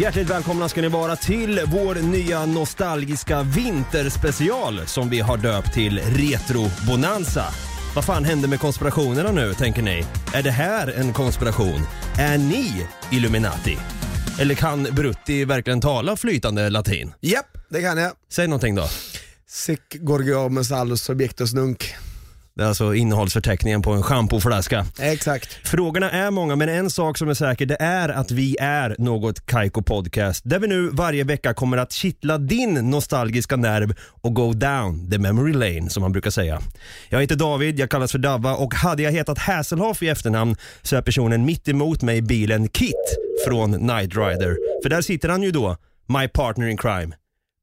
Hjärtligt 0.00 0.30
välkomna 0.30 0.68
ska 0.68 0.80
ni 0.80 0.88
vara 0.88 1.16
till 1.16 1.60
vår 1.66 1.94
nya 1.94 2.46
nostalgiska 2.46 3.42
vinterspecial 3.42 4.86
som 4.86 5.08
vi 5.08 5.20
har 5.20 5.36
döpt 5.36 5.74
till 5.74 5.98
Retro 5.98 6.70
Bonanza. 6.86 7.44
Vad 7.94 8.04
fan 8.04 8.24
hände 8.24 8.48
med 8.48 8.60
konspirationerna 8.60 9.32
nu, 9.32 9.54
tänker 9.54 9.82
ni? 9.82 10.04
Är 10.34 10.42
det 10.42 10.50
här 10.50 10.88
en 10.88 11.12
konspiration? 11.12 11.80
Är 12.18 12.38
ni 12.38 12.86
Illuminati? 13.12 13.78
Eller 14.40 14.54
kan 14.54 14.82
Brutti 14.82 15.44
verkligen 15.44 15.80
tala 15.80 16.16
flytande 16.16 16.70
latin? 16.70 17.14
Japp, 17.20 17.58
det 17.68 17.82
kan 17.82 17.98
jag. 17.98 18.12
Säg 18.32 18.48
någonting 18.48 18.74
då. 18.74 18.88
Sic 19.48 19.80
gorgomus 19.92 20.72
allus 20.72 21.02
subjectus 21.02 21.54
nunc. 21.54 21.94
Det 22.56 22.62
är 22.62 22.66
alltså 22.66 22.94
innehållsförteckningen 22.94 23.82
på 23.82 23.92
en 23.92 24.02
schampoflaska. 24.02 24.86
Exakt. 25.00 25.68
Frågorna 25.68 26.10
är 26.10 26.30
många, 26.30 26.56
men 26.56 26.68
en 26.68 26.90
sak 26.90 27.18
som 27.18 27.28
är 27.28 27.34
säker 27.34 27.66
det 27.66 27.76
är 27.80 28.08
att 28.08 28.30
vi 28.30 28.56
är 28.60 28.96
något 28.98 29.46
Kaiko 29.46 29.82
Podcast 29.82 30.42
där 30.44 30.58
vi 30.58 30.66
nu 30.66 30.88
varje 30.88 31.24
vecka 31.24 31.54
kommer 31.54 31.76
att 31.76 31.92
kittla 31.92 32.38
din 32.38 32.74
nostalgiska 32.74 33.56
nerv 33.56 33.94
och 34.22 34.34
go 34.34 34.52
down 34.52 35.10
the 35.10 35.18
memory 35.18 35.52
lane 35.52 35.90
som 35.90 36.00
man 36.00 36.12
brukar 36.12 36.30
säga. 36.30 36.60
Jag 37.08 37.20
heter 37.20 37.36
David, 37.36 37.78
jag 37.78 37.90
kallas 37.90 38.12
för 38.12 38.18
Davva 38.18 38.54
och 38.54 38.74
hade 38.74 39.02
jag 39.02 39.12
hetat 39.12 39.38
Hasselhoff 39.38 40.02
i 40.02 40.08
efternamn 40.08 40.56
så 40.82 40.96
är 40.96 41.02
personen 41.02 41.44
mitt 41.44 41.68
emot 41.68 42.02
mig 42.02 42.16
i 42.16 42.22
bilen 42.22 42.68
Kit 42.68 43.16
från 43.46 43.70
Night 43.70 44.16
Rider. 44.16 44.56
För 44.82 44.88
där 44.88 45.02
sitter 45.02 45.28
han 45.28 45.42
ju 45.42 45.50
då, 45.50 45.76
my 46.08 46.28
partner 46.28 46.66
in 46.66 46.76
crime, 46.76 47.14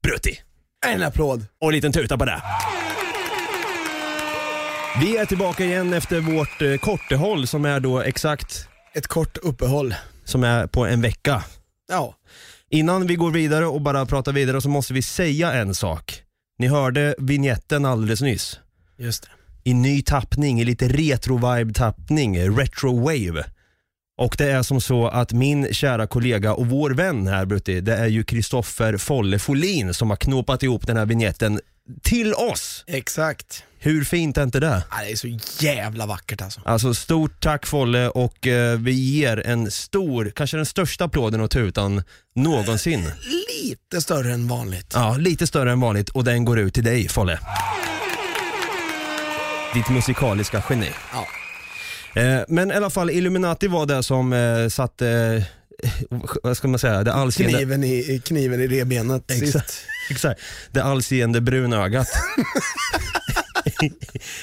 Brutti. 0.02 0.38
En 0.86 1.02
applåd. 1.02 1.46
Och 1.60 1.68
en 1.68 1.74
liten 1.74 1.92
tuta 1.92 2.18
på 2.18 2.24
det. 2.24 2.42
Vi 5.00 5.16
är 5.16 5.26
tillbaka 5.26 5.64
igen 5.64 5.92
efter 5.92 6.20
vårt 6.20 6.62
eh, 6.62 6.76
kortehåll 6.76 7.46
som 7.46 7.64
är 7.64 7.80
då 7.80 8.00
exakt 8.00 8.68
Ett 8.94 9.06
kort 9.06 9.36
uppehåll. 9.36 9.94
som 10.24 10.44
är 10.44 10.66
på 10.66 10.86
en 10.86 11.02
vecka. 11.02 11.44
Ja. 11.88 12.14
Innan 12.70 13.06
vi 13.06 13.14
går 13.14 13.30
vidare 13.30 13.66
och 13.66 13.80
bara 13.80 14.06
pratar 14.06 14.32
vidare 14.32 14.60
så 14.60 14.68
måste 14.68 14.94
vi 14.94 15.02
säga 15.02 15.52
en 15.52 15.74
sak. 15.74 16.22
Ni 16.58 16.66
hörde 16.68 17.14
vignetten 17.18 17.84
alldeles 17.84 18.20
nyss. 18.20 18.60
Just 18.98 19.22
det. 19.22 19.28
I 19.70 19.74
ny 19.74 20.02
tappning, 20.02 20.60
i 20.60 20.64
lite 20.64 20.88
retro-vibe 20.88 21.74
tappning, 21.74 22.38
retro-wave. 22.40 23.44
Och 24.18 24.34
det 24.38 24.50
är 24.50 24.62
som 24.62 24.80
så 24.80 25.08
att 25.08 25.32
min 25.32 25.74
kära 25.74 26.06
kollega 26.06 26.54
och 26.54 26.66
vår 26.66 26.90
vän 26.90 27.26
här 27.26 27.44
Brutti, 27.44 27.80
det 27.80 27.94
är 27.96 28.06
ju 28.06 28.24
Kristoffer 28.24 28.96
Folle 28.96 29.38
Folin 29.38 29.94
som 29.94 30.10
har 30.10 30.16
knopat 30.16 30.62
ihop 30.62 30.86
den 30.86 30.96
här 30.96 31.06
vignetten 31.06 31.60
till 32.02 32.34
oss. 32.34 32.84
Exakt. 32.86 33.64
Hur 33.78 34.04
fint 34.04 34.38
är 34.38 34.42
inte 34.42 34.60
det? 34.60 34.84
Ja, 34.90 34.96
det 35.04 35.12
är 35.12 35.16
så 35.16 35.38
jävla 35.64 36.06
vackert 36.06 36.42
alltså. 36.42 36.60
Alltså 36.64 36.94
stort 36.94 37.40
tack 37.40 37.66
Folle 37.66 38.08
och 38.08 38.46
eh, 38.46 38.78
vi 38.78 38.92
ger 38.92 39.46
en 39.46 39.70
stor, 39.70 40.32
kanske 40.36 40.56
den 40.56 40.66
största 40.66 41.04
applåden 41.04 41.40
och 41.40 41.50
tutan 41.50 42.02
någonsin. 42.34 43.10
Lite 43.48 44.00
större 44.02 44.32
än 44.32 44.48
vanligt. 44.48 44.92
Ja, 44.94 45.16
lite 45.16 45.46
större 45.46 45.72
än 45.72 45.80
vanligt 45.80 46.08
och 46.08 46.24
den 46.24 46.44
går 46.44 46.58
ut 46.58 46.74
till 46.74 46.84
dig 46.84 47.08
Folle. 47.08 47.38
Ditt 49.74 49.88
musikaliska 49.90 50.62
geni. 50.70 50.90
Ja. 51.12 51.26
Eh, 52.22 52.42
men 52.48 52.70
i 52.70 52.74
alla 52.74 52.90
fall 52.90 53.10
Illuminati 53.10 53.66
var 53.66 53.86
det 53.86 54.02
som 54.02 54.32
eh, 54.32 54.68
satte, 54.68 55.42
vad 56.42 56.56
ska 56.56 56.68
man 56.68 56.78
säga, 56.78 57.04
det 57.04 57.12
allseende, 57.12 57.58
Kniven 57.58 57.84
i, 57.84 58.22
kniven 58.24 58.60
i 58.60 58.66
revbenet 58.66 59.30
Exakt. 59.30 59.84
exakt, 60.10 60.40
det 60.70 60.82
allseende 60.82 61.40
bruna 61.40 61.84
ögat. 61.84 62.08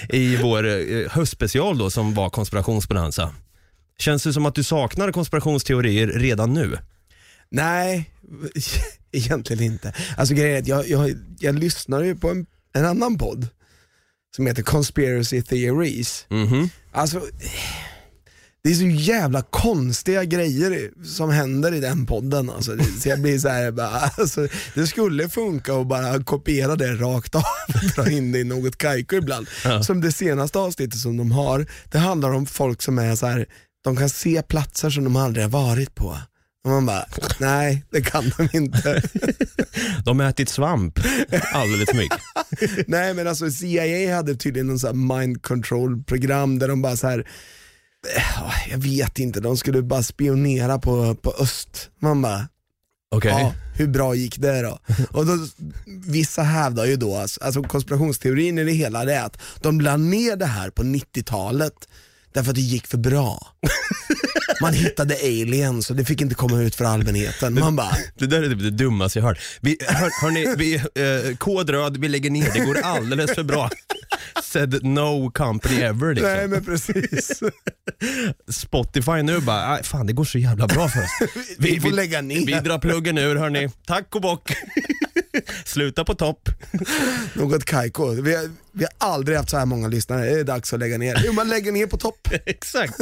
I 0.09 0.37
vår 0.37 0.67
eh, 0.67 1.09
höstspecial 1.11 1.77
då 1.77 1.89
som 1.89 2.13
var 2.13 2.29
konspirationsbonanza. 2.29 3.35
Känns 3.97 4.23
det 4.23 4.33
som 4.33 4.45
att 4.45 4.55
du 4.55 4.63
saknar 4.63 5.11
konspirationsteorier 5.11 6.07
redan 6.07 6.53
nu? 6.53 6.77
Nej, 7.51 8.09
egentligen 9.11 9.63
inte. 9.63 9.93
Alltså 10.17 10.33
grejen 10.33 10.55
är 10.55 10.59
att 10.61 10.67
jag, 10.67 10.89
jag, 10.89 11.15
jag 11.39 11.59
lyssnar 11.59 12.03
ju 12.03 12.15
på 12.15 12.29
en, 12.29 12.45
en 12.73 12.85
annan 12.85 13.17
podd 13.17 13.47
som 14.35 14.47
heter 14.47 14.63
Conspiracy 14.63 15.41
Theories. 15.41 16.25
Mhm. 16.29 16.69
Alltså, 16.91 17.21
det 18.63 18.69
är 18.69 18.73
så 18.73 18.85
jävla 18.85 19.41
konstiga 19.41 20.23
grejer 20.23 20.91
som 21.05 21.29
händer 21.29 21.73
i 21.73 21.79
den 21.79 22.05
podden. 22.05 22.49
Alltså, 22.49 22.75
det, 22.75 22.83
så 22.83 23.09
jag 23.09 23.21
blir 23.21 23.39
så 23.39 23.49
här, 23.49 23.71
bara, 23.71 23.89
alltså, 23.89 24.47
det 24.73 24.87
skulle 24.87 25.29
funka 25.29 25.73
att 25.73 25.87
bara 25.87 26.23
kopiera 26.23 26.75
det 26.75 26.95
rakt 26.95 27.35
av 27.35 27.41
och 27.67 28.03
dra 28.03 28.11
in 28.11 28.31
det 28.31 28.39
i 28.39 28.43
något 28.43 28.77
kajko 28.77 29.15
ibland. 29.15 29.47
Ja. 29.63 29.83
Som 29.83 30.01
det 30.01 30.11
senaste 30.11 30.59
avsnittet 30.59 30.99
som 30.99 31.17
de 31.17 31.31
har, 31.31 31.65
det 31.91 31.97
handlar 31.97 32.31
om 32.31 32.45
folk 32.45 32.81
som 32.81 32.99
är 32.99 33.15
så 33.15 33.25
här, 33.25 33.45
de 33.83 33.95
kan 33.97 34.09
se 34.09 34.41
platser 34.41 34.89
som 34.89 35.03
de 35.03 35.15
aldrig 35.15 35.45
har 35.45 35.49
varit 35.49 35.95
på. 35.95 36.17
Och 36.63 36.69
man 36.69 36.85
bara, 36.85 37.05
nej 37.39 37.85
det 37.91 38.01
kan 38.01 38.31
de 38.37 38.57
inte. 38.57 39.01
De 40.05 40.19
har 40.19 40.29
ätit 40.29 40.49
svamp 40.49 40.99
alldeles 41.53 41.89
för 41.89 41.97
mycket. 41.97 42.19
nej 42.87 43.13
men 43.13 43.27
alltså 43.27 43.51
CIA 43.51 44.15
hade 44.15 44.35
tydligen 44.35 44.67
någon 44.67 44.79
sån 44.79 45.09
här 45.09 45.17
mind 45.17 45.41
control 45.41 46.03
program 46.03 46.59
där 46.59 46.67
de 46.67 46.81
bara 46.81 46.97
så 46.97 47.07
här 47.07 47.27
jag 48.69 48.77
vet 48.77 49.19
inte, 49.19 49.39
de 49.39 49.57
skulle 49.57 49.81
bara 49.81 50.03
spionera 50.03 50.79
på, 50.79 51.15
på 51.15 51.33
öst. 51.39 51.89
Man 51.99 52.21
bara, 52.21 52.47
Okej. 53.11 53.31
ja, 53.31 53.53
hur 53.75 53.87
bra 53.87 54.15
gick 54.15 54.37
det 54.37 54.61
då? 54.61 54.79
Och 55.11 55.25
då 55.25 55.47
vissa 56.05 56.41
hävdar 56.41 56.85
ju 56.85 56.95
då, 56.95 57.15
alltså, 57.15 57.43
alltså 57.43 57.63
konspirationsteorin 57.63 58.57
i 58.59 58.63
det 58.63 58.71
hela 58.71 59.05
det 59.05 59.13
är 59.13 59.25
att 59.25 59.37
de 59.61 59.81
la 59.81 59.97
ner 59.97 60.35
det 60.35 60.45
här 60.45 60.69
på 60.69 60.83
90-talet 60.83 61.87
därför 62.33 62.49
att 62.49 62.55
det 62.55 62.61
gick 62.61 62.87
för 62.87 62.97
bra. 62.97 63.47
Man 64.61 64.73
hittade 64.73 65.15
aliens 65.15 65.89
och 65.89 65.95
det 65.95 66.05
fick 66.05 66.21
inte 66.21 66.35
komma 66.35 66.61
ut 66.61 66.75
för 66.75 66.85
allmänheten. 66.85 67.53
Man 67.53 67.75
bara, 67.75 67.91
Det 68.15 68.25
där 68.27 68.43
är 68.43 68.49
typ 68.49 68.59
det 68.59 68.69
dummaste 68.71 69.19
jag 69.19 69.25
hört. 69.25 69.39
Vi, 69.61 69.77
hör, 69.87 70.21
hörni, 70.21 70.55
vi, 70.57 70.75
eh, 70.75 71.37
kod 71.37 71.69
röd, 71.69 71.97
vi 71.97 72.07
lägger 72.07 72.29
ner, 72.29 72.51
det 72.53 72.59
går 72.59 72.77
alldeles 72.81 73.35
för 73.35 73.43
bra. 73.43 73.69
Said 74.43 74.83
no 74.85 75.31
company 75.31 75.75
ever 75.81 76.13
liksom. 76.13 76.31
nej 76.31 76.47
men 76.47 76.65
precis. 76.65 77.39
Spotify 78.51 79.21
nu 79.23 79.39
bara, 79.39 79.73
"Aj, 79.73 79.83
fan 79.83 80.07
det 80.07 80.13
går 80.13 80.23
så 80.25 80.37
jävla 80.37 80.67
bra 80.67 80.89
för 80.89 80.99
oss. 80.99 81.29
Vi 81.57 81.79
får 81.79 81.91
lägga 81.91 82.21
ner. 82.21 82.45
Vi 82.45 82.53
drar 82.53 82.79
pluggen 82.79 83.17
ur 83.17 83.35
hörni. 83.35 83.69
Tack 83.87 84.15
och 84.15 84.21
bock. 84.21 84.51
Sluta 85.65 86.05
på 86.05 86.15
topp. 86.15 86.49
Något 87.33 87.65
kajko. 87.65 88.09
Vi 88.21 88.49
vi 88.79 88.85
har 88.99 89.09
aldrig 89.09 89.37
haft 89.37 89.49
så 89.49 89.57
här 89.57 89.65
många 89.65 89.87
lyssnare, 89.87 90.25
det 90.25 90.39
är 90.39 90.43
dags 90.43 90.73
att 90.73 90.79
lägga 90.79 90.97
ner. 90.97 91.21
Jo 91.25 91.33
man 91.33 91.49
lägger 91.49 91.71
ner 91.71 91.87
på 91.87 91.97
topp. 91.97 92.27
Exakt. 92.45 92.99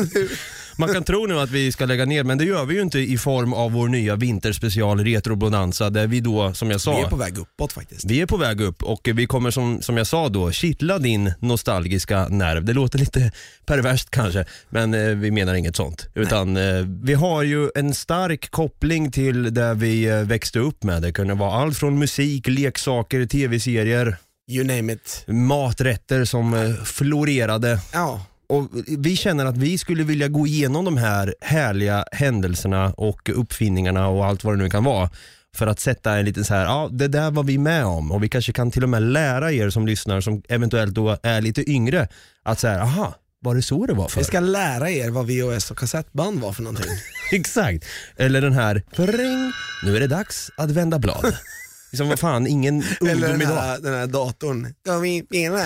Man 0.77 0.93
kan 0.93 1.03
tro 1.03 1.25
nu 1.25 1.39
att 1.39 1.49
vi 1.49 1.71
ska 1.71 1.85
lägga 1.85 2.05
ner, 2.05 2.23
men 2.23 2.37
det 2.37 2.45
gör 2.45 2.65
vi 2.65 2.75
ju 2.75 2.81
inte 2.81 2.99
i 2.99 3.17
form 3.17 3.53
av 3.53 3.71
vår 3.71 3.87
nya 3.87 4.15
vinterspecial 4.15 5.03
Retro 5.03 5.35
Bonanza 5.35 5.89
där 5.89 6.07
vi 6.07 6.19
då, 6.19 6.53
som 6.53 6.71
jag 6.71 6.81
sa, 6.81 6.97
Vi 6.97 7.01
är 7.01 7.09
på 7.09 7.15
väg 7.15 7.37
uppåt 7.37 7.73
faktiskt. 7.73 8.05
Vi 8.05 8.21
är 8.21 8.25
på 8.25 8.37
väg 8.37 8.61
upp 8.61 8.83
och 8.83 9.09
vi 9.13 9.27
kommer 9.27 9.51
som, 9.51 9.81
som 9.81 9.97
jag 9.97 10.07
sa 10.07 10.29
då 10.29 10.51
kittla 10.51 10.99
din 10.99 11.33
nostalgiska 11.39 12.27
nerv. 12.27 12.65
Det 12.65 12.73
låter 12.73 12.99
lite 12.99 13.31
perverst 13.65 14.09
kanske, 14.09 14.45
men 14.69 14.93
eh, 14.93 15.15
vi 15.15 15.31
menar 15.31 15.53
inget 15.53 15.75
sånt. 15.75 16.07
Utan 16.15 16.57
eh, 16.57 16.85
vi 17.03 17.13
har 17.13 17.43
ju 17.43 17.69
en 17.75 17.93
stark 17.93 18.51
koppling 18.51 19.11
till 19.11 19.53
där 19.53 19.73
vi 19.73 20.05
eh, 20.05 20.21
växte 20.21 20.59
upp 20.59 20.83
med. 20.83 21.01
Det 21.01 21.11
kunde 21.11 21.33
vara 21.33 21.61
allt 21.61 21.77
från 21.77 21.99
musik, 21.99 22.47
leksaker, 22.47 23.25
tv-serier, 23.25 24.17
You 24.49 24.63
name 24.63 24.93
it. 24.93 25.23
maträtter 25.27 26.25
som 26.25 26.53
eh, 26.53 26.73
florerade. 26.83 27.79
Ja, 27.93 28.25
Och 28.49 28.69
vi 28.97 29.15
känner 29.15 29.45
att 29.45 29.57
vi 29.57 29.77
skulle 29.77 30.03
vilja 30.03 30.27
gå 30.27 30.47
igenom 30.47 30.85
de 30.85 30.97
här 30.97 31.35
härliga 31.41 32.05
händelserna 32.11 32.93
och 32.97 33.29
uppfinningarna 33.33 34.07
och 34.07 34.25
allt 34.25 34.43
vad 34.43 34.53
det 34.53 34.63
nu 34.63 34.69
kan 34.69 34.83
vara. 34.83 35.09
För 35.55 35.67
att 35.67 35.79
sätta 35.79 36.17
en 36.17 36.25
liten 36.25 36.43
så 36.45 36.53
här, 36.53 36.63
ja 36.65 36.89
det 36.91 37.07
där 37.07 37.31
var 37.31 37.43
vi 37.43 37.57
med 37.57 37.85
om 37.85 38.11
och 38.11 38.23
vi 38.23 38.29
kanske 38.29 38.53
kan 38.53 38.71
till 38.71 38.83
och 38.83 38.89
med 38.89 39.01
lära 39.01 39.51
er 39.51 39.69
som 39.69 39.87
lyssnar 39.87 40.21
som 40.21 40.41
eventuellt 40.49 40.93
då 40.93 41.17
är 41.23 41.41
lite 41.41 41.71
yngre 41.71 42.07
att 42.43 42.59
säga, 42.59 42.81
aha, 42.81 43.15
var 43.39 43.55
det 43.55 43.61
så 43.61 43.85
det 43.85 43.93
var 43.93 44.07
för? 44.07 44.19
vi 44.19 44.23
ska 44.25 44.39
lära 44.39 44.89
er 44.89 45.09
vad 45.09 45.27
VHS 45.27 45.71
och 45.71 45.77
kassettband 45.77 46.39
var 46.39 46.53
för 46.53 46.63
någonting. 46.63 46.91
Exakt. 47.31 47.85
Eller 48.17 48.41
den 48.41 48.53
här, 48.53 48.83
ring, 48.95 49.51
nu 49.83 49.95
är 49.95 49.99
det 49.99 50.07
dags 50.07 50.51
att 50.57 50.71
vända 50.71 50.99
blad. 50.99 51.37
liksom, 51.97 52.09
vad 52.09 52.19
fan, 52.19 52.47
ingen 52.47 52.83
Eller 53.01 53.11
ungdom 53.13 53.29
den 53.31 53.41
idag. 53.41 53.55
här, 53.55 53.79
den 53.79 53.93
här 53.93 54.07
datorn. 54.07 54.73
Vi? 55.01 55.25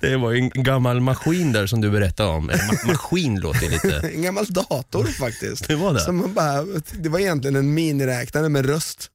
Det 0.00 0.16
var 0.16 0.30
ju 0.30 0.38
en 0.38 0.48
gammal 0.50 1.00
maskin 1.00 1.52
där 1.52 1.66
som 1.66 1.80
du 1.80 1.90
berättade 1.90 2.28
om. 2.28 2.50
Eller 2.50 2.62
ma- 2.62 2.86
maskin 2.86 3.40
låter 3.40 3.70
lite. 3.70 4.10
En 4.14 4.22
gammal 4.22 4.46
dator 4.46 5.04
faktiskt. 5.04 5.68
Det 5.68 5.74
var 5.74 5.92
det? 5.94 6.00
Som 6.00 6.16
man 6.16 6.34
bara, 6.34 6.62
det 6.92 7.08
var 7.08 7.18
egentligen 7.18 7.56
en 7.56 7.74
miniräknare 7.74 8.48
med 8.48 8.66
röst. 8.66 9.10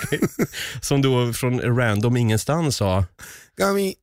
Som 0.80 1.02
då 1.02 1.32
från 1.32 1.60
random 1.76 2.16
ingenstans 2.16 2.76
sa 2.76 3.04
vi? 3.74 3.94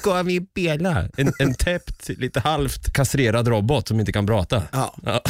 Ska 0.00 0.22
vi 0.22 0.46
spela? 0.50 1.08
En, 1.16 1.32
en 1.38 1.54
täppt, 1.54 2.08
lite 2.08 2.40
halvt 2.40 2.92
kastrerad 2.92 3.48
robot 3.48 3.88
som 3.88 4.00
inte 4.00 4.12
kan 4.12 4.26
prata. 4.26 4.62
Ja. 4.72 4.94
Ja. 5.02 5.20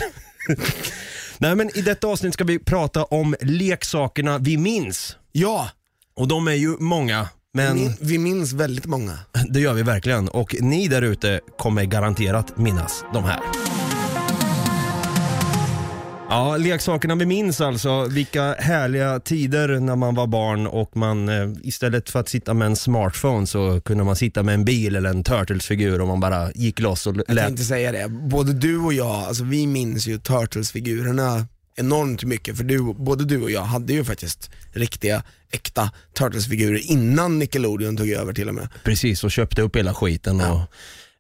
Nej 1.39 1.55
men 1.55 1.79
i 1.79 1.83
detta 1.83 2.07
avsnitt 2.07 2.35
ska 2.35 2.45
vi 2.45 2.59
prata 2.59 3.05
om 3.05 3.35
leksakerna 3.41 4.39
vi 4.39 4.57
minns. 4.57 5.17
ja, 5.33 5.71
Och 6.17 6.29
de 6.29 6.49
är 6.49 6.53
ju 6.53 6.77
många, 6.79 7.29
men 7.55 7.77
min, 7.77 7.93
vi 8.01 8.19
minns 8.19 8.53
väldigt 8.53 8.87
många. 8.87 9.19
det 9.51 9.61
gör 9.61 9.75
vi 9.75 9.83
verkligen. 9.83 10.29
Och 10.29 10.57
ni 10.61 10.89
där 10.89 11.03
ute 11.03 11.41
kommer 11.59 11.85
garanterat 11.85 12.59
minnas 12.59 13.05
de 13.13 13.25
här. 13.25 13.41
Ja, 16.29 16.57
leksakerna 16.57 17.15
vi 17.15 17.27
minns 17.27 17.61
alltså. 17.61 18.05
Vilka 18.05 18.55
härliga 18.59 19.21
tider 19.21 19.81
när 19.81 19.97
man 19.97 20.15
var 20.15 20.27
barn 20.27 20.67
och 20.67 20.97
man 20.97 21.29
eh, 21.29 21.49
istället 21.63 22.11
för 22.11 22.21
att 22.21 22.29
sitta 22.29 22.55
med 22.55 22.67
en 22.67 22.77
smartphone 22.77 23.47
så 23.47 23.81
kunde 23.81 24.05
man 24.05 24.17
sitta 24.17 24.43
med 24.43 24.55
en 24.55 24.65
bil 24.65 24.97
eller 24.97 25.11
en 25.11 25.25
Turtles-figur 25.25 26.01
och 26.01 26.09
man 26.09 26.21
bara 26.21 26.53
gick 26.53 26.81
loss 26.81 27.07
och 27.07 27.17
Jag 27.27 27.35
lät. 27.35 27.45
tänkte 27.47 27.65
säga 27.65 27.93
det, 27.93 28.09
både 28.09 28.53
du 28.53 28.79
och 28.79 28.93
jag, 28.95 29.07
alltså 29.15 29.45
vi 29.45 29.67
minns 29.67 30.07
ju 30.07 30.19
Turtles-figurerna 30.19 31.47
enormt 31.77 32.25
mycket 32.25 32.57
för 32.57 32.65
du, 32.65 32.95
både 32.95 33.25
du 33.25 33.43
och 33.43 33.51
jag 33.51 33.63
hade 33.63 33.93
ju 33.93 34.05
faktiskt 34.05 34.51
riktiga, 34.73 35.23
äkta 35.51 35.91
Turtles-figurer 36.19 36.91
innan 36.91 37.39
Nickelodeon 37.39 37.97
tog 37.97 38.09
över 38.11 38.33
till 38.33 38.49
och 38.49 38.55
med. 38.55 38.69
Precis, 38.85 39.25
och 39.25 39.31
köpte 39.31 39.63
upp 39.63 39.77
hela 39.77 39.95
skiten. 39.95 40.41
Och 40.41 40.61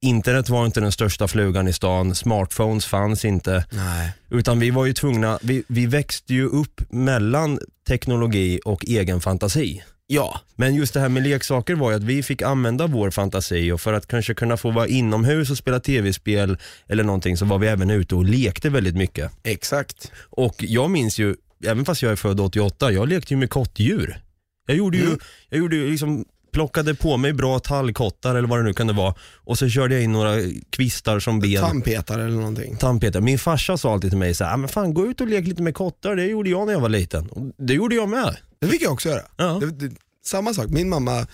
internet 0.06 0.48
var 0.48 0.66
inte 0.66 0.80
den 0.80 0.92
största 0.92 1.28
flugan 1.28 1.68
i 1.68 1.72
stan, 1.72 2.14
smartphones 2.14 2.86
fanns 2.86 3.24
inte. 3.24 3.64
Nej. 3.72 4.12
Utan 4.30 4.58
vi 4.60 4.70
var 4.70 4.86
ju 4.86 4.92
tvungna, 4.92 5.38
vi, 5.42 5.62
vi 5.68 5.86
växte 5.86 6.34
ju 6.34 6.46
upp 6.46 6.80
mellan 6.90 7.58
teknologi 7.88 8.60
och 8.64 8.84
egen 8.86 9.20
fantasi. 9.20 9.82
Ja, 10.08 10.40
Men 10.56 10.74
just 10.74 10.94
det 10.94 11.00
här 11.00 11.08
med 11.08 11.22
leksaker 11.22 11.74
var 11.74 11.90
ju 11.90 11.96
att 11.96 12.02
vi 12.02 12.22
fick 12.22 12.42
använda 12.42 12.86
vår 12.86 13.10
fantasi 13.10 13.72
och 13.72 13.80
för 13.80 13.92
att 13.92 14.06
kanske 14.06 14.34
kunna 14.34 14.56
få 14.56 14.70
vara 14.70 14.86
inomhus 14.86 15.50
och 15.50 15.58
spela 15.58 15.80
tv-spel 15.80 16.58
eller 16.88 17.04
någonting 17.04 17.36
så 17.36 17.44
var 17.44 17.58
vi 17.58 17.66
även 17.66 17.90
ute 17.90 18.14
och 18.14 18.24
lekte 18.24 18.70
väldigt 18.70 18.96
mycket. 18.96 19.32
exakt. 19.44 20.12
Och 20.30 20.54
jag 20.58 20.90
minns 20.90 21.18
ju, 21.18 21.34
även 21.64 21.84
fast 21.84 22.02
jag 22.02 22.12
är 22.12 22.16
född 22.16 22.40
88, 22.40 22.92
jag 22.92 23.08
lekte 23.08 23.34
ju 23.34 23.38
med 23.38 23.50
kottdjur. 23.50 24.18
Jag 24.66 24.76
gjorde 24.76 24.96
ju, 24.96 25.04
Mm. 25.06 25.18
jag 25.48 25.58
gjorde 25.58 25.76
ju 25.76 25.90
liksom 25.90 26.24
plockade 26.56 26.94
på 26.94 27.16
mig 27.16 27.32
bra 27.32 27.58
tallkottar 27.58 28.34
eller 28.34 28.48
vad 28.48 28.58
det 28.58 28.62
nu 28.62 28.72
kunde 28.72 28.92
vara 28.92 29.14
och 29.34 29.58
så 29.58 29.68
körde 29.68 29.94
jag 29.94 30.04
in 30.04 30.12
några 30.12 30.36
kvistar 30.70 31.20
som 31.20 31.40
ben. 31.40 31.62
Tandpetare 31.62 32.24
eller 32.24 32.36
någonting. 32.36 32.76
Tandpetare. 32.76 33.22
Min 33.22 33.38
farsa 33.38 33.76
sa 33.78 33.92
alltid 33.92 34.10
till 34.10 34.18
mig 34.18 34.34
så 34.34 34.44
här, 34.44 34.54
"Ah, 34.54 34.56
men 34.56 34.68
fan 34.68 34.94
gå 34.94 35.06
ut 35.06 35.20
och 35.20 35.26
lek 35.28 35.46
lite 35.46 35.62
med 35.62 35.74
kottar, 35.74 36.16
det 36.16 36.24
gjorde 36.24 36.50
jag 36.50 36.66
när 36.66 36.72
jag 36.72 36.80
var 36.80 36.88
liten. 36.88 37.28
Och 37.28 37.52
det 37.66 37.74
gjorde 37.74 37.94
jag 37.94 38.08
med. 38.08 38.36
Det 38.60 38.66
fick 38.68 38.82
jag 38.82 38.92
också 38.92 39.08
göra. 39.08 39.22
Ja. 39.36 39.58
Det, 39.60 39.70
det, 39.88 39.94
samma 40.26 40.54
sak, 40.54 40.66
min 40.68 40.88
mamma 40.88 41.26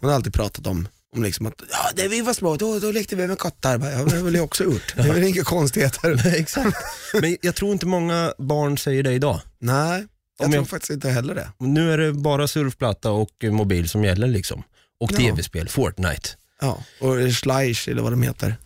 hon 0.00 0.10
har 0.10 0.16
alltid 0.16 0.32
pratat 0.34 0.66
om 0.66 0.88
om 1.16 1.22
liksom 1.22 1.46
att, 1.46 1.54
ja 1.70 2.02
när 2.02 2.08
vi 2.08 2.20
var 2.20 2.32
små 2.32 2.56
då, 2.56 2.78
då 2.78 2.90
lekte 2.92 3.16
vi 3.16 3.26
med 3.26 3.38
kottar. 3.38 3.78
Bara, 3.78 3.90
Ja, 3.92 4.04
det 4.04 4.16
har 4.16 4.24
väl 4.24 4.34
jag 4.34 4.44
också 4.44 4.64
gjort. 4.64 4.94
Det 4.96 5.02
är 5.02 5.12
väl 5.14 5.24
inga 5.24 5.44
konstigheter. 5.44 6.26
Exakt. 6.36 6.76
Men 7.20 7.36
jag 7.40 7.54
tror 7.54 7.72
inte 7.72 7.86
många 7.86 8.32
barn 8.38 8.78
säger 8.78 9.02
det 9.02 9.12
idag. 9.12 9.40
Nej, 9.60 10.06
jag 10.38 10.44
Om 10.46 10.52
tror 10.52 10.62
jag- 10.62 10.68
faktiskt 10.68 10.90
inte 10.90 11.08
heller 11.10 11.34
det. 11.34 11.48
Nu 11.58 11.92
är 11.92 11.98
det 11.98 12.12
bara 12.12 12.48
surfplatta 12.48 13.10
och 13.10 13.30
eh, 13.44 13.52
mobil 13.52 13.88
som 13.88 14.04
gäller 14.04 14.26
liksom. 14.28 14.62
Och 15.00 15.12
Ja. 15.12 15.16
tv-spel, 15.16 15.68
Fortnite. 15.68 16.28
Ja, 16.60 16.78
och 17.00 17.14
Schleich 17.34 17.88
eller 17.88 18.02
vad 18.02 18.12
de 18.12 18.22
heter. 18.22 18.56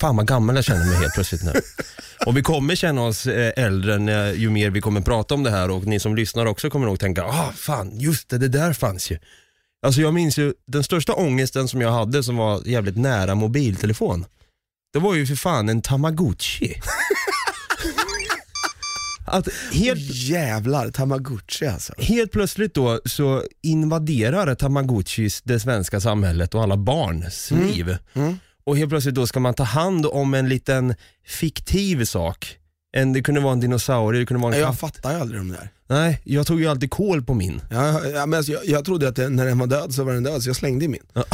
Fan 0.00 0.16
vad 0.16 0.26
gammal 0.26 0.56
jag 0.56 0.64
känner 0.64 0.86
mig 0.86 0.96
helt 0.96 1.14
plötsligt 1.14 1.42
nu. 1.44 1.52
Och 2.26 2.36
vi 2.36 2.42
kommer 2.42 2.74
känna 2.74 3.02
oss 3.02 3.26
eh, 3.26 3.52
äldre 3.64 3.98
när, 3.98 4.32
ju 4.32 4.50
mer 4.50 4.70
vi 4.70 4.80
kommer 4.80 5.00
prata 5.00 5.34
om 5.34 5.42
det 5.42 5.50
här 5.50 5.70
och 5.70 5.86
ni 5.86 6.00
som 6.00 6.16
lyssnar 6.16 6.46
också 6.46 6.70
kommer 6.70 6.86
nog 6.86 7.00
tänka, 7.00 7.24
ah 7.24 7.52
fan 7.56 8.00
just 8.00 8.28
det, 8.28 8.38
det 8.38 8.48
där 8.48 8.72
fanns 8.72 9.10
ju. 9.10 9.18
Alltså 9.86 10.00
jag 10.00 10.14
minns 10.14 10.38
ju 10.38 10.54
den 10.66 10.84
största 10.84 11.12
ångesten 11.14 11.68
som 11.68 11.80
jag 11.80 11.92
hade 11.92 12.22
som 12.22 12.36
var 12.36 12.62
jävligt 12.66 12.96
nära 12.96 13.34
mobiltelefon. 13.34 14.24
Det 14.92 14.98
var 14.98 15.14
ju 15.14 15.26
för 15.26 15.34
fan 15.34 15.68
en 15.68 15.82
tamagotchi. 15.82 16.74
Att 19.26 19.48
helt, 19.72 20.00
Jävlar, 20.14 20.90
Tamagotchi 20.90 21.66
alltså. 21.66 21.92
helt 21.98 22.32
plötsligt 22.32 22.74
då 22.74 23.00
så 23.04 23.42
invaderar 23.62 24.54
tamagotchis 24.54 25.42
det 25.42 25.60
svenska 25.60 26.00
samhället 26.00 26.54
och 26.54 26.62
alla 26.62 26.76
barns 26.76 27.50
liv. 27.50 27.96
Mm. 28.14 28.38
Och 28.64 28.76
helt 28.76 28.90
plötsligt 28.90 29.14
då 29.14 29.26
ska 29.26 29.40
man 29.40 29.54
ta 29.54 29.62
hand 29.62 30.06
om 30.06 30.34
en 30.34 30.48
liten 30.48 30.94
fiktiv 31.26 32.04
sak. 32.04 32.56
En, 32.96 33.12
det 33.12 33.22
kunde 33.22 33.40
vara 33.40 33.52
en 33.52 33.60
dinosaurie, 33.60 34.20
det 34.20 34.26
kunde 34.26 34.42
vara 34.42 34.54
en 34.54 34.60
Jag 34.60 34.68
katt. 34.70 34.80
fattar 34.80 35.12
ju 35.12 35.20
aldrig 35.20 35.40
de 35.40 35.48
där. 35.48 35.68
Nej, 35.88 36.20
jag 36.24 36.46
tog 36.46 36.60
ju 36.60 36.66
alltid 36.66 36.90
kol 36.90 37.22
på 37.22 37.34
min. 37.34 37.60
Ja, 37.70 38.04
ja, 38.06 38.26
men 38.26 38.36
alltså, 38.36 38.52
jag, 38.52 38.66
jag 38.66 38.84
trodde 38.84 39.08
att 39.08 39.16
det, 39.16 39.28
när 39.28 39.46
den 39.46 39.58
var 39.58 39.66
död 39.66 39.94
så 39.94 40.04
var 40.04 40.12
den 40.12 40.22
död 40.22 40.42
så 40.42 40.48
jag 40.48 40.56
slängde 40.56 40.84
i 40.84 40.88
min. 40.88 41.02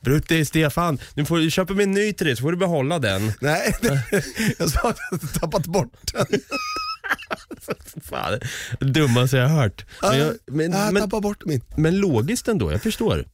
Brutti, 0.00 0.44
Stefan, 0.44 0.98
nu 1.14 1.24
får 1.24 1.38
du 1.38 1.50
köpa 1.50 1.74
mig 1.74 1.84
en 1.84 1.92
ny 1.92 2.12
till 2.12 2.26
dig 2.26 2.36
så 2.36 2.42
får 2.42 2.50
du 2.52 2.58
behålla 2.58 2.98
den. 2.98 3.32
Nej, 3.40 3.76
jag 4.58 4.70
sa 4.70 4.88
att 4.88 4.98
jag 5.10 5.18
hade 5.18 5.38
tappat 5.38 5.66
bort 5.66 5.92
den. 6.12 6.26
Fan, 8.02 8.40
det 8.80 8.86
dummaste 8.86 9.36
jag 9.36 9.48
har 9.48 9.62
hört. 9.62 9.84
Men, 10.02 10.18
jag, 10.18 10.34
men, 10.46 10.72
jag 10.72 10.92
men, 10.94 11.08
bort 11.08 11.44
min. 11.44 11.60
men 11.76 11.96
logiskt 11.96 12.48
ändå, 12.48 12.72
jag 12.72 12.82
förstår. 12.82 13.24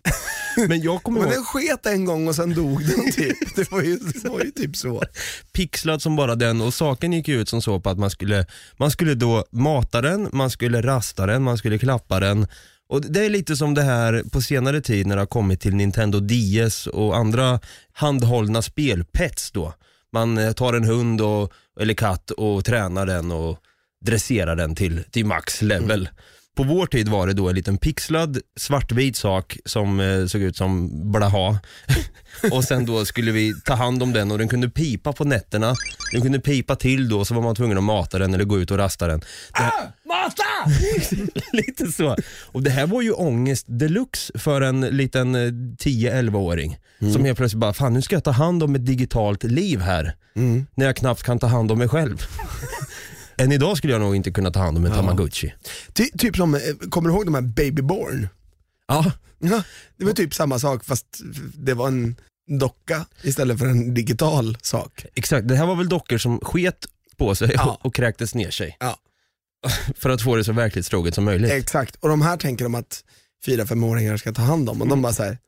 Men 0.68 0.80
jag 0.80 1.02
kommer 1.02 1.20
Men 1.20 1.28
ihåg, 1.28 1.36
den 1.36 1.44
sket 1.44 1.86
en 1.86 2.04
gång 2.04 2.28
och 2.28 2.34
sen 2.34 2.54
dog 2.54 2.86
den 2.86 3.12
typ. 3.12 3.56
Det 3.56 3.70
var 3.70 3.82
ju, 3.82 3.96
det 3.96 4.28
var 4.28 4.40
ju 4.40 4.50
typ 4.50 4.76
så. 4.76 5.02
pixlad 5.52 6.02
som 6.02 6.16
bara 6.16 6.34
den 6.34 6.60
och 6.60 6.74
saken 6.74 7.12
gick 7.12 7.28
ju 7.28 7.40
ut 7.40 7.48
som 7.48 7.62
så 7.62 7.80
på 7.80 7.90
att 7.90 7.98
man 7.98 8.10
skulle, 8.10 8.46
man 8.76 8.90
skulle 8.90 9.14
då 9.14 9.44
mata 9.50 10.00
den, 10.02 10.28
man 10.32 10.50
skulle 10.50 10.82
rasta 10.82 11.26
den, 11.26 11.42
man 11.42 11.58
skulle 11.58 11.78
klappa 11.78 12.20
den. 12.20 12.46
Och 12.88 13.00
Det 13.00 13.24
är 13.24 13.30
lite 13.30 13.56
som 13.56 13.74
det 13.74 13.82
här 13.82 14.22
på 14.32 14.42
senare 14.42 14.80
tid 14.80 15.06
när 15.06 15.16
det 15.16 15.22
har 15.22 15.26
kommit 15.26 15.60
till 15.60 15.74
Nintendo 15.74 16.20
DS 16.20 16.86
och 16.86 17.16
andra 17.16 17.60
handhållna 17.92 18.62
spelpets 18.62 19.50
då. 19.50 19.74
Man 20.12 20.38
eh, 20.38 20.52
tar 20.52 20.74
en 20.74 20.84
hund 20.84 21.20
och, 21.20 21.52
eller 21.80 21.94
katt 21.94 22.30
och 22.30 22.64
tränar 22.64 23.06
den 23.06 23.32
och 23.32 23.58
dresserar 24.04 24.56
den 24.56 24.74
till, 24.74 25.04
till 25.10 25.26
max 25.26 25.62
level. 25.62 26.00
Mm. 26.00 26.14
På 26.56 26.62
vår 26.62 26.86
tid 26.86 27.08
var 27.08 27.26
det 27.26 27.32
då 27.32 27.48
en 27.48 27.54
liten 27.54 27.78
pixlad 27.78 28.38
svartvit 28.56 29.16
sak 29.16 29.58
som 29.64 30.00
eh, 30.00 30.26
såg 30.26 30.40
ut 30.40 30.56
som 30.56 30.90
blaha. 31.12 31.58
och 32.52 32.64
sen 32.64 32.86
då 32.86 33.04
skulle 33.04 33.32
vi 33.32 33.54
ta 33.64 33.74
hand 33.74 34.02
om 34.02 34.12
den 34.12 34.30
och 34.30 34.38
den 34.38 34.48
kunde 34.48 34.68
pipa 34.68 35.12
på 35.12 35.24
nätterna. 35.24 35.74
Den 36.12 36.22
kunde 36.22 36.40
pipa 36.40 36.76
till 36.76 37.08
då 37.08 37.24
så 37.24 37.34
var 37.34 37.42
man 37.42 37.54
tvungen 37.54 37.78
att 37.78 37.84
mata 37.84 38.18
den 38.18 38.34
eller 38.34 38.44
gå 38.44 38.60
ut 38.60 38.70
och 38.70 38.78
rasta 38.78 39.06
den. 39.06 39.20
Det, 39.20 39.72
Mata! 40.08 40.70
lite 41.52 41.92
så. 41.92 42.16
Och 42.52 42.62
det 42.62 42.70
här 42.70 42.86
var 42.86 43.02
ju 43.02 43.12
ångest 43.12 43.66
deluxe 43.68 44.38
för 44.38 44.60
en 44.60 44.80
liten 44.80 45.34
eh, 45.34 45.38
10-11-åring. 45.38 46.78
Som 47.12 47.24
helt 47.24 47.38
plötsligt 47.38 47.60
bara, 47.60 47.72
fan 47.72 47.94
nu 47.94 48.02
ska 48.02 48.16
jag 48.16 48.24
ta 48.24 48.30
hand 48.30 48.62
om 48.62 48.74
ett 48.74 48.86
digitalt 48.86 49.44
liv 49.44 49.80
här. 49.80 50.16
Mm. 50.36 50.66
När 50.74 50.86
jag 50.86 50.96
knappt 50.96 51.22
kan 51.22 51.38
ta 51.38 51.46
hand 51.46 51.72
om 51.72 51.78
mig 51.78 51.88
själv. 51.88 52.22
Än 53.38 53.52
idag 53.52 53.76
skulle 53.76 53.92
jag 53.92 54.00
nog 54.00 54.16
inte 54.16 54.30
kunna 54.30 54.50
ta 54.50 54.60
hand 54.60 54.76
om 54.78 54.84
en 54.84 54.92
tamagotchi. 54.92 55.54
Ty, 55.92 56.04
typ 56.18 56.36
som, 56.36 56.54
eh, 56.54 56.60
kommer 56.90 57.08
du 57.08 57.14
ihåg 57.14 57.24
de 57.24 57.34
här 57.34 57.42
Babyborn? 57.42 58.28
Ja, 58.88 59.12
Ja, 59.38 59.62
det 59.96 60.04
var 60.04 60.12
typ 60.12 60.34
samma 60.34 60.58
sak 60.58 60.84
fast 60.84 61.06
det 61.54 61.74
var 61.74 61.88
en 61.88 62.16
docka 62.60 63.06
istället 63.22 63.58
för 63.58 63.66
en 63.66 63.94
digital 63.94 64.58
sak. 64.62 65.06
exakt. 65.14 65.48
Det 65.48 65.56
här 65.56 65.66
var 65.66 65.74
väl 65.74 65.88
dockor 65.88 66.18
som 66.18 66.40
sket 66.40 66.86
på 67.16 67.34
sig 67.34 67.50
Ja. 67.54 67.64
och, 67.80 67.86
och 67.86 67.94
kräktes 67.94 68.34
ner 68.34 68.50
sig. 68.50 68.76
Ja. 68.80 68.96
För 69.96 70.10
att 70.10 70.22
få 70.22 70.36
det 70.36 70.44
så 70.44 70.52
verklighetstroget 70.52 71.14
som 71.14 71.24
möjligt. 71.24 71.50
Exakt, 71.50 71.96
och 71.96 72.08
de 72.08 72.22
här 72.22 72.36
tänker 72.36 72.64
de 72.64 72.74
att 72.74 73.04
fyra 73.46 73.66
femåringar 73.66 74.16
ska 74.16 74.32
ta 74.32 74.42
hand 74.42 74.68
om 74.70 74.82
och 74.82 74.88
de 74.88 75.02
bara 75.02 75.12
så 75.12 75.22
här, 75.22 75.38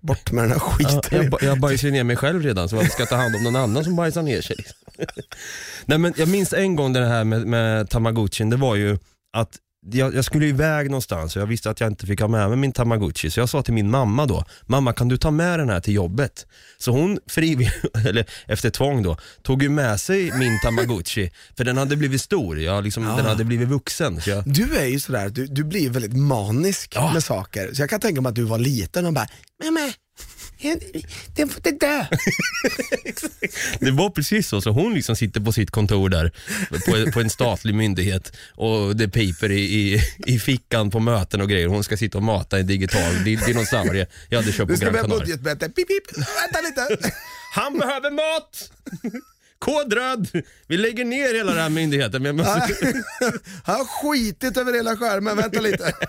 bort 0.00 0.32
med 0.32 0.44
den 0.44 0.50
här 0.50 0.58
Ja, 0.58 0.70
skiten. 0.70 1.22
jag, 1.22 1.30
ba- 1.30 1.38
jag 1.42 1.60
bajsar 1.60 1.88
ner 1.90 2.04
mig 2.04 2.16
själv 2.16 2.42
redan 2.42 2.68
så 2.68 2.76
varför 2.76 2.90
ska 2.90 3.02
jag 3.02 3.08
ta 3.08 3.16
hand 3.16 3.36
om 3.36 3.42
någon 3.42 3.56
annan 3.56 3.84
som 3.84 3.96
bajsar 3.96 4.22
ner 4.22 4.40
sig? 4.40 4.56
Liksom. 4.58 4.76
Nej, 5.86 5.98
men 5.98 6.14
jag 6.16 6.28
minns 6.28 6.52
en 6.52 6.76
gång 6.76 6.92
det 6.92 7.06
här 7.06 7.24
med, 7.24 7.46
med 7.46 7.90
tamagotchin, 7.90 8.50
det 8.50 8.56
var 8.56 8.74
ju 8.76 8.98
att 9.36 9.56
jag, 9.92 10.14
jag 10.14 10.24
skulle 10.24 10.46
iväg 10.46 10.90
någonstans 10.90 11.36
och 11.36 11.42
jag 11.42 11.46
visste 11.46 11.70
att 11.70 11.80
jag 11.80 11.90
inte 11.90 12.06
fick 12.06 12.20
ha 12.20 12.28
med 12.28 12.48
mig 12.48 12.58
min 12.58 12.72
tamagotchi 12.72 13.30
så 13.30 13.40
jag 13.40 13.48
sa 13.48 13.62
till 13.62 13.74
min 13.74 13.90
mamma 13.90 14.26
då, 14.26 14.44
mamma 14.66 14.92
kan 14.92 15.08
du 15.08 15.16
ta 15.16 15.30
med 15.30 15.58
den 15.58 15.68
här 15.68 15.80
till 15.80 15.94
jobbet? 15.94 16.46
Så 16.78 16.90
hon 16.92 17.18
frivilligt, 17.26 17.74
eller 18.06 18.26
efter 18.46 18.70
tvång 18.70 19.02
då, 19.02 19.16
tog 19.42 19.62
ju 19.62 19.68
med 19.68 20.00
sig 20.00 20.32
min 20.38 20.60
tamagotchi 20.64 21.30
för 21.56 21.64
den 21.64 21.76
hade 21.76 21.96
blivit 21.96 22.20
stor, 22.22 22.60
jag 22.60 22.84
liksom, 22.84 23.02
Ja. 23.04 23.16
den 23.16 23.26
hade 23.26 23.44
blivit 23.44 23.68
vuxen. 23.68 24.20
Så 24.20 24.30
jag, 24.30 24.42
Du 24.46 24.76
är 24.76 24.86
ju 24.86 25.00
sådär, 25.00 25.28
du, 25.28 25.46
du 25.46 25.64
blir 25.64 25.90
väldigt 25.90 26.16
manisk 26.16 26.92
Ja. 26.94 27.12
med 27.12 27.24
saker. 27.24 27.74
Så 27.74 27.82
jag 27.82 27.90
kan 27.90 28.00
tänka 28.00 28.20
mig 28.20 28.30
att 28.30 28.36
du 28.36 28.42
var 28.42 28.58
liten 28.58 29.06
och 29.06 29.12
bara, 29.12 29.26
mamma, 29.64 29.92
Den 31.36 31.48
får 31.48 31.56
inte 31.66 31.70
dö. 31.86 32.06
Det 33.80 33.90
var 33.90 34.10
precis 34.10 34.48
så, 34.48 34.60
så 34.60 34.70
hon 34.70 34.94
liksom 34.94 35.16
sitter 35.16 35.40
på 35.40 35.52
sitt 35.52 35.70
kontor 35.70 36.08
där 36.08 36.32
på, 37.06 37.12
på 37.12 37.20
en 37.20 37.30
statlig 37.30 37.74
myndighet 37.74 38.32
och 38.54 38.96
det 38.96 39.08
piper 39.08 39.50
i, 39.52 39.60
i, 39.94 40.00
i 40.26 40.38
fickan 40.38 40.90
på 40.90 41.00
möten 41.00 41.40
och 41.40 41.48
grejer. 41.48 41.66
Hon 41.66 41.84
ska 41.84 41.96
sitta 41.96 42.18
och 42.18 42.24
mata 42.24 42.58
en 42.58 42.66
digital 42.66 43.24
di- 43.24 43.36
dinosaurie 43.36 44.06
jag 44.28 44.38
hade 44.38 44.52
köpt 44.52 44.68
Nu 44.68 44.74
på 44.74 44.76
ska 44.76 44.84
Gran 44.86 44.92
vi 44.92 44.98
ha 44.98 45.04
Canaria. 45.04 45.24
budgetmöte. 45.24 45.68
Pip, 45.68 45.88
pip. 45.88 46.16
Vänta 46.16 46.60
lite. 46.60 47.10
Han 47.54 47.78
behöver 47.78 48.10
mat! 48.10 48.70
Kod 49.58 49.92
röd! 49.92 50.42
Vi 50.66 50.76
lägger 50.76 51.04
ner 51.04 51.34
hela 51.34 51.52
den 51.52 51.62
här 51.62 51.68
myndigheten. 51.70 52.22
Men 52.22 52.36
jag 52.38 52.46
måste... 52.46 52.94
Han 53.64 53.76
har 53.76 53.84
skitit 53.84 54.56
över 54.56 54.72
hela 54.72 54.96
skärmen. 54.96 55.36
Vänta 55.36 55.60
lite. 55.60 55.92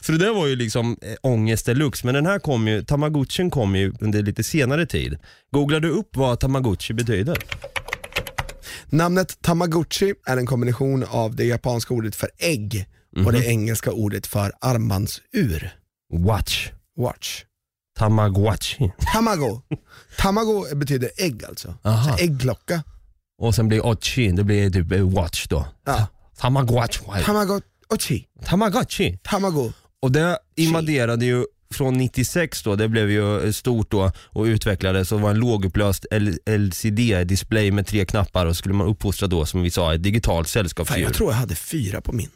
Så 0.00 0.12
det 0.12 0.18
där 0.18 0.34
var 0.34 0.46
ju 0.46 0.56
liksom 0.56 0.96
eh, 1.02 1.14
ångest 1.20 1.66
deluxe, 1.66 2.06
men 2.06 2.14
den 2.14 2.26
här 2.26 2.38
kom 2.38 2.68
ju, 2.68 2.84
Tamagotchin 2.84 3.50
kom 3.50 3.76
ju 3.76 3.92
under 4.00 4.22
lite 4.22 4.44
senare 4.44 4.86
tid. 4.86 5.18
Googlade 5.52 5.88
du 5.88 5.94
upp 5.94 6.16
vad 6.16 6.40
Tamagotchi 6.40 6.94
betyder? 6.94 7.38
Namnet 8.90 9.42
Tamagotchi 9.42 10.14
är 10.26 10.36
en 10.36 10.46
kombination 10.46 11.04
av 11.08 11.36
det 11.36 11.44
japanska 11.44 11.94
ordet 11.94 12.16
för 12.16 12.30
ägg 12.38 12.86
och 13.26 13.32
det 13.32 13.44
engelska 13.46 13.92
ordet 13.92 14.26
för 14.26 14.52
armbandsur. 14.60 15.70
Watch. 16.12 16.70
Watch. 16.96 17.44
Tamagotchi. 17.98 18.92
Tamago. 19.12 19.62
Tamago 20.18 20.74
betyder 20.74 21.10
ägg 21.16 21.44
alltså. 21.44 21.74
Aha. 21.84 22.16
Så 22.16 22.24
äggklocka. 22.24 22.82
Och 23.38 23.54
sen 23.54 23.68
blir 23.68 23.86
Ochi, 23.86 24.32
det 24.32 24.44
blir 24.44 24.70
typ 24.70 24.92
eh, 24.92 25.10
watch 25.10 25.46
då. 25.46 25.66
Ja. 25.86 26.06
Tamagotchi. 26.38 27.00
Tamagotchi. 27.88 28.26
Tamagotchi. 28.44 29.18
Tamago. 29.22 29.72
Och 30.02 30.12
det 30.12 30.38
invaderade 30.56 31.24
ju 31.24 31.44
från 31.74 31.94
96 31.98 32.62
då, 32.62 32.76
det 32.76 32.88
blev 32.88 33.10
ju 33.10 33.52
stort 33.52 33.90
då 33.90 34.10
och 34.24 34.44
utvecklades 34.44 35.12
och 35.12 35.20
var 35.20 35.30
en 35.30 35.38
lågupplöst 35.38 36.06
LCD-display 36.46 37.72
med 37.72 37.86
tre 37.86 38.04
knappar 38.04 38.46
och 38.46 38.56
skulle 38.56 38.74
man 38.74 38.86
uppfostra 38.86 39.28
då 39.28 39.46
som 39.46 39.62
vi 39.62 39.70
sa 39.70 39.94
ett 39.94 40.02
digitalt 40.02 40.48
Fan, 40.48 40.52
sällskapsdjur. 40.52 41.02
jag 41.02 41.14
tror 41.14 41.30
jag 41.30 41.36
hade 41.38 41.54
fyra 41.54 42.00
på 42.00 42.12
min. 42.12 42.30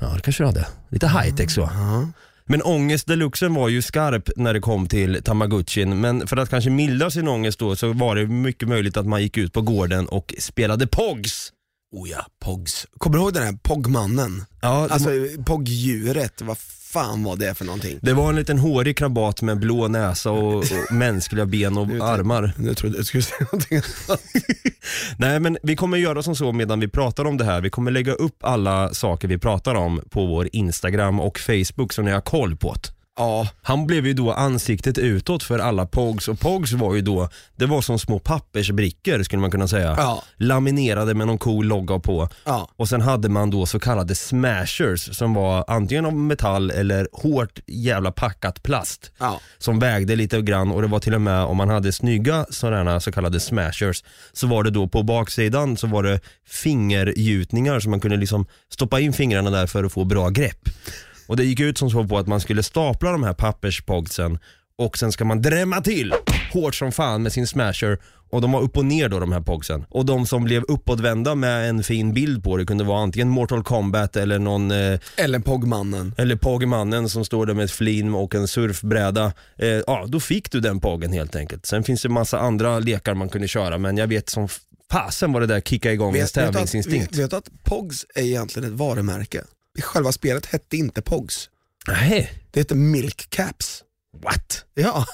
Ja 0.00 0.12
det 0.14 0.20
kanske 0.20 0.42
du 0.42 0.46
hade. 0.46 0.66
Lite 0.90 1.06
high-tech 1.06 1.50
så. 1.50 1.60
Ja. 1.60 2.08
Men 2.44 2.62
ångest 2.62 3.06
deluxen 3.06 3.54
var 3.54 3.68
ju 3.68 3.82
skarp 3.82 4.30
när 4.36 4.54
det 4.54 4.60
kom 4.60 4.86
till 4.86 5.22
Tamagotchin 5.24 6.00
men 6.00 6.26
för 6.26 6.36
att 6.36 6.50
kanske 6.50 6.70
mildra 6.70 7.10
sin 7.10 7.28
ångest 7.28 7.58
då 7.58 7.76
så 7.76 7.92
var 7.92 8.16
det 8.16 8.26
mycket 8.26 8.68
möjligt 8.68 8.96
att 8.96 9.06
man 9.06 9.22
gick 9.22 9.36
ut 9.36 9.52
på 9.52 9.60
gården 9.62 10.06
och 10.08 10.34
spelade 10.38 10.86
POGs. 10.86 11.52
Oh 11.96 12.08
ja, 12.10 12.26
Pogs. 12.44 12.86
Kommer 12.98 13.16
du 13.18 13.22
ihåg 13.22 13.32
den 13.32 13.42
här 13.42 13.52
Pogmannen? 13.62 14.44
Ja, 14.60 14.88
Alltså 14.90 15.10
Pogdjuret, 15.46 16.42
vad 16.42 16.58
fan 16.58 17.24
var 17.24 17.36
det 17.36 17.54
för 17.54 17.64
någonting? 17.64 17.98
det 18.02 18.12
var 18.12 18.28
en 18.30 18.36
liten 18.36 18.58
hårig 18.58 18.96
krabat 18.96 19.42
med 19.42 19.58
blå 19.58 19.88
näsa 19.88 20.30
och, 20.30 20.56
och 20.58 20.64
mänskliga 20.92 21.46
ben 21.46 21.78
och 21.78 21.86
armar. 22.08 22.52
Jag 22.64 22.76
trodde 22.76 22.98
du 22.98 23.04
skulle 23.04 23.22
säga 23.22 23.46
någonting 23.52 23.76
annat. 24.08 24.20
Nej 25.18 25.40
men 25.40 25.58
vi 25.62 25.76
kommer 25.76 25.96
göra 25.98 26.22
som 26.22 26.36
så 26.36 26.52
medan 26.52 26.80
vi 26.80 26.88
pratar 26.88 27.24
om 27.24 27.36
det 27.36 27.44
här. 27.44 27.60
Vi 27.60 27.70
kommer 27.70 27.90
lägga 27.90 28.12
upp 28.12 28.36
alla 28.44 28.94
saker 28.94 29.28
vi 29.28 29.38
pratar 29.38 29.74
om 29.74 30.02
på 30.10 30.26
vår 30.26 30.48
Instagram 30.52 31.20
och 31.20 31.38
Facebook 31.38 31.92
så 31.92 32.02
ni 32.02 32.10
har 32.10 32.20
koll 32.20 32.56
på 32.56 32.74
det. 32.74 32.88
Ja, 33.18 33.48
Han 33.62 33.86
blev 33.86 34.06
ju 34.06 34.12
då 34.12 34.32
ansiktet 34.32 34.98
utåt 34.98 35.42
för 35.42 35.58
alla 35.58 35.86
POGs 35.86 36.28
och 36.28 36.40
POGs 36.40 36.72
var 36.72 36.94
ju 36.94 37.00
då, 37.00 37.28
det 37.56 37.66
var 37.66 37.80
som 37.82 37.98
små 37.98 38.18
pappersbrickor 38.18 39.22
skulle 39.22 39.40
man 39.40 39.50
kunna 39.50 39.68
säga. 39.68 39.94
Ja. 39.98 40.22
Laminerade 40.36 41.14
med 41.14 41.26
någon 41.26 41.38
cool 41.38 41.66
logga 41.66 41.98
på. 41.98 42.28
ja. 42.44 42.68
Och 42.76 42.88
sen 42.88 43.00
hade 43.00 43.28
man 43.28 43.50
då 43.50 43.66
så 43.66 43.80
kallade 43.80 44.14
smashers 44.14 45.16
som 45.16 45.34
var 45.34 45.64
antingen 45.68 46.06
av 46.06 46.12
metall 46.14 46.70
eller 46.70 47.08
hårt 47.12 47.58
jävla 47.66 48.12
packat 48.12 48.62
plast. 48.62 49.10
Ja. 49.18 49.40
Som 49.58 49.78
vägde 49.78 50.16
lite 50.16 50.40
grann 50.40 50.72
och 50.72 50.82
det 50.82 50.88
var 50.88 51.00
till 51.00 51.14
och 51.14 51.20
med 51.20 51.44
om 51.44 51.56
man 51.56 51.68
hade 51.68 51.92
snygga 51.92 52.46
sådana 52.50 53.00
så 53.00 53.12
kallade 53.12 53.40
smashers 53.40 54.04
så 54.32 54.46
var 54.46 54.62
det 54.64 54.70
då 54.70 54.88
på 54.88 55.02
baksidan 55.02 55.76
så 55.76 55.86
var 55.86 56.02
det 56.02 56.20
fingergjutningar 56.48 57.80
så 57.80 57.88
man 57.88 58.00
kunde 58.00 58.16
liksom 58.16 58.46
stoppa 58.72 59.00
in 59.00 59.12
fingrarna 59.12 59.50
där 59.50 59.66
för 59.66 59.84
att 59.84 59.92
få 59.92 60.04
bra 60.04 60.28
grepp. 60.28 60.68
Och 61.26 61.36
det 61.36 61.44
gick 61.44 61.60
ut 61.60 61.78
som 61.78 61.90
så 61.90 62.04
på 62.04 62.18
att 62.18 62.26
man 62.26 62.40
skulle 62.40 62.62
stapla 62.62 63.12
de 63.12 63.22
här 63.22 63.34
papperspogsen 63.34 64.38
och 64.78 64.98
sen 64.98 65.12
ska 65.12 65.24
man 65.24 65.42
drämma 65.42 65.80
till 65.80 66.14
hårt 66.52 66.74
som 66.74 66.92
fan 66.92 67.22
med 67.22 67.32
sin 67.32 67.46
smasher 67.46 67.98
och 68.30 68.40
de 68.40 68.52
var 68.52 68.60
upp 68.60 68.76
och 68.76 68.84
ner 68.84 69.08
då 69.08 69.20
de 69.20 69.32
här 69.32 69.40
pogsen. 69.40 69.84
Och 69.88 70.06
de 70.06 70.26
som 70.26 70.44
blev 70.44 70.62
uppåtvända 70.68 71.34
med 71.34 71.68
en 71.68 71.84
fin 71.84 72.12
bild 72.14 72.44
på 72.44 72.56
det 72.56 72.64
kunde 72.66 72.84
vara 72.84 73.00
antingen 73.00 73.28
Mortal 73.28 73.62
Kombat 73.62 74.16
eller 74.16 74.38
någon 74.38 74.70
eh, 74.70 74.98
Eller 75.16 75.38
Pogmannen. 75.38 76.14
eller 76.18 76.36
Pogmannen 76.36 77.08
som 77.08 77.24
står 77.24 77.46
där 77.46 77.54
med 77.54 77.64
ett 77.64 77.70
flin 77.70 78.14
och 78.14 78.34
en 78.34 78.48
surfbräda. 78.48 79.32
Eh, 79.58 79.68
ja, 79.68 80.04
då 80.08 80.20
fick 80.20 80.50
du 80.50 80.60
den 80.60 80.80
Poggen 80.80 81.12
helt 81.12 81.36
enkelt. 81.36 81.66
Sen 81.66 81.84
finns 81.84 82.02
det 82.02 82.08
massa 82.08 82.38
andra 82.38 82.78
lekar 82.78 83.14
man 83.14 83.28
kunde 83.28 83.48
köra 83.48 83.78
men 83.78 83.96
jag 83.96 84.06
vet 84.06 84.28
som 84.28 84.48
fasen 84.90 85.32
var 85.32 85.40
det 85.40 85.46
där 85.46 85.60
kicka 85.60 85.92
igång 85.92 86.16
ens 86.16 86.32
du 86.32 86.40
att, 86.40 86.46
tävlingsinstinkt. 86.46 87.12
vet, 87.12 87.18
vet 87.24 87.30
du 87.30 87.36
att 87.36 87.48
Pogs 87.64 88.06
är 88.14 88.22
egentligen 88.22 88.72
ett 88.72 88.78
varumärke? 88.78 89.42
Själva 89.82 90.12
spelet 90.12 90.46
hette 90.46 90.76
inte 90.76 91.02
Pogs. 91.02 91.50
Nej, 91.88 92.32
Det 92.50 92.60
hette 92.60 92.74
Milk 92.74 93.26
Caps. 93.30 93.82
what? 94.22 94.64
Ja, 94.74 95.06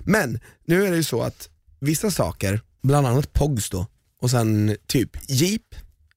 men 0.00 0.40
nu 0.66 0.86
är 0.86 0.90
det 0.90 0.96
ju 0.96 1.02
så 1.04 1.22
att 1.22 1.48
vissa 1.80 2.10
saker, 2.10 2.60
bland 2.82 3.06
annat 3.06 3.32
Pogs 3.32 3.70
då, 3.70 3.86
och 4.22 4.30
sen 4.30 4.76
typ 4.86 5.10
Jeep, 5.28 5.62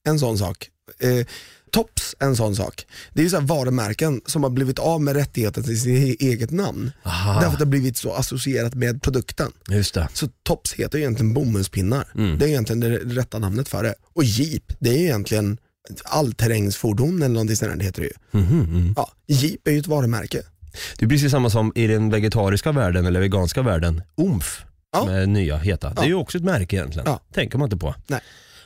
en 0.04 0.18
sån 0.18 0.38
sak. 0.38 0.68
Eh, 1.00 1.26
Tops, 1.72 2.14
en 2.20 2.36
sån 2.36 2.56
sak. 2.56 2.86
Det 3.12 3.20
är 3.20 3.24
ju 3.24 3.30
så 3.30 3.38
här 3.40 3.46
varumärken 3.46 4.20
som 4.26 4.42
har 4.42 4.50
blivit 4.50 4.78
av 4.78 5.00
med 5.02 5.16
rättigheten 5.16 5.62
till 5.64 5.80
sitt 5.80 6.20
eget 6.20 6.50
namn. 6.50 6.90
Aha. 7.04 7.34
Därför 7.34 7.46
att 7.52 7.58
det 7.58 7.64
har 7.64 7.70
blivit 7.70 7.96
så 7.96 8.12
associerat 8.12 8.74
med 8.74 9.02
produkten. 9.02 9.52
Just 9.68 9.94
det. 9.94 10.08
Så 10.14 10.28
Tops 10.42 10.72
heter 10.72 10.98
ju 10.98 11.04
egentligen 11.04 11.34
bomullspinnar. 11.34 12.08
Mm. 12.14 12.38
Det 12.38 12.44
är 12.44 12.48
egentligen 12.48 12.80
det 12.80 12.88
rätta 12.98 13.38
namnet 13.38 13.68
för 13.68 13.82
det. 13.82 13.94
Och 14.14 14.24
Jeep, 14.24 14.62
det 14.78 14.90
är 14.90 14.98
ju 14.98 15.04
egentligen 15.04 15.58
allterrängsfordon 16.04 17.22
eller 17.22 17.34
någonting 17.34 17.56
sånt 17.56 17.70
där 17.70 17.78
det 17.78 17.84
heter 17.84 18.02
det 18.02 18.08
ju. 18.08 18.40
Mhm, 18.40 18.60
mm. 18.60 18.94
Ja, 18.96 19.10
Jeep 19.26 19.68
är 19.68 19.72
ju 19.72 19.78
ett 19.78 19.86
varumärke. 19.86 20.42
Det 20.98 21.04
är 21.04 21.08
precis 21.08 21.30
samma 21.30 21.50
som 21.50 21.72
i 21.74 21.86
den 21.86 22.10
vegetariska 22.10 22.72
världen 22.72 23.06
eller 23.06 23.20
veganska 23.20 23.62
världen, 23.62 24.02
OMF. 24.14 24.64
Ja. 24.92 24.98
Som 24.98 25.08
är 25.08 25.26
nya 25.26 25.56
heta. 25.56 25.94
Det 25.94 26.02
är 26.02 26.06
ju 26.06 26.14
också 26.14 26.38
ett 26.38 26.44
märke 26.44 26.76
egentligen. 26.76 27.06
Ja. 27.08 27.20
Tänker 27.34 27.58
man 27.58 27.66
inte 27.66 27.76
på. 27.76 27.94
Nej. 28.06 28.20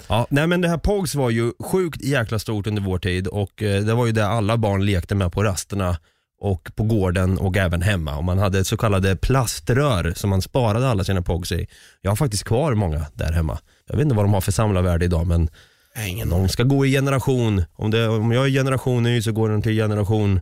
Ja, 0.09 0.27
nej 0.31 0.47
men 0.47 0.61
det 0.61 0.69
här 0.69 0.79
POGs 0.79 1.15
var 1.15 1.31
ju 1.31 1.53
sjukt 1.61 2.03
jäkla 2.03 2.39
stort 2.39 2.67
under 2.67 2.83
vår 2.83 2.99
tid 2.99 3.27
och 3.27 3.63
eh, 3.63 3.85
det 3.85 3.95
var 3.95 4.07
ju 4.07 4.13
det 4.13 4.27
alla 4.27 4.57
barn 4.57 4.87
lekte 4.87 5.15
med 5.15 5.33
på 5.33 5.43
rasterna 5.43 5.97
och 6.41 6.71
på 6.77 6.83
gården 6.83 7.39
och 7.39 7.57
även 7.57 7.83
hemma. 7.83 8.17
Och 8.17 8.25
man 8.25 8.39
hade 8.39 8.65
så 8.65 8.77
kallade 8.77 9.17
plaströr 9.17 10.13
som 10.17 10.31
man 10.31 10.43
sparade 10.43 10.89
alla 10.89 11.05
sina 11.05 11.23
POGs 11.23 11.53
i. 11.53 11.67
Jag 12.01 12.11
har 12.11 12.17
faktiskt 12.17 12.45
kvar 12.45 12.75
många 12.75 13.07
där 13.15 13.33
hemma. 13.33 13.59
Jag 13.87 13.97
vet 13.97 14.03
inte 14.03 14.15
vad 14.15 14.25
de 14.25 14.35
har 14.35 14.41
för 14.41 14.53
samlarvärde 14.53 15.05
idag 15.05 15.27
men 15.27 15.49
Ingen 15.99 16.31
de 16.31 16.49
ska 16.49 16.63
gå 16.63 16.87
i 16.87 16.91
generation. 16.93 17.65
Om, 17.73 17.91
det, 17.91 18.09
om 18.09 18.33
jag 18.33 18.47
är 18.47 18.51
generation 18.51 19.07
Y 19.07 19.23
så 19.23 19.33
går 19.33 19.49
den 19.49 19.63
till 19.63 19.73
generation 19.73 20.41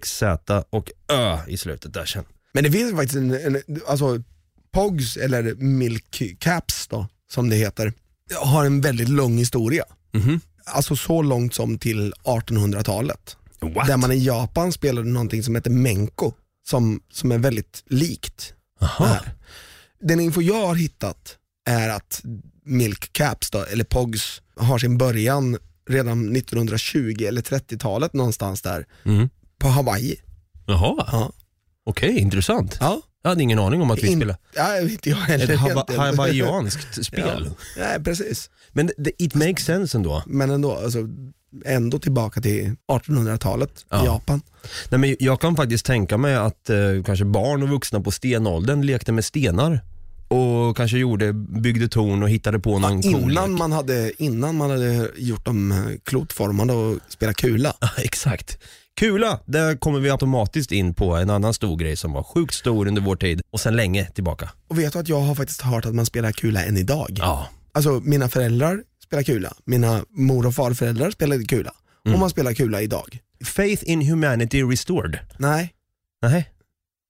XZ 0.00 0.22
och 0.70 0.90
Ö 1.12 1.38
i 1.48 1.56
slutet 1.56 1.94
där 1.94 2.04
sen. 2.04 2.24
Men 2.54 2.64
det 2.64 2.70
finns 2.70 2.92
faktiskt 2.92 3.14
en, 3.14 3.34
en 3.34 3.62
alltså 3.86 4.22
Pogs 4.72 5.16
eller 5.16 5.54
Milk 5.54 6.36
Caps 6.38 6.86
då, 6.88 7.06
som 7.32 7.50
det 7.50 7.56
heter, 7.56 7.92
har 8.40 8.64
en 8.64 8.80
väldigt 8.80 9.08
lång 9.08 9.38
historia. 9.38 9.84
Mhm. 10.12 10.40
Alltså 10.64 10.96
så 10.96 11.22
långt 11.22 11.54
som 11.54 11.78
till 11.78 12.12
1800-talet. 12.24 13.36
What? 13.60 13.86
Där 13.86 13.96
man 13.96 14.12
i 14.12 14.24
Japan 14.24 14.72
spelade 14.72 15.08
någonting 15.08 15.42
som 15.42 15.54
heter 15.54 15.70
Menko, 15.70 16.32
som, 16.68 17.00
som 17.12 17.32
är 17.32 17.38
väldigt 17.38 17.84
likt 17.86 18.54
det 18.80 18.86
Aha. 18.86 19.04
här. 19.04 19.32
Den 20.00 20.20
info 20.20 20.40
jag 20.40 20.66
har 20.66 20.74
hittat 20.74 21.38
är 21.66 21.88
att 21.88 22.22
Milk 22.64 23.12
Caps, 23.12 23.50
då, 23.50 23.64
eller 23.64 23.84
Pogs, 23.84 24.42
har 24.56 24.78
sin 24.78 24.98
början 24.98 25.58
redan 25.88 26.36
1920 26.36 27.16
eller 27.28 27.42
30-talet 27.42 28.12
någonstans 28.14 28.62
där 28.62 28.86
Mm. 29.04 29.28
på 29.58 29.68
Hawaii. 29.68 30.16
Jaha, 30.66 31.08
Ja. 31.12 31.32
okej 31.86 32.18
intressant. 32.18 32.76
Ja. 32.80 33.00
Jag 33.22 33.28
hade 33.30 33.42
ingen 33.42 33.58
aning 33.58 33.82
om 33.82 33.90
att 33.90 34.02
vi 34.02 34.08
In- 34.08 34.18
spelade 34.18 34.38
Ja, 34.54 34.80
inte 34.80 35.10
jag 35.10 35.16
heller 35.16 35.50
ett 35.50 35.60
hava- 35.60 35.70
egentligen. 35.70 36.00
hawaiianskt 36.00 37.04
spel. 37.06 37.48
Ja, 37.48 37.54
nej, 37.78 38.04
precis. 38.04 38.50
Men 38.72 38.90
det, 38.98 39.12
it 39.22 39.34
makes 39.34 39.64
sense 39.64 39.98
ändå. 39.98 40.22
Men 40.26 40.50
ändå, 40.50 40.72
alltså, 40.76 40.98
ändå 41.64 41.98
tillbaka 41.98 42.40
till 42.40 42.76
1800-talet 42.92 43.84
Ja. 43.90 44.02
i 44.02 44.06
Japan. 44.06 44.40
Nej, 44.88 44.98
men 45.00 45.16
jag 45.20 45.40
kan 45.40 45.56
faktiskt 45.56 45.86
tänka 45.86 46.16
mig 46.18 46.34
att 46.34 46.70
eh, 46.70 46.76
kanske 47.06 47.24
barn 47.24 47.62
och 47.62 47.68
vuxna 47.68 48.00
på 48.00 48.10
stenåldern 48.10 48.82
lekte 48.86 49.12
med 49.12 49.24
stenar 49.24 49.80
och 50.34 50.76
kanske 50.76 50.98
gjorde, 50.98 51.32
byggde 51.32 51.88
torn 51.88 52.22
och 52.22 52.30
hittade 52.30 52.58
på 52.58 52.78
någon 52.78 53.02
cool 53.02 53.30
Innan 53.30 53.52
man, 53.52 53.72
hade, 53.72 54.22
innan 54.22 54.56
man 54.56 54.70
hade 54.70 55.10
gjort 55.16 55.44
dem 55.44 55.96
klotformade 56.04 56.72
och 56.72 56.98
spelat 57.08 57.36
kula. 57.36 57.74
Ja, 57.80 57.88
Exakt. 57.98 58.58
Kula, 58.96 59.40
där 59.46 59.76
kommer 59.76 60.00
vi 60.00 60.10
automatiskt 60.10 60.72
in 60.72 60.94
på 60.94 61.14
en 61.16 61.30
annan 61.30 61.54
stor 61.54 61.76
grej 61.76 61.96
som 61.96 62.12
var 62.12 62.22
sjukt 62.22 62.54
stor 62.54 62.88
under 62.88 63.02
vår 63.02 63.16
tid 63.16 63.42
och 63.50 63.60
sen 63.60 63.76
länge 63.76 64.04
tillbaka. 64.06 64.50
Och 64.68 64.78
vet 64.78 64.92
du 64.92 64.98
att 64.98 65.08
jag 65.08 65.20
har 65.20 65.34
faktiskt 65.34 65.60
hört 65.60 65.86
att 65.86 65.94
man 65.94 66.06
spelar 66.06 66.32
kula 66.32 66.64
än 66.64 66.76
idag? 66.76 67.08
Ja. 67.10 67.48
Alltså 67.72 67.90
mina 67.90 68.28
föräldrar 68.28 68.82
spelar 69.04 69.22
kula, 69.22 69.54
mina 69.64 70.04
mor 70.10 70.46
och 70.46 70.54
farföräldrar 70.54 71.10
spelade 71.10 71.44
kula. 71.44 71.72
Mm. 72.06 72.14
Och 72.14 72.20
man 72.20 72.30
spelar 72.30 72.52
kula 72.52 72.82
idag. 72.82 73.18
Faith 73.44 73.82
in 73.90 74.02
humanity 74.02 74.62
restored. 74.62 75.18
Nej, 75.38 75.74
Nej. 76.22 76.50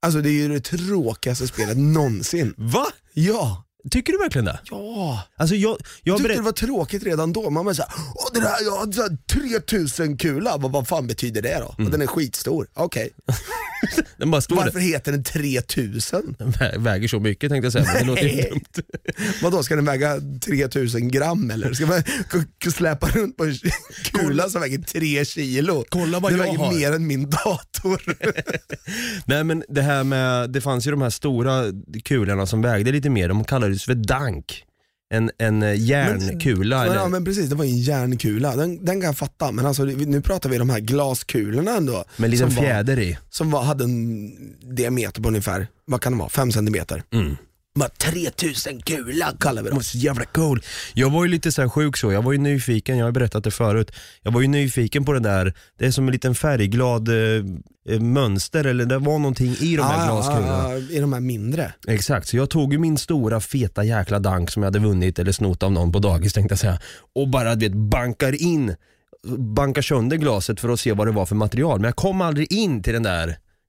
Alltså 0.02 0.20
det 0.20 0.28
är 0.28 0.32
ju 0.32 0.48
det 0.48 0.60
tråkigaste 0.60 1.46
spelet 1.46 1.76
någonsin. 1.76 2.54
Va? 2.56 2.86
Ja, 3.14 3.63
Tycker 3.90 4.12
du 4.12 4.18
verkligen 4.18 4.44
det? 4.44 4.60
ja. 4.70 5.22
Alltså 5.36 5.54
jag, 5.56 5.70
jag 5.70 5.78
Jag 6.02 6.18
tyckte 6.18 6.34
det 6.34 6.40
var 6.42 6.52
tråkigt 6.52 7.02
redan 7.02 7.32
då. 7.32 7.50
Man 7.50 7.64
var 7.64 7.74
såhär, 7.74 7.92
åh 8.14 8.28
det 8.34 8.40
här, 8.40 8.64
jag 8.64 8.70
har 8.76 8.92
så 8.92 9.02
här 9.02 9.16
3000 9.60 10.16
kula, 10.16 10.56
vad, 10.56 10.72
vad 10.72 10.88
fan 10.88 11.06
betyder 11.06 11.42
det 11.42 11.58
då? 11.60 11.84
Och 11.84 11.90
den 11.90 12.02
är 12.02 12.06
skitstor, 12.06 12.66
okej. 12.74 13.10
Den 14.16 14.30
bara 14.30 14.40
står 14.40 14.56
Varför 14.56 14.78
heter 14.78 15.12
den 15.12 15.24
3000? 15.24 16.34
där. 16.38 16.46
Vä- 16.46 16.78
Väger 16.78 17.08
så 17.08 17.20
mycket 17.20 17.50
tänkte 17.50 17.66
jag 17.66 17.72
säga, 17.72 17.84
men 17.84 17.96
det 17.96 18.04
låter 18.04 18.22
ju 18.28 18.42
dumt. 18.42 18.64
Vadå, 19.42 19.62
ska 19.62 19.76
den 19.76 19.84
väga 19.84 20.20
3000 20.44 21.08
gram 21.10 21.50
eller? 21.50 21.72
Ska 21.72 21.86
man 21.86 22.02
släpa 22.74 23.08
runt 23.08 23.36
på 23.36 23.44
en 23.44 23.54
kula 24.04 24.48
som 24.48 24.60
väger 24.60 24.78
3 24.78 25.24
kilo? 25.24 25.84
Kolla 25.88 26.20
vad 26.20 26.32
det 26.32 26.36
jag 26.36 26.44
väger 26.44 26.58
har. 26.58 26.72
mer 26.72 26.92
än 26.92 27.06
min 27.06 27.30
dator. 27.30 28.02
Nej 29.26 29.44
men 29.44 29.64
det 29.68 29.82
här 29.82 30.04
med, 30.04 30.50
det 30.50 30.60
fanns 30.60 30.86
ju 30.86 30.90
de 30.90 31.02
här 31.02 31.10
stora 31.10 31.64
kulorna 32.04 32.46
som 32.46 32.62
vägde 32.62 32.92
lite 32.92 33.10
mer, 33.10 33.28
de 33.28 33.44
kallades 33.44 33.73
för 33.82 33.94
dank. 33.94 34.64
En, 35.14 35.30
en 35.38 35.62
eh, 35.62 35.80
järnkula 35.80 36.76
Men, 36.78 36.86
eller? 36.86 36.96
ja 36.96 37.08
men 37.08 37.24
precis, 37.24 37.48
det 37.48 37.54
var 37.54 37.64
en 37.64 37.78
järnkula. 37.78 38.56
Den, 38.56 38.84
den 38.84 39.00
kan 39.00 39.06
jag 39.06 39.18
fatta, 39.18 39.52
men 39.52 39.66
alltså, 39.66 39.84
nu 39.84 40.20
pratar 40.20 40.50
vi 40.50 40.58
de 40.58 40.70
här 40.70 40.80
glaskulorna 40.80 41.76
ändå. 41.76 42.04
med 42.16 42.24
en 42.24 42.30
liten 42.30 42.50
som 42.50 42.56
var- 42.56 42.62
fjäder 42.62 42.98
i. 42.98 43.18
Som 43.30 43.50
var, 43.50 43.62
hade 43.62 43.84
en 43.84 44.30
diameter 44.74 45.22
på 45.22 45.28
ungefär, 45.28 45.66
vad 45.84 46.00
kan 46.00 46.12
det 46.12 46.18
vara, 46.18 46.28
5 46.28 46.52
centimeter. 46.52 47.02
Mm. 47.12 47.36
Bara 47.78 47.88
3000 47.88 48.82
kula 48.82 49.32
kallar 49.40 49.62
vi 49.62 49.68
Det 49.68 49.74
dem. 49.74 49.82
så 49.82 49.98
jävla 49.98 50.24
cool. 50.24 50.62
Jag 50.94 51.10
var 51.10 51.24
ju 51.24 51.30
lite 51.30 51.52
så 51.52 51.68
sjuk 51.70 51.96
så, 51.96 52.12
jag 52.12 52.22
var 52.22 52.32
ju 52.32 52.38
nyfiken, 52.38 52.98
jag 52.98 53.04
har 53.06 53.12
berättat 53.12 53.44
det 53.44 53.50
förut. 53.50 53.90
Jag 54.22 54.32
var 54.32 54.40
ju 54.40 54.46
nyfiken 54.48 55.04
på 55.04 55.12
den 55.12 55.22
där, 55.22 55.54
det 55.78 55.86
är 55.86 55.90
som 55.90 56.06
en 56.06 56.12
liten 56.12 56.34
färgglad 56.34 57.08
eh, 57.08 57.14
eh, 57.88 58.00
mönster 58.00 58.64
eller 58.64 58.84
det 58.84 58.98
var 58.98 59.18
någonting 59.18 59.56
i 59.60 59.76
de 59.76 59.82
här 59.82 60.06
glaskulorna. 60.06 60.72
ja, 60.72 60.76
I 60.78 60.98
de 61.00 61.12
här 61.12 61.20
mindre. 61.20 61.72
Exakt, 61.88 62.28
så 62.28 62.36
jag 62.36 62.50
tog 62.50 62.72
ju 62.72 62.78
min 62.78 62.98
stora 62.98 63.40
feta 63.40 63.84
jäkla 63.84 64.18
dank 64.18 64.50
som 64.50 64.62
jag 64.62 64.66
hade 64.66 64.78
vunnit 64.78 65.18
eller 65.18 65.32
snott 65.32 65.62
av 65.62 65.72
någon 65.72 65.92
på 65.92 65.98
dagis 65.98 66.32
tänkte 66.32 66.52
jag 66.52 66.58
säga 66.58 66.78
och 67.14 67.28
bara 67.28 67.54
du 67.54 67.68
vet, 67.68 67.76
bankar 67.78 68.42
in, 68.42 68.74
bankar 69.56 69.82
sönder 69.82 70.16
glaset 70.16 70.60
för 70.60 70.68
att 70.68 70.80
se 70.80 70.92
vad 70.92 71.06
det 71.06 71.12
var 71.12 71.26
för 71.26 71.34
material. 71.34 71.80
Men 71.80 71.84
jag 71.88 71.96
kom 71.96 72.20
aldrig 72.20 72.52
in 72.52 72.82
till 72.82 72.92
den 72.92 73.02
där 73.02 73.28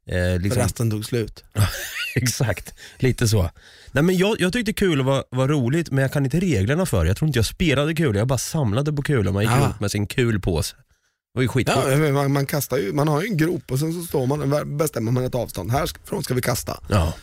eh, 0.10 0.40
liksom, 0.42 0.62
resten 0.62 0.92
tog 0.92 1.06
slut. 1.06 1.44
Exakt, 2.16 2.74
lite 2.98 3.28
så. 3.28 3.50
Nej, 3.96 4.04
men 4.04 4.18
jag, 4.18 4.36
jag 4.42 4.54
tyckte 4.54 4.74
kul 4.74 5.02
var, 5.02 5.24
var 5.30 5.48
roligt 5.48 5.92
men 5.92 6.02
jag 6.02 6.14
kan 6.14 6.26
inte 6.26 6.40
reglerna 6.40 6.86
för 6.86 7.04
det. 7.04 7.08
Jag 7.08 7.18
tror 7.18 7.28
inte 7.28 7.40
jag 7.40 7.46
spelade 7.46 7.94
kul, 7.96 8.16
jag 8.16 8.28
bara 8.28 8.38
samlade 8.38 8.94
på 8.94 9.02
kulor. 9.02 9.32
Man 9.32 9.44
gick 9.44 9.52
Ah. 9.52 9.66
runt 9.66 9.80
med 9.80 9.92
sin 9.92 10.08
kulpåse. 10.08 10.76
Det 10.76 11.38
var 11.38 11.42
ju 11.42 11.48
skitcoolt. 11.48 11.86
Ja, 11.90 11.98
men 11.98 12.14
man, 12.14 12.32
man, 12.34 12.46
kastar 12.46 12.78
ju, 12.78 12.94
man 12.94 13.08
har 13.08 13.22
ju 13.22 13.28
en 13.28 13.38
grop 13.38 13.72
och 13.72 13.80
sen 13.80 13.94
så 13.94 14.02
står 14.02 14.26
man, 14.28 14.78
bestämmer 14.78 15.12
man 15.12 15.24
ett 15.26 15.36
avstånd. 15.36 15.72
Härifrån 15.72 16.24
ska 16.24 16.34
vi 16.34 16.42
kasta. 16.42 16.80
Ja. 16.90 17.14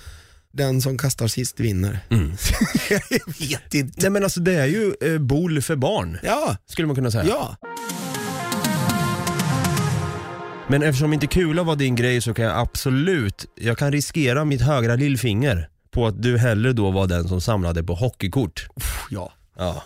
Den 0.52 0.82
som 0.82 0.98
kastar 0.98 1.28
sist 1.28 1.60
vinner. 1.60 1.98
Mm. 2.10 2.32
jag 2.90 3.00
vet 3.40 3.74
inte. 3.74 4.00
Nej 4.00 4.10
men 4.10 4.24
alltså 4.24 4.40
det 4.40 4.54
är 4.54 4.66
ju 4.66 4.94
eh, 5.00 5.18
boll 5.18 5.62
för 5.62 5.76
barn, 5.76 6.18
Ja, 6.22 6.56
skulle 6.66 6.86
man 6.86 6.96
kunna 6.96 7.10
säga. 7.10 7.24
ja. 7.28 7.56
Men 10.68 10.82
eftersom 10.82 11.12
inte 11.12 11.26
kula 11.26 11.62
var 11.62 11.76
din 11.76 11.94
grej 11.96 12.20
så 12.20 12.34
kan 12.34 12.44
jag 12.44 12.58
absolut, 12.58 13.46
jag 13.54 13.78
kan 13.78 13.92
riskera 13.92 14.44
mitt 14.44 14.60
högra 14.60 14.96
lillfinger 14.96 15.68
på 15.92 16.06
att 16.06 16.22
du 16.22 16.38
hellre 16.38 16.72
då 16.72 16.90
var 16.90 17.06
den 17.06 17.28
som 17.28 17.40
samlade 17.40 17.82
på 17.84 17.94
hockeykort. 17.94 18.66
ja. 19.10 19.32
Ja. 19.58 19.82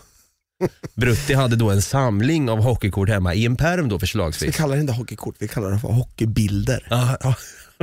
Brutti 0.94 1.34
hade 1.34 1.56
då 1.56 1.70
en 1.70 1.82
samling 1.82 2.50
av 2.50 2.58
hockeykort 2.62 3.08
hemma 3.08 3.34
i 3.34 3.46
en 3.46 3.56
perm 3.56 3.88
då 3.88 3.96
Vi 3.96 4.00
förslagsvis. 4.00 4.56
kallar 4.56 4.74
det 4.74 4.80
inte 4.80 4.92
hockeykort, 4.92 5.34
vi 5.38 5.48
kallar 5.48 5.70
det 5.70 5.78
för 5.78 5.88
hockeybilder. 5.88 6.86
Ja, 6.90 7.16
ja, 7.20 7.34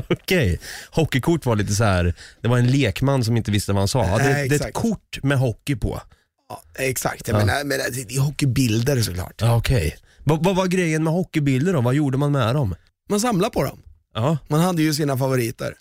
Okej, 0.09 0.59
hockeykort 0.91 1.45
var 1.45 1.55
lite 1.55 1.73
så 1.75 1.83
här. 1.83 2.13
det 2.41 2.47
var 2.47 2.57
en 2.57 2.71
lekman 2.71 3.23
som 3.23 3.37
inte 3.37 3.51
visste 3.51 3.71
vad 3.73 3.81
han 3.81 3.87
sa. 3.87 4.05
Ja, 4.07 4.17
det, 4.17 4.23
Nej, 4.23 4.49
det 4.49 4.55
är 4.63 4.67
ett 4.67 4.73
kort 4.73 5.19
med 5.23 5.37
hockey 5.37 5.75
på. 5.75 6.01
Ja, 6.49 6.61
exakt, 6.75 7.27
jag 7.27 7.37
menar, 7.37 7.63
men 7.63 7.79
det 8.07 8.15
är 8.15 8.19
hockeybilder 8.19 9.01
såklart. 9.01 9.33
Ja, 9.41 9.55
Okej. 9.57 9.95
Vad, 10.23 10.43
vad 10.43 10.55
var 10.55 10.67
grejen 10.67 11.03
med 11.03 11.13
hockeybilder 11.13 11.73
då? 11.73 11.81
Vad 11.81 11.93
gjorde 11.93 12.17
man 12.17 12.31
med 12.31 12.55
dem? 12.55 12.75
Man 13.09 13.19
samlar 13.19 13.49
på 13.49 13.63
dem. 13.63 13.79
Ja. 14.13 14.37
Man 14.47 14.59
hade 14.59 14.81
ju 14.81 14.93
sina 14.93 15.17
favoriter. 15.17 15.73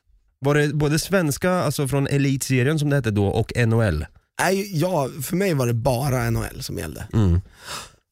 Var 0.44 0.54
det 0.54 0.74
både 0.74 0.98
svenska, 0.98 1.50
alltså 1.50 1.88
från 1.88 2.06
elitserien 2.06 2.78
som 2.78 2.90
det 2.90 2.96
hette 2.96 3.10
då, 3.10 3.26
och 3.26 3.52
NHL? 3.66 4.06
Nej, 4.40 4.80
ja, 4.80 5.08
för 5.22 5.36
mig 5.36 5.54
var 5.54 5.66
det 5.66 5.74
bara 5.74 6.30
NHL 6.30 6.62
som 6.62 6.78
gällde. 6.78 7.06
Mm. 7.12 7.40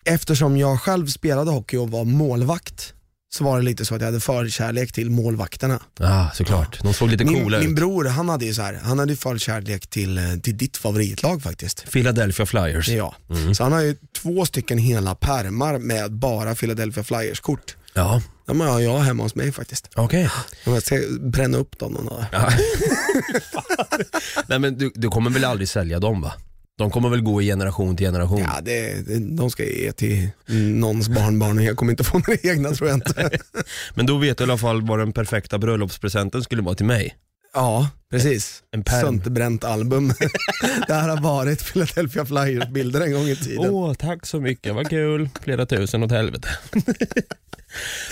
Eftersom 0.04 0.56
jag 0.56 0.80
själv 0.80 1.06
spelade 1.06 1.50
hockey 1.50 1.76
och 1.76 1.90
var 1.90 2.04
målvakt 2.04 2.94
så 3.32 3.44
var 3.44 3.56
det 3.58 3.64
lite 3.64 3.84
så 3.84 3.94
att 3.94 4.00
jag 4.00 4.06
hade 4.08 4.20
förkärlek 4.20 4.92
till 4.92 5.10
målvakterna. 5.10 5.80
Ja, 5.98 6.30
såklart. 6.34 6.82
De 6.82 6.94
såg 6.94 7.08
lite 7.10 7.24
Min, 7.24 7.42
coola 7.42 7.58
min 7.58 7.68
ut. 7.70 7.76
bror 7.76 8.04
han 8.04 8.28
hade 8.28 8.44
ju 8.44 8.54
så 8.54 8.62
här, 8.62 8.80
han 8.84 8.98
hade 8.98 9.12
ju 9.12 9.16
förkärlek 9.16 9.86
till, 9.86 10.18
eh, 10.18 10.24
till 10.42 10.56
ditt 10.56 10.76
favoritlag 10.76 11.42
faktiskt. 11.42 11.90
Philadelphia 11.92 12.46
Flyers. 12.46 12.88
Ja. 12.88 13.14
Mm. 13.30 13.54
Så 13.54 13.62
han 13.62 13.72
har 13.72 13.80
ju 13.80 13.96
två 14.22 14.46
stycken 14.46 14.78
hela 14.78 15.14
pärmar 15.14 15.78
med 15.78 16.12
bara 16.12 16.54
Philadelphia 16.54 17.04
Flyers-kort. 17.04 17.76
Ja, 17.94 18.22
De 18.46 18.60
har 18.60 18.80
jag 18.80 18.98
hemma 18.98 19.22
hos 19.22 19.34
mig 19.34 19.52
faktiskt. 19.52 19.88
okej. 19.96 20.30
Jag 20.64 20.82
ska 20.82 21.00
bränna 21.20 21.58
upp 21.58 21.78
dem 21.78 21.92
någon 21.92 22.06
dag. 22.06 22.24
Ja. 22.32 22.48
Nej 24.46 24.58
men 24.58 24.78
du, 24.78 24.92
du 24.94 25.08
kommer 25.08 25.30
väl 25.30 25.44
aldrig 25.44 25.68
sälja 25.68 25.98
dem 25.98 26.20
va? 26.20 26.32
De 26.80 26.90
kommer 26.90 27.08
väl 27.08 27.20
gå 27.20 27.42
i 27.42 27.46
generation 27.46 27.96
till 27.96 28.06
generation? 28.06 28.38
Ja, 28.38 28.60
det, 28.62 29.06
det, 29.06 29.36
de 29.36 29.50
ska 29.50 29.64
ge 29.64 29.92
till 29.92 30.28
någons 30.56 31.08
barnbarn. 31.08 31.64
Jag 31.64 31.76
kommer 31.76 31.92
inte 31.92 32.04
få 32.04 32.18
några 32.18 32.34
egna 32.42 32.70
tror 32.70 32.88
jag 32.88 32.96
inte. 32.96 33.30
Men 33.94 34.06
då 34.06 34.18
vet 34.18 34.38
du 34.38 34.44
i 34.44 34.46
alla 34.46 34.58
fall 34.58 34.86
vad 34.86 34.98
den 34.98 35.12
perfekta 35.12 35.58
bröllopspresenten 35.58 36.42
skulle 36.42 36.62
vara 36.62 36.74
till 36.74 36.86
mig. 36.86 37.16
Ja, 37.54 37.88
precis. 38.10 38.62
En 38.70 38.84
pärm. 38.84 39.00
Sönderbränt 39.00 39.64
album. 39.64 40.08
det 40.86 40.94
här 40.94 41.08
har 41.08 41.20
varit 41.20 41.72
Philadelphia 41.72 42.24
Flyers-bilder 42.24 43.00
en 43.00 43.12
gång 43.12 43.28
i 43.28 43.36
tiden. 43.36 43.70
Åh, 43.70 43.94
tack 43.94 44.26
så 44.26 44.40
mycket, 44.40 44.74
vad 44.74 44.88
kul. 44.88 45.28
Flera 45.42 45.66
tusen 45.66 46.02
åt 46.02 46.10
helvete. 46.10 46.48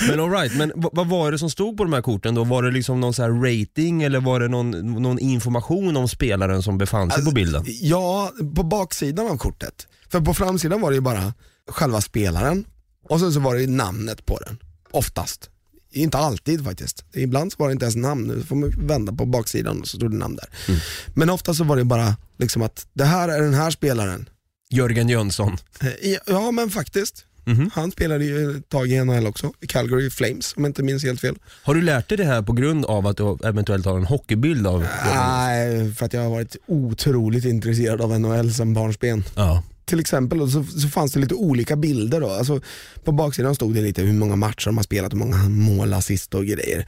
men 0.09 0.21
all 0.21 0.31
right, 0.31 0.57
men 0.57 0.73
vad, 0.75 1.07
var 1.09 1.33
det 1.33 1.39
som 1.39 1.51
stod 1.51 1.77
på 1.77 1.85
de 1.85 1.93
här 1.93 2.03
korten 2.03 2.35
då? 2.35 2.45
Var 2.45 2.63
det 2.63 2.71
liksom 2.71 3.01
någon 3.01 3.15
så 3.15 3.23
här 3.23 3.31
rating 3.31 4.03
eller 4.03 4.21
var 4.21 4.41
det 4.41 4.49
någon, 4.49 4.71
någon 5.03 5.19
information 5.19 5.97
om 5.97 6.09
spelaren 6.09 6.63
som 6.63 6.79
befann 6.79 7.11
sig 7.11 7.25
på 7.25 7.31
bilden? 7.31 7.65
Ja, 7.67 8.33
på 8.57 8.63
baksidan 8.63 9.27
av 9.27 9.37
kortet. 9.37 9.87
För 10.09 10.21
på 10.21 10.35
framsidan 10.35 10.81
var 10.81 10.91
det 10.91 10.95
ju 10.95 11.01
bara 11.01 11.35
själva 11.69 12.01
spelaren 12.01 12.65
och 13.09 13.21
sen 13.21 13.33
så 13.33 13.41
var 13.41 13.55
det 13.55 13.61
ju 13.61 13.67
namnet 13.67 14.27
på 14.27 14.39
den. 14.39 14.59
Oftast. 14.91 15.51
Inte 15.93 16.19
alltid 16.19 16.65
faktiskt. 16.65 17.05
Ibland 17.15 17.53
så 17.53 17.57
var 17.59 17.69
det 17.69 17.73
inte 17.73 17.85
ens 17.85 17.97
namn, 17.97 18.27
nu 18.27 18.43
får 18.43 18.57
man 18.57 18.73
vända 18.87 19.13
på 19.13 19.27
baksidan 19.27 19.81
och 19.81 19.89
så 19.89 19.97
stod 19.97 20.11
det 20.11 20.17
namn 20.17 20.37
där. 20.37 20.49
Mm. 20.69 20.81
Men 21.15 21.31
ofta 21.31 21.55
så 21.55 21.65
var 21.65 21.77
det 21.77 21.85
bara 21.85 22.17
liksom 22.39 22.63
att 22.63 22.87
det 22.93 23.05
här 23.05 23.29
är 23.29 23.43
den 23.43 23.55
här 23.55 23.71
spelaren. 23.71 24.29
Jörgen 24.71 25.09
Jönsson. 25.09 25.59
Eh, 25.81 26.19
Ja 26.27 26.51
men 26.51 26.71
faktiskt. 26.71 27.25
Mhm. 27.49 27.71
Han 27.75 27.91
spelade 27.91 28.25
ju 28.25 28.57
ett 28.57 28.69
tag 28.69 28.89
i 28.89 29.05
NHL 29.05 29.27
också, 29.27 29.53
i 29.61 29.67
Calgary 29.67 30.11
Flames 30.11 30.55
om 30.57 30.65
jag 30.65 30.71
inte 30.71 30.83
minns 30.83 31.05
helt 31.05 31.21
fel. 31.21 31.37
Har 31.63 31.75
du 31.75 31.83
lärt 31.83 32.09
dig 32.09 32.19
det 32.19 32.25
här 32.25 32.43
på 32.43 32.53
grund 32.53 32.85
av 32.85 33.07
att 33.07 33.17
du 33.17 33.39
eventuellt 33.45 33.85
har 33.87 33.97
en 33.97 34.05
hockeybild 34.05 34.67
av 34.67 34.87
Nej, 35.15 35.95
för 35.95 36.07
att 36.07 36.13
jag 36.13 36.23
har 36.23 36.31
varit 36.31 36.57
otroligt 36.67 37.45
intresserad 37.45 38.01
av 38.01 38.21
NHL 38.21 38.53
sedan 38.53 38.75
barnsben. 38.75 39.25
Ja. 39.37 39.63
till 39.85 40.01
exempel 40.01 40.51
så, 40.51 40.65
så 40.65 40.89
fanns 40.89 41.13
det 41.13 41.21
lite 41.21 41.35
olika 41.35 41.77
bilder 41.77 42.21
då. 42.21 42.31
Alltså, 42.31 42.61
på 43.05 43.13
baksidan 43.13 43.55
stod 43.55 43.75
det 43.75 43.81
lite 43.81 44.03
hur 44.03 44.13
många 44.13 44.37
matcher 44.37 44.67
de 44.67 44.77
har 44.77 44.85
spelat, 44.85 45.13
hur 45.13 45.19
många 45.19 45.49
mål, 45.49 45.93
assist 45.95 46.35
och 46.35 46.47
grejer 46.47 46.87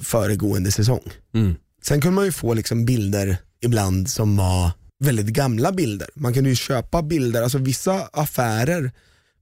föregående 0.00 0.72
säsong. 0.72 1.02
Mm. 1.34 1.54
Sen 1.82 2.00
kunde 2.00 2.14
man 2.14 2.24
ju 2.24 2.32
få 2.32 2.54
liksom 2.54 2.84
bilder 2.84 3.36
ibland 3.60 4.08
som 4.10 4.36
var 4.36 4.70
väldigt 5.04 5.26
gamla 5.26 5.72
bilder. 5.72 6.08
Man 6.14 6.34
kunde 6.34 6.50
ju 6.50 6.56
köpa 6.56 7.02
bilder, 7.02 7.42
alltså 7.42 7.58
vissa 7.58 8.08
affärer 8.12 8.92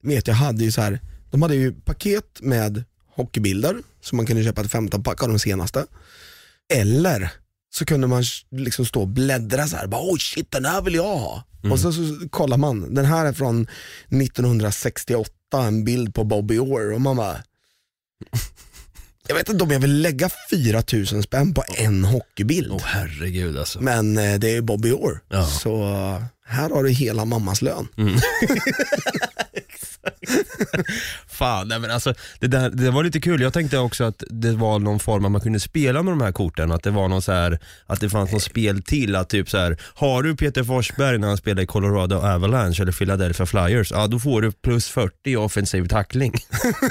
vet 0.06 0.26
jag 0.28 0.34
hade 0.34 0.64
ju 0.64 0.72
så 0.72 0.80
här, 0.80 1.00
de 1.30 1.42
hade 1.42 1.54
ju 1.54 1.72
paket 1.72 2.40
med 2.40 2.84
hockeybilder 3.14 3.76
som 4.02 4.16
man 4.16 4.26
kunde 4.26 4.44
köpa 4.44 4.60
ett 4.60 4.70
15 4.70 5.02
pack 5.02 5.22
av 5.22 5.28
de 5.28 5.38
senaste. 5.38 5.84
Eller 6.74 7.30
så 7.74 7.84
kunde 7.86 8.06
man 8.06 8.24
liksom 8.50 8.86
stå 8.86 9.00
och 9.00 9.08
bläddra 9.08 9.66
så 9.66 9.76
här, 9.76 9.86
bara, 9.86 10.00
oh 10.02 10.16
shit 10.18 10.50
den 10.50 10.64
här 10.64 10.82
vill 10.82 10.94
jag 10.94 11.16
ha. 11.18 11.44
Och 11.70 11.80
så, 11.80 11.92
så 11.92 12.28
kollar 12.30 12.56
man, 12.56 12.94
den 12.94 13.04
här 13.04 13.26
är 13.26 13.32
från 13.32 13.66
1968, 14.10 15.30
en 15.52 15.84
bild 15.84 16.14
på 16.14 16.24
Bobby 16.24 16.58
Orr 16.58 16.92
och 16.92 17.00
man 17.00 17.16
bara, 17.16 17.36
jag 19.28 19.34
vet 19.36 19.48
inte 19.48 19.64
om 19.64 19.70
jag 19.70 19.80
vill 19.80 20.00
lägga 20.02 20.30
4000 20.50 21.22
spänn 21.22 21.54
på 21.54 21.64
en 21.76 22.04
hockeybild. 22.04 22.72
Åh 22.72 22.80
herregud 22.84 23.58
alltså. 23.58 23.80
Men 23.80 24.18
eh, 24.18 24.34
det 24.38 24.56
är 24.56 24.60
Bobby 24.60 24.90
Orr, 24.92 25.20
Ja. 25.28 25.46
så 25.46 25.84
här 26.46 26.70
har 26.70 26.82
du 26.84 26.90
hela 26.90 27.24
mammas 27.24 27.62
lön. 27.62 27.88
Fan, 31.26 31.68
nej, 31.68 31.80
men 31.80 31.90
alltså, 31.90 32.14
det, 32.40 32.46
där, 32.46 32.70
det 32.70 32.90
var 32.90 33.04
lite 33.04 33.20
kul. 33.20 33.40
Jag 33.40 33.52
tänkte 33.52 33.78
också 33.78 34.04
att 34.04 34.22
det 34.30 34.52
var 34.52 34.78
någon 34.78 35.00
form 35.00 35.24
att 35.24 35.32
man 35.32 35.40
kunde 35.40 35.60
spela 35.60 36.02
med 36.02 36.12
de 36.12 36.20
här 36.20 36.32
korten. 36.32 36.72
Att 36.72 36.82
det 36.82 36.90
var 36.90 37.08
någon 37.08 37.22
så 37.22 37.32
här, 37.32 37.58
att 37.86 38.00
det 38.00 38.10
fanns 38.10 38.32
något 38.32 38.42
spel 38.42 38.82
till. 38.82 39.16
Att 39.16 39.28
typ 39.28 39.50
så 39.50 39.58
här, 39.58 39.76
har 39.94 40.22
du 40.22 40.36
Peter 40.36 40.64
Forsberg 40.64 41.18
när 41.18 41.28
han 41.28 41.36
spelar 41.36 41.62
i 41.62 41.66
Colorado 41.66 42.16
Avalanche 42.16 42.82
eller 42.82 42.92
Philadelphia 42.92 43.46
Flyers, 43.46 43.90
ja 43.90 44.06
då 44.06 44.18
får 44.18 44.42
du 44.42 44.52
plus 44.52 44.88
40 44.88 45.12
i 45.24 45.36
offensiv 45.36 45.88
tackling. 45.88 46.34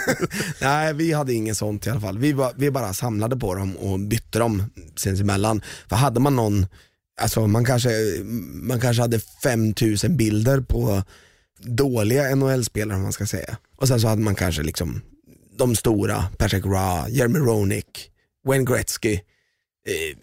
Nej, 0.62 0.93
vi 0.93 1.13
hade 1.13 1.34
inget 1.34 1.58
sånt 1.58 1.88
i 1.88 1.89
alla 1.89 2.01
fall. 2.01 2.17
Vi, 2.17 2.34
bara, 2.34 2.51
vi 2.56 2.71
bara 2.71 2.93
samlade 2.93 3.38
på 3.38 3.56
dem 3.56 3.75
och 3.75 3.99
bytte 3.99 4.39
dem 4.39 4.63
sinsemellan. 4.95 5.62
För 5.89 5.95
hade 5.95 6.19
man 6.19 6.36
någon, 6.36 6.65
alltså 7.21 7.47
man 7.47 7.65
kanske, 7.65 7.89
man 8.54 8.80
kanske 8.80 9.01
hade 9.01 9.19
5000 9.43 10.17
bilder 10.17 10.62
på 10.62 11.04
dåliga 11.65 12.36
NHL-spelare 12.36 12.97
om 12.97 13.04
man 13.04 13.13
ska 13.13 13.25
säga. 13.25 13.58
Och 13.75 13.88
sen 13.88 13.99
så 14.01 14.08
hade 14.08 14.21
man 14.21 14.36
kanske 14.36 14.63
liksom 14.63 15.01
de 15.58 15.75
stora, 15.75 16.23
Patrick 16.38 16.65
Ra, 16.65 17.10
Jeremy 17.10 17.39
Roenick, 17.39 18.12
Wayne 18.47 18.65
Gretzky, 18.65 19.13
eh, 19.13 20.17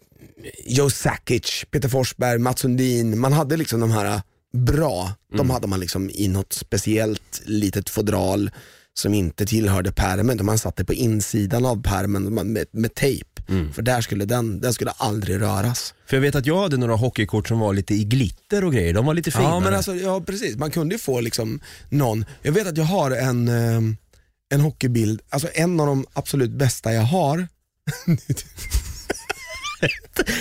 Joe 0.65 0.91
Sakic, 0.91 1.65
Peter 1.71 1.89
Forsberg, 1.89 2.39
Mats 2.39 2.61
Sundin. 2.61 3.19
Man 3.19 3.33
hade 3.33 3.57
liksom 3.57 3.81
de 3.81 3.91
här 3.91 4.23
bra, 4.53 5.13
de 5.37 5.51
hade 5.51 5.67
man 5.67 5.81
liksom 5.81 6.11
i 6.11 6.29
något 6.29 6.53
speciellt 6.53 7.43
litet 7.45 7.91
fodral 7.91 8.51
som 8.95 9.15
inte 9.15 9.47
tillhörde 9.47 9.93
pärmen, 9.93 10.35
utan 10.35 10.47
man 10.47 10.59
satte 10.59 10.85
på 10.85 10.93
insidan 10.93 11.67
av 11.67 11.83
pärmen 11.83 12.35
med, 12.35 12.67
med 12.71 12.95
tejp. 12.95 13.32
För 13.75 13.83
där 13.83 14.01
skulle 14.01 14.25
den, 14.25 14.61
den 14.61 14.75
skulle 14.75 14.91
aldrig 14.91 15.41
röras. 15.41 15.95
För 16.07 16.17
jag 16.17 16.21
vet 16.23 16.35
att 16.35 16.47
jag 16.47 16.63
hade 16.63 16.77
några 16.77 16.97
hockeykort 16.97 17.49
som 17.49 17.59
var 17.59 17.73
lite 17.75 17.95
i 17.95 18.05
glitter 18.05 18.65
och 18.65 18.73
grejer, 18.73 18.95
de 18.95 19.07
var 19.07 19.15
lite 19.15 19.31
finare. 19.31 19.49
Ja 19.49 19.61
men 19.61 19.75
alltså, 19.75 19.95
ja 19.95 20.21
precis, 20.21 20.57
man 20.57 20.71
kunde 20.71 20.95
ju 20.95 20.99
få 20.99 21.21
liksom 21.21 21.61
någon, 21.89 22.25
jag 22.43 22.53
vet 22.53 22.67
att 22.67 22.77
jag 22.77 22.85
har 22.85 23.11
en, 23.11 23.49
eh, 23.49 23.81
en 24.55 24.61
hockeybild, 24.61 25.21
alltså 25.29 25.49
en 25.55 25.81
av 25.81 25.87
de 25.87 26.07
absolut 26.13 26.51
bästa 26.51 26.93
jag 26.93 27.03
har, 27.03 27.49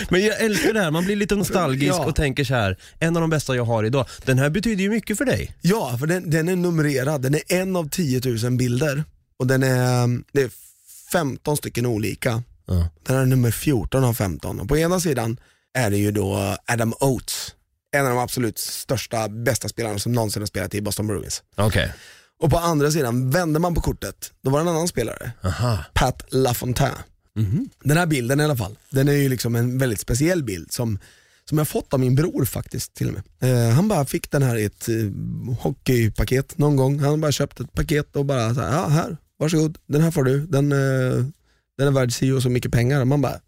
Men 0.08 0.24
jag 0.24 0.40
älskar 0.40 0.72
det 0.72 0.80
här, 0.80 0.90
man 0.90 1.04
blir 1.04 1.16
lite 1.16 1.34
nostalgisk 1.34 1.94
Ja. 1.94 2.04
och 2.06 2.16
tänker 2.16 2.44
så 2.44 2.54
här. 2.54 2.76
en 2.98 3.16
av 3.16 3.20
de 3.20 3.30
bästa 3.30 3.56
jag 3.56 3.64
har 3.64 3.84
idag. 3.84 4.06
Den 4.24 4.38
här 4.38 4.50
betyder 4.50 4.82
ju 4.82 4.90
mycket 4.90 5.18
för 5.18 5.24
dig. 5.24 5.54
ja 5.60 5.96
för 5.98 6.06
den, 6.06 6.30
den 6.30 6.48
är 6.48 6.56
numrerad, 6.56 7.22
den 7.22 7.34
är 7.34 7.42
en 7.48 7.76
av 7.76 7.88
10 7.88 8.20
000 8.44 8.52
bilder 8.56 9.04
och 9.38 9.46
den 9.46 9.62
är, 9.62 10.20
det 10.32 10.42
är 10.42 10.50
15 11.12 11.56
stycken 11.56 11.86
olika. 11.86 12.42
Ja. 12.66 12.88
Den 13.02 13.16
är 13.16 13.26
nummer 13.26 13.50
14 13.50 14.04
av 14.04 14.14
15 14.14 14.60
och 14.60 14.68
på 14.68 14.76
ena 14.76 15.00
sidan 15.00 15.36
är 15.74 15.90
det 15.90 15.96
ju 15.96 16.10
då 16.10 16.56
Adam 16.66 16.94
Oates, 17.00 17.54
en 17.96 18.04
av 18.06 18.10
de 18.10 18.18
absolut 18.18 18.58
största, 18.58 19.28
bästa 19.28 19.68
spelarna 19.68 19.98
som 19.98 20.12
någonsin 20.12 20.42
har 20.42 20.46
spelat 20.46 20.74
i 20.74 20.80
Boston 20.82 21.06
Bruins. 21.06 21.42
Okej. 21.56 21.92
Och 22.40 22.50
på 22.50 22.58
andra 22.58 22.90
sidan, 22.90 23.30
vände 23.30 23.58
man 23.58 23.74
på 23.74 23.80
kortet, 23.80 24.32
då 24.42 24.50
var 24.50 24.58
det 24.58 24.62
en 24.62 24.68
annan 24.76 24.88
spelare, 24.88 25.32
Aha. 25.44 25.78
Pat 25.94 26.24
LaFontaine. 26.28 26.98
Den 27.84 27.96
här 27.96 28.06
bilden 28.06 28.40
i 28.40 28.44
alla 28.44 28.56
fall, 28.56 28.76
den 28.90 29.08
är 29.08 29.12
ju 29.12 29.28
liksom 29.28 29.56
en 29.56 29.78
väldigt 29.78 30.00
speciell 30.00 30.42
bild 30.44 30.72
som, 30.72 30.98
som 31.48 31.58
jag 31.58 31.68
fått 31.68 31.92
av 31.94 32.00
min 32.00 32.14
bror 32.14 32.44
faktiskt 32.44 32.94
till 32.94 33.08
och 33.08 33.14
med. 33.14 33.68
Eh, 33.68 33.74
han 33.74 33.88
bara 33.88 34.04
fick 34.04 34.30
den 34.30 34.42
här 34.42 34.56
i 34.56 34.64
ett 34.64 34.88
eh, 34.88 34.94
hockeypaket 35.60 36.58
någon 36.58 36.76
gång. 36.76 37.00
Han 37.00 37.20
bara 37.20 37.32
köpt 37.32 37.60
ett 37.60 37.72
paket 37.72 38.16
och 38.16 38.24
bara 38.24 38.54
så 38.54 38.60
här, 38.60 38.72
ja 38.72 38.88
här, 38.88 39.16
varsågod, 39.38 39.78
den 39.86 40.02
här 40.02 40.10
får 40.10 40.24
du. 40.24 40.46
Den, 40.46 40.72
eh, 40.72 41.24
den 41.84 41.96
är 41.96 42.00
värd 42.00 42.12
si 42.12 42.30
och 42.30 42.42
så 42.42 42.50
mycket 42.50 42.72
pengar. 42.72 43.04
Man 43.04 43.20
bara, 43.20 43.40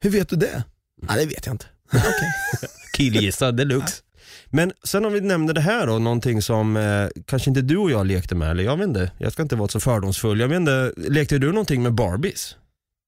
hur 0.00 0.10
vet 0.10 0.28
du 0.28 0.36
det? 0.36 0.64
Ja, 1.08 1.14
det 1.14 1.26
vet 1.26 1.46
jag 1.46 1.54
inte. 1.54 1.66
Ja, 1.92 1.98
okej. 1.98 2.68
Killgissa 2.96 3.52
deluxe. 3.52 4.02
Men 4.46 4.72
sen 4.84 5.04
om 5.04 5.12
vi 5.12 5.20
nämner 5.20 5.54
det 5.54 5.60
här 5.60 5.86
då, 5.86 5.98
någonting 5.98 6.42
som 6.42 6.76
eh, 6.76 7.08
kanske 7.26 7.50
inte 7.50 7.62
du 7.62 7.76
och 7.76 7.90
jag 7.90 8.06
lekte 8.06 8.34
med, 8.34 8.50
eller 8.50 8.64
jag 8.64 8.76
vet 8.76 8.88
inte, 8.88 9.10
jag 9.18 9.32
ska 9.32 9.42
inte 9.42 9.56
vara 9.56 9.68
så 9.68 9.80
fördomsfull. 9.80 10.40
Jag 10.40 10.48
vet 10.48 10.56
inte, 10.56 10.92
lekte 10.96 11.38
du 11.38 11.46
någonting 11.46 11.82
med 11.82 11.94
Barbies? 11.94 12.56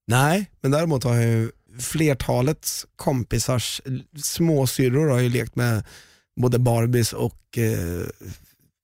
Nej, 0.06 0.50
men 0.60 0.70
däremot 0.70 1.04
har 1.04 1.14
jag 1.14 1.24
ju 1.24 1.50
flertalets 1.78 2.86
kompisars 2.96 3.82
småsyrror 4.22 5.08
har 5.08 5.20
ju 5.20 5.28
lekt 5.28 5.56
med 5.56 5.84
både 6.40 6.58
Barbies 6.58 7.12
och 7.12 7.58
eh, 7.58 8.06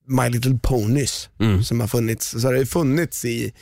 My 0.08 0.28
Little 0.28 0.58
Ponies 0.62 1.28
Mm. 1.40 1.64
som 1.64 1.80
har 1.80 1.88
funnits. 1.88 2.30
Så 2.30 2.38
har 2.48 2.54
det 2.54 2.66
funnits 2.66 3.24
i, 3.24 3.52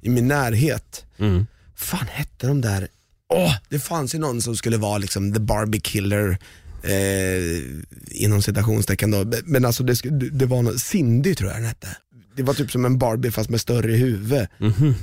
i 0.00 0.08
min 0.08 0.28
närhet. 0.28 1.04
Mm. 1.18 1.46
fan 1.76 2.06
hette 2.10 2.46
de 2.46 2.60
där? 2.60 2.88
Åh, 3.32 3.54
det 3.68 3.78
fanns 3.78 4.14
ju 4.14 4.18
någon 4.18 4.42
som 4.42 4.56
skulle 4.56 4.76
vara 4.76 4.98
liksom 4.98 5.32
the 5.34 5.40
Barbie 5.40 5.80
killer 5.80 6.38
eh, 6.82 7.62
inom 8.10 8.42
citationstecken 8.42 9.10
då. 9.10 9.32
Men 9.44 9.64
alltså 9.64 9.82
det, 9.82 10.02
det 10.32 10.46
var 10.46 10.62
någon, 10.62 10.78
Cindy 10.78 11.34
tror 11.34 11.50
jag 11.50 11.58
den 11.58 11.66
hette. 11.68 11.88
Det 12.36 12.42
var 12.42 12.54
typ 12.54 12.70
som 12.72 12.84
en 12.84 12.98
Barbie 12.98 13.30
fast 13.30 13.50
med 13.50 13.60
större 13.60 13.92
huvud. 13.92 14.46
Mhm. 14.58 14.94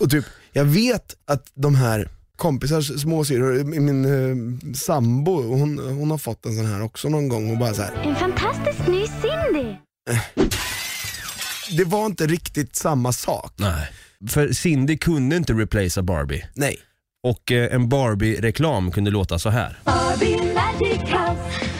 Och 0.00 0.10
typ, 0.10 0.24
jag 0.52 0.64
vet 0.64 1.16
att 1.26 1.46
de 1.54 1.74
här 1.74 2.08
kompisars 2.38 3.00
småsyrror, 3.00 3.64
min 3.64 4.04
eh, 4.04 4.74
sambo, 4.74 5.42
hon, 5.42 5.78
hon 5.78 6.10
har 6.10 6.18
fått 6.18 6.46
en 6.46 6.56
sån 6.56 6.66
här 6.66 6.82
också 6.82 7.08
någon 7.08 7.28
gång 7.28 7.50
och 7.50 7.58
bara 7.58 7.74
så 7.74 7.82
här. 7.82 7.92
En 8.04 8.16
fantastisk 8.16 8.88
ny 8.88 9.04
Cindy. 9.06 9.76
det 11.76 11.84
var 11.84 12.06
inte 12.06 12.26
riktigt 12.26 12.76
samma 12.76 13.12
sak. 13.12 13.52
Nej. 13.56 13.88
För 14.28 14.52
Cindy 14.52 14.98
kunde 14.98 15.36
inte 15.36 15.52
replacea 15.52 16.02
Barbie. 16.02 16.44
Nej. 16.54 16.76
Och 17.22 17.52
eh, 17.52 17.74
en 17.74 17.88
Barbie-reklam 17.88 18.92
kunde 18.92 19.10
låta 19.10 19.38
så 19.38 19.48
här. 19.50 19.78
Barbie 19.84 20.36
Magic 20.36 21.00
House. 21.00 21.77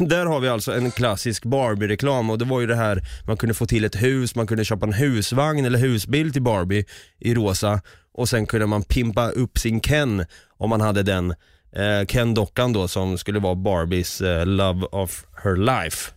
där 0.08 0.26
har 0.26 0.40
vi 0.40 0.48
alltså 0.48 0.72
en 0.72 0.90
klassisk 0.90 1.44
Barbie-reklam 1.44 2.30
och 2.30 2.38
det 2.38 2.44
var 2.44 2.60
ju 2.60 2.66
det 2.66 2.76
här, 2.76 3.02
man 3.26 3.36
kunde 3.36 3.54
få 3.54 3.66
till 3.66 3.84
ett 3.84 4.02
hus, 4.02 4.34
man 4.34 4.46
kunde 4.46 4.64
köpa 4.64 4.86
en 4.86 4.92
husvagn 4.92 5.64
eller 5.64 5.78
husbil 5.78 6.32
till 6.32 6.42
Barbie 6.42 6.84
i 7.18 7.34
rosa 7.34 7.80
och 8.14 8.28
sen 8.28 8.46
kunde 8.46 8.66
man 8.66 8.82
pimpa 8.82 9.30
upp 9.30 9.58
sin 9.58 9.80
Ken 9.80 10.24
om 10.58 10.70
man 10.70 10.80
hade 10.80 11.02
den 11.02 11.30
eh, 11.76 12.06
Ken-dockan 12.08 12.72
då 12.72 12.88
som 12.88 13.18
skulle 13.18 13.38
vara 13.38 13.54
Barbies 13.54 14.20
eh, 14.20 14.46
love 14.46 14.86
of 14.92 15.24
her 15.44 15.56
life. 15.56 16.10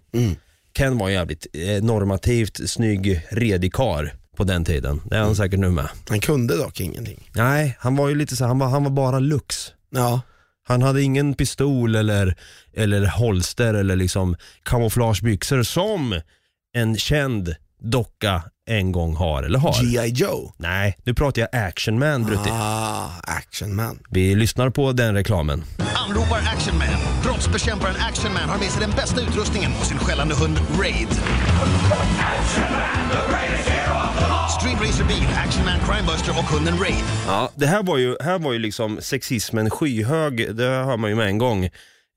Ken 0.77 0.97
var 0.97 1.07
en 1.07 1.13
jävligt 1.13 1.47
eh, 1.53 1.83
normativt 1.83 2.69
snygg, 2.69 3.21
redig 3.29 3.73
kar 3.73 4.13
på 4.37 4.43
den 4.43 4.65
tiden. 4.65 5.01
Det 5.05 5.15
är 5.15 5.21
han 5.21 5.35
säkert 5.35 5.59
nu 5.59 5.69
med. 5.69 5.89
Han 6.09 6.19
kunde 6.19 6.57
dock 6.57 6.79
ingenting. 6.79 7.29
Nej, 7.35 7.77
han 7.79 7.95
var 7.95 8.09
ju 8.09 8.15
lite 8.15 8.35
så 8.35 8.45
han 8.45 8.59
var, 8.59 8.67
han 8.67 8.83
var 8.83 8.91
bara 8.91 9.19
lux. 9.19 9.71
Ja. 9.89 10.21
Han 10.63 10.81
hade 10.81 11.01
ingen 11.01 11.33
pistol 11.33 11.95
eller, 11.95 12.35
eller 12.73 13.05
holster 13.05 13.73
eller 13.73 13.95
liksom 13.95 14.35
kamouflagebyxor 14.63 15.63
som 15.63 16.21
en 16.75 16.97
känd 16.97 17.55
docka 17.83 18.43
en 18.69 18.91
gång 18.91 19.15
har 19.15 19.43
eller 19.43 19.59
har. 19.59 19.83
G.I. 19.83 20.07
Joe. 20.07 20.53
Nej, 20.57 20.97
nu 21.03 21.13
pratar 21.13 21.41
jag 21.41 21.65
Action 21.67 21.99
Man 21.99 22.23
Brutti. 22.23 22.49
Ah, 22.51 23.09
action 23.23 23.75
man. 23.75 23.99
Vi 24.09 24.35
lyssnar 24.35 24.69
på 24.69 24.91
den 24.91 25.15
reklamen. 25.15 25.63
Anropar 25.95 26.37
Action 26.37 26.77
Man. 26.77 26.87
Brottsbekämparen 27.23 27.95
Action 27.99 28.33
Man 28.33 28.49
har 28.49 28.57
med 28.57 28.67
sig 28.67 28.81
den 28.81 28.91
bästa 28.91 29.21
utrustningen 29.21 29.71
och 29.79 29.85
sin 29.85 29.97
skällande 29.97 30.35
hund 30.35 30.57
Raid. 30.79 31.07
Street 34.59 34.81
Racer 34.81 35.03
Bil, 35.03 35.27
Action 35.45 35.65
Man 35.65 35.79
Crimebuster 35.79 36.31
och 36.31 36.43
hunden 36.45 36.79
Raid. 36.79 37.03
Ja, 37.27 37.51
det 37.55 37.67
här 37.67 37.83
var 37.83 37.97
ju, 37.97 38.15
här 38.21 38.39
var 38.39 38.53
ju 38.53 38.59
liksom 38.59 38.99
sexismen 39.01 39.69
skyhög, 39.69 40.55
det 40.55 40.63
hör 40.63 40.97
man 40.97 41.09
ju 41.09 41.15
med 41.15 41.27
en 41.27 41.37
gång. 41.37 41.65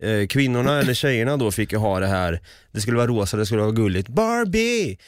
Eh, 0.03 0.27
kvinnorna 0.29 0.79
eller 0.81 0.95
tjejerna 0.95 1.37
då 1.37 1.51
fick 1.51 1.73
ju 1.73 1.79
ha 1.79 2.01
det 2.01 2.07
här, 2.07 2.41
det 2.73 2.81
skulle 2.81 2.97
vara 2.97 3.07
rosa, 3.07 3.37
det 3.37 3.47
skulle 3.47 3.63
vara 3.63 3.73
gulligt. 3.73 4.09
Barbie! 4.09 4.99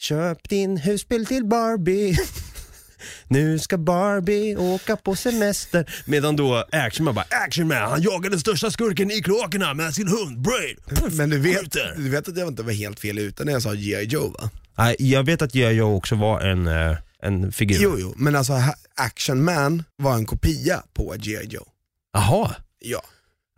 Köp 0.00 0.48
din 0.48 0.76
husbil 0.76 1.26
till 1.26 1.44
Barbie. 1.44 2.18
Nu 3.28 3.58
ska 3.58 3.78
Barbie 3.78 4.56
åka 4.56 4.96
på 4.96 5.16
semester. 5.16 5.92
Medan 6.06 6.36
då 6.36 6.64
Action 6.72 7.04
Man 7.04 7.14
bara, 7.14 7.26
Action 7.30 7.68
Man, 7.68 7.76
han 7.76 8.02
jagar 8.02 8.30
den 8.30 8.40
största 8.40 8.70
skurken 8.70 9.10
i 9.10 9.22
kloakerna 9.22 9.74
med 9.74 9.94
sin 9.94 10.08
hund 10.08 10.40
Braid. 10.40 10.76
Puff, 10.86 11.14
Men 11.14 11.30
du 11.30 11.38
vet, 11.38 11.76
du 11.96 12.08
vet 12.10 12.28
att 12.28 12.38
jag 12.38 12.48
inte 12.48 12.62
var 12.62 12.72
helt 12.72 13.00
fel 13.00 13.18
ute 13.18 13.44
när 13.44 13.52
jag 13.52 13.62
sa 13.62 13.72
G.I. 13.72 14.04
Joe 14.04 14.28
va? 14.28 14.50
Jag 14.98 15.22
vet 15.24 15.42
att. 15.42 15.54
Joe 15.54 15.94
också 15.96 16.14
var 16.14 16.40
en, 16.40 16.66
eh, 16.66 16.96
en 17.22 17.52
figur. 17.52 17.78
Jo, 17.80 17.96
jo, 17.98 18.14
men 18.16 18.36
alltså 18.36 18.52
Action 18.94 19.44
Man 19.44 19.84
var 19.96 20.14
en 20.14 20.26
kopia 20.26 20.82
på 20.94 21.14
G.I. 21.18 21.46
Joe. 21.48 21.66
Jaha. 22.12 22.50
Ja. 22.80 23.02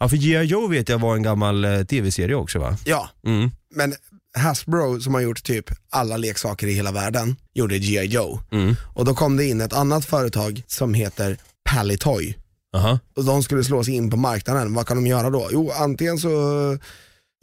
Ja, 0.00 0.08
för 0.08 0.16
G.I. 0.16 0.42
Joe 0.44 0.66
vet 0.68 0.88
jag 0.88 0.98
var 0.98 1.16
en 1.16 1.22
gammal 1.22 1.64
eh, 1.64 1.82
tv-serie 1.84 2.34
också 2.34 2.58
va? 2.58 2.76
Ja, 2.84 3.08
Mm. 3.26 3.50
men 3.74 3.94
Hasbro 4.38 5.00
som 5.00 5.14
har 5.14 5.20
gjort 5.20 5.42
typ 5.42 5.70
alla 5.90 6.16
leksaker 6.16 6.66
i 6.66 6.72
hela 6.72 6.92
världen 6.92 7.36
gjorde 7.54 7.78
G.I. 7.78 8.04
Joe. 8.06 8.40
Mm. 8.52 8.76
Och 8.94 9.04
då 9.04 9.14
kom 9.14 9.36
det 9.36 9.44
in 9.44 9.60
ett 9.60 9.72
annat 9.72 10.04
företag 10.04 10.62
som 10.66 10.94
heter 10.94 11.36
Palitoy. 11.70 12.36
Aha. 12.76 12.98
Och 13.16 13.24
de 13.24 13.42
skulle 13.42 13.64
slå 13.64 13.84
sig 13.84 13.94
in 13.94 14.10
på 14.10 14.16
marknaden. 14.16 14.74
Vad 14.74 14.86
kan 14.86 14.96
de 14.96 15.06
göra 15.06 15.30
då? 15.30 15.48
Jo, 15.52 15.70
antingen 15.70 16.18
så 16.18 16.28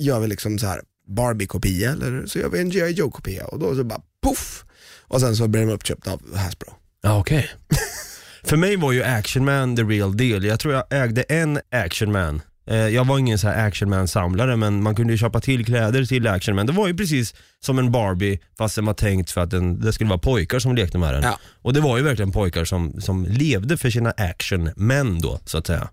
gör 0.01 0.19
vi 0.19 0.27
liksom 0.27 0.59
så 0.59 0.67
här 0.67 0.81
Barbie-kopia 1.07 1.91
eller 1.91 2.25
så 2.25 2.39
gör 2.39 2.49
vi 2.49 2.59
en 2.59 2.69
G.I. 2.69 2.91
Joe-kopia. 2.91 3.45
Och 3.45 3.59
då 3.59 3.75
så 3.75 3.83
bara 3.83 4.01
poff! 4.23 4.65
Och 5.01 5.21
sen 5.21 5.35
så 5.35 5.47
blev 5.47 5.67
de 5.67 5.73
uppköpta 5.73 6.11
av 6.11 6.35
Hasbro. 6.35 6.73
Ja, 7.01 7.19
okej. 7.19 7.49
För 8.43 8.57
mig 8.57 8.75
var 8.75 8.91
ju 8.91 9.03
Action 9.03 9.45
Man 9.45 9.75
the 9.75 9.83
real 9.83 10.17
deal. 10.17 10.45
Jag 10.45 10.59
tror 10.59 10.73
jag 10.73 10.83
ägde 10.89 11.21
en 11.21 11.59
Action 11.71 12.11
Man 12.11 12.41
Eh, 12.67 12.77
jag 12.77 13.05
var 13.05 13.19
ingen 13.19 13.39
så 13.39 13.47
här 13.47 13.67
actionman-samlare 13.67 14.55
men 14.55 14.83
man 14.83 14.95
kunde 14.95 15.13
ju 15.13 15.17
köpa 15.17 15.39
till 15.39 15.65
kläder 15.65 16.05
till 16.05 16.27
actionman. 16.27 16.65
Det 16.65 16.73
var 16.73 16.87
ju 16.87 16.97
precis 16.97 17.35
som 17.59 17.79
en 17.79 17.91
Barbie 17.91 18.39
fast 18.57 18.75
den 18.75 18.85
var 18.85 18.93
tänkt 18.93 19.31
för 19.31 19.41
att 19.41 19.51
den, 19.51 19.79
det 19.79 19.93
skulle 19.93 20.09
vara 20.09 20.19
pojkar 20.19 20.59
som 20.59 20.75
lekte 20.75 20.97
med 20.97 21.13
den. 21.13 21.23
Ja. 21.23 21.39
Och 21.61 21.73
det 21.73 21.81
var 21.81 21.97
ju 21.97 22.03
verkligen 22.03 22.31
pojkar 22.31 22.65
som, 22.65 23.01
som 23.01 23.25
levde 23.25 23.77
för 23.77 23.89
sina 23.89 24.11
actionmän 24.11 25.21
då 25.21 25.39
så 25.45 25.57
att 25.57 25.67
säga. 25.67 25.89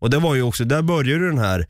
Och 0.00 0.10
det 0.10 0.18
var 0.18 0.34
ju 0.34 0.42
också, 0.42 0.64
där 0.64 0.82
började 0.82 1.26
den 1.26 1.38
här, 1.38 1.66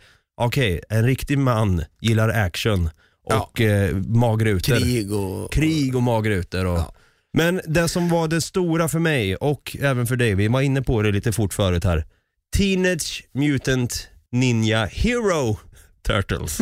okej 0.46 0.81
en 0.88 1.07
riktig 1.07 1.38
man 1.38 1.85
gillar 2.00 2.29
action 2.29 2.90
och 3.24 3.61
eh, 3.61 3.96
magrutor. 3.96 4.76
Krig 4.76 5.12
och... 5.12 5.53
Krig 5.53 5.96
och 5.96 6.03
magrutor. 6.03 6.64
Och, 6.66 6.79
Ja. 6.79 6.94
Men 7.33 7.61
det 7.66 7.88
som 7.88 8.09
var 8.09 8.29
det 8.29 8.40
stora 8.40 8.88
för 8.88 8.98
mig 8.98 9.37
och 9.37 9.76
även 9.81 10.07
för 10.07 10.16
dig, 10.16 10.35
vi 10.35 10.48
var 10.48 10.61
inne 10.61 10.83
på 10.83 11.03
det 11.03 11.12
lite 11.12 11.33
fort 11.33 11.55
förut 11.55 11.85
här. 11.85 12.05
Teenage 12.57 13.24
Mutant 13.33 14.09
Ninja 14.33 14.87
Hero 14.87 15.59
Turtles. 16.07 16.59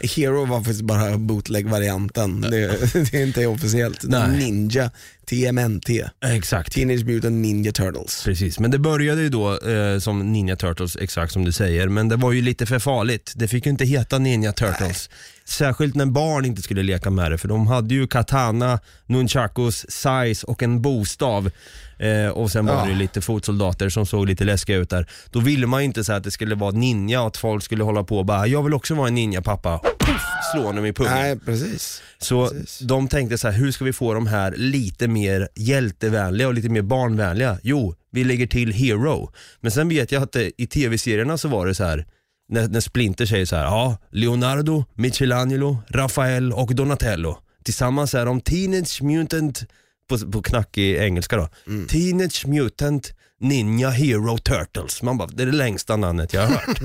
Hero 0.16 0.44
var 0.44 0.58
faktiskt 0.58 0.82
bara 0.82 1.18
bootleg-varianten. 1.18 2.40
Det, 2.40 2.50
det 2.92 3.14
är 3.14 3.26
inte 3.26 3.46
officiellt. 3.46 4.02
Nej. 4.02 4.38
Ninja, 4.38 4.90
TMNT. 5.36 5.90
Exakt. 6.24 6.72
Teenage 6.72 7.04
Mutant 7.06 7.36
Ninja 7.36 7.72
Turtles. 7.72 8.24
Precis, 8.24 8.58
men 8.58 8.70
det 8.70 8.78
började 8.78 9.22
ju 9.22 9.28
då 9.28 9.58
eh, 9.58 9.98
som 9.98 10.32
Ninja 10.32 10.56
Turtles, 10.56 10.96
exakt 10.96 11.32
som 11.32 11.44
du 11.44 11.52
säger. 11.52 11.88
Men 11.88 12.08
det 12.08 12.16
var 12.16 12.32
ju 12.32 12.42
lite 12.42 12.66
för 12.66 12.78
farligt. 12.78 13.32
Det 13.36 13.48
fick 13.48 13.66
ju 13.66 13.70
inte 13.70 13.84
heta 13.84 14.18
Ninja 14.18 14.52
Turtles. 14.52 15.10
Särskilt 15.44 15.94
när 15.94 16.06
barn 16.06 16.44
inte 16.44 16.62
skulle 16.62 16.82
leka 16.82 17.10
med 17.10 17.30
det, 17.30 17.38
för 17.38 17.48
de 17.48 17.66
hade 17.66 17.94
ju 17.94 18.06
katana, 18.06 18.78
nunchakus, 19.06 19.86
size 19.88 20.46
och 20.46 20.62
en 20.62 20.82
bostav. 20.82 21.50
Eh, 21.98 22.28
och 22.28 22.50
sen 22.50 22.66
var 22.66 22.74
Ja. 22.74 22.84
det 22.84 22.90
ju 22.90 22.96
lite 22.98 23.20
fotsoldater 23.20 23.88
som 23.88 24.06
såg 24.06 24.26
lite 24.26 24.44
läskiga 24.44 24.76
ut 24.76 24.90
där. 24.90 25.06
Då 25.30 25.40
ville 25.40 25.66
man 25.66 25.80
ju 25.80 25.84
inte 25.84 26.04
så 26.04 26.12
att 26.12 26.24
det 26.24 26.30
skulle 26.30 26.54
vara 26.54 26.70
ninja 26.70 27.20
och 27.20 27.26
att 27.26 27.36
folk 27.36 27.64
skulle 27.64 27.84
hålla 27.84 28.04
på 28.04 28.18
och 28.18 28.24
bara 28.26 28.46
“jag 28.46 28.62
vill 28.62 28.74
också 28.74 28.94
vara 28.94 29.08
en 29.08 29.14
ninja 29.14 29.42
pappa”. 29.42 29.80
Puff, 30.12 30.22
slå 30.52 30.62
honom 30.62 30.86
i 30.86 30.92
pungen. 30.92 31.12
Nej, 31.12 31.38
precis. 31.38 32.02
Så 32.18 32.48
Precis. 32.48 32.78
de 32.78 33.08
tänkte 33.08 33.38
så 33.38 33.48
här, 33.48 33.58
hur 33.58 33.72
ska 33.72 33.84
vi 33.84 33.92
få 33.92 34.14
de 34.14 34.26
här 34.26 34.54
lite 34.56 35.08
mer 35.08 35.48
hjältevänliga 35.54 36.48
och 36.48 36.54
lite 36.54 36.68
mer 36.68 36.82
barnvänliga? 36.82 37.58
Jo, 37.62 37.94
vi 38.10 38.24
lägger 38.24 38.46
till 38.46 38.72
Hero. 38.72 39.30
Men 39.60 39.70
sen 39.70 39.88
vet 39.88 40.12
jag 40.12 40.22
att 40.22 40.32
det, 40.32 40.52
i 40.62 40.66
tv-serierna 40.66 41.38
så 41.38 41.48
var 41.48 41.66
det 41.66 41.74
så 41.74 41.84
här, 41.84 42.06
när, 42.48 42.68
när 42.68 42.80
Splinter 42.80 43.26
säger 43.26 43.46
så 43.46 43.56
här, 43.56 43.64
ja, 43.64 43.96
Leonardo, 44.10 44.84
Michelangelo, 44.94 45.78
Rafael 45.88 46.52
och 46.52 46.74
Donatello. 46.74 47.38
Tillsammans 47.64 48.14
är 48.14 48.26
de 48.26 48.40
Teenage 48.40 49.02
Mutant, 49.02 49.64
på, 50.08 50.18
på 50.18 50.42
knackig 50.42 50.96
engelska 50.96 51.36
då, 51.36 51.48
Teenage 51.88 52.46
Mutant 52.46 53.12
Ninja 53.40 53.90
Hero 53.90 54.38
Turtles. 54.38 55.02
Man 55.02 55.18
bara, 55.18 55.28
det 55.28 55.42
är 55.42 55.46
det 55.46 55.52
längsta 55.52 55.96
namnet 55.96 56.34
jag 56.34 56.46
har 56.46 56.48
hört. 56.48 56.80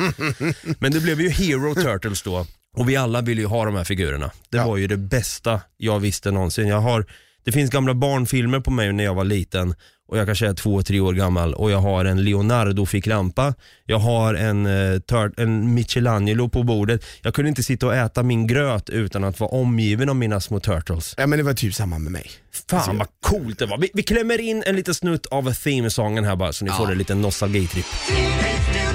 Men 0.79 0.91
det 0.91 0.99
blev 0.99 1.21
ju 1.21 1.29
Hero 1.29 1.75
Turtles 1.75 2.21
då. 2.21 2.45
Och 2.77 2.89
vi 2.89 2.95
alla 2.95 3.21
ville 3.21 3.41
ju 3.41 3.47
ha 3.47 3.65
de 3.65 3.75
här 3.75 3.83
figurerna. 3.83 4.31
Det 4.49 4.57
var 4.57 4.77
ju 4.77 4.87
det 4.87 4.97
bästa 4.97 5.61
jag 5.77 5.99
visste 5.99 6.31
någonsin. 6.31 6.67
Jag 6.67 6.81
har, 6.81 7.05
det 7.45 7.51
finns 7.51 7.71
gamla 7.71 7.93
barnfilmer 7.93 8.59
på 8.59 8.71
mig 8.71 8.93
när 8.93 9.03
jag 9.03 9.13
var 9.13 9.23
liten 9.23 9.75
och 10.07 10.17
jag 10.17 10.25
kanske 10.25 10.47
är 10.47 10.53
två, 10.53 10.81
tre 10.81 10.99
år 10.99 11.13
gammal 11.13 11.53
och 11.53 11.71
jag 11.71 11.77
har 11.77 12.05
en 12.05 12.23
Leonardo-ficklampa. 12.23 13.53
Jag 13.85 13.99
har 13.99 14.33
en, 14.33 14.65
eh, 14.65 15.01
en 15.37 15.73
Michelangelo 15.73 16.49
på 16.49 16.63
bordet. 16.63 17.05
Jag 17.21 17.33
kunde 17.33 17.49
inte 17.49 17.63
sitta 17.63 17.85
och 17.85 17.95
äta 17.95 18.23
min 18.23 18.47
gröt 18.47 18.89
utan 18.89 19.23
att 19.23 19.39
vara 19.39 19.49
omgiven 19.49 20.09
av 20.09 20.15
mina 20.15 20.39
små 20.39 20.59
turtles. 20.59 21.15
Ja 21.17 21.27
men 21.27 21.39
det 21.39 21.43
var 21.43 21.53
typ 21.53 21.73
samma 21.75 21.99
med 21.99 22.11
mig. 22.11 22.31
Fan 22.69 22.97
vad 22.97 23.07
coolt 23.21 23.59
det 23.59 23.65
var. 23.65 23.77
Vi, 23.77 23.89
vi 23.93 24.03
klämmer 24.03 24.41
in 24.41 24.63
en 24.65 24.75
liten 24.75 24.93
snutt 24.93 25.25
av 25.25 25.53
theme-sången 25.53 26.23
här 26.25 26.35
bara 26.35 26.53
så 26.53 26.65
ni 26.65 26.71
får 26.71 26.91
en 26.91 26.97
liten 26.97 27.21
nostalgitripp. 27.21 27.85
Ja, 28.09 28.86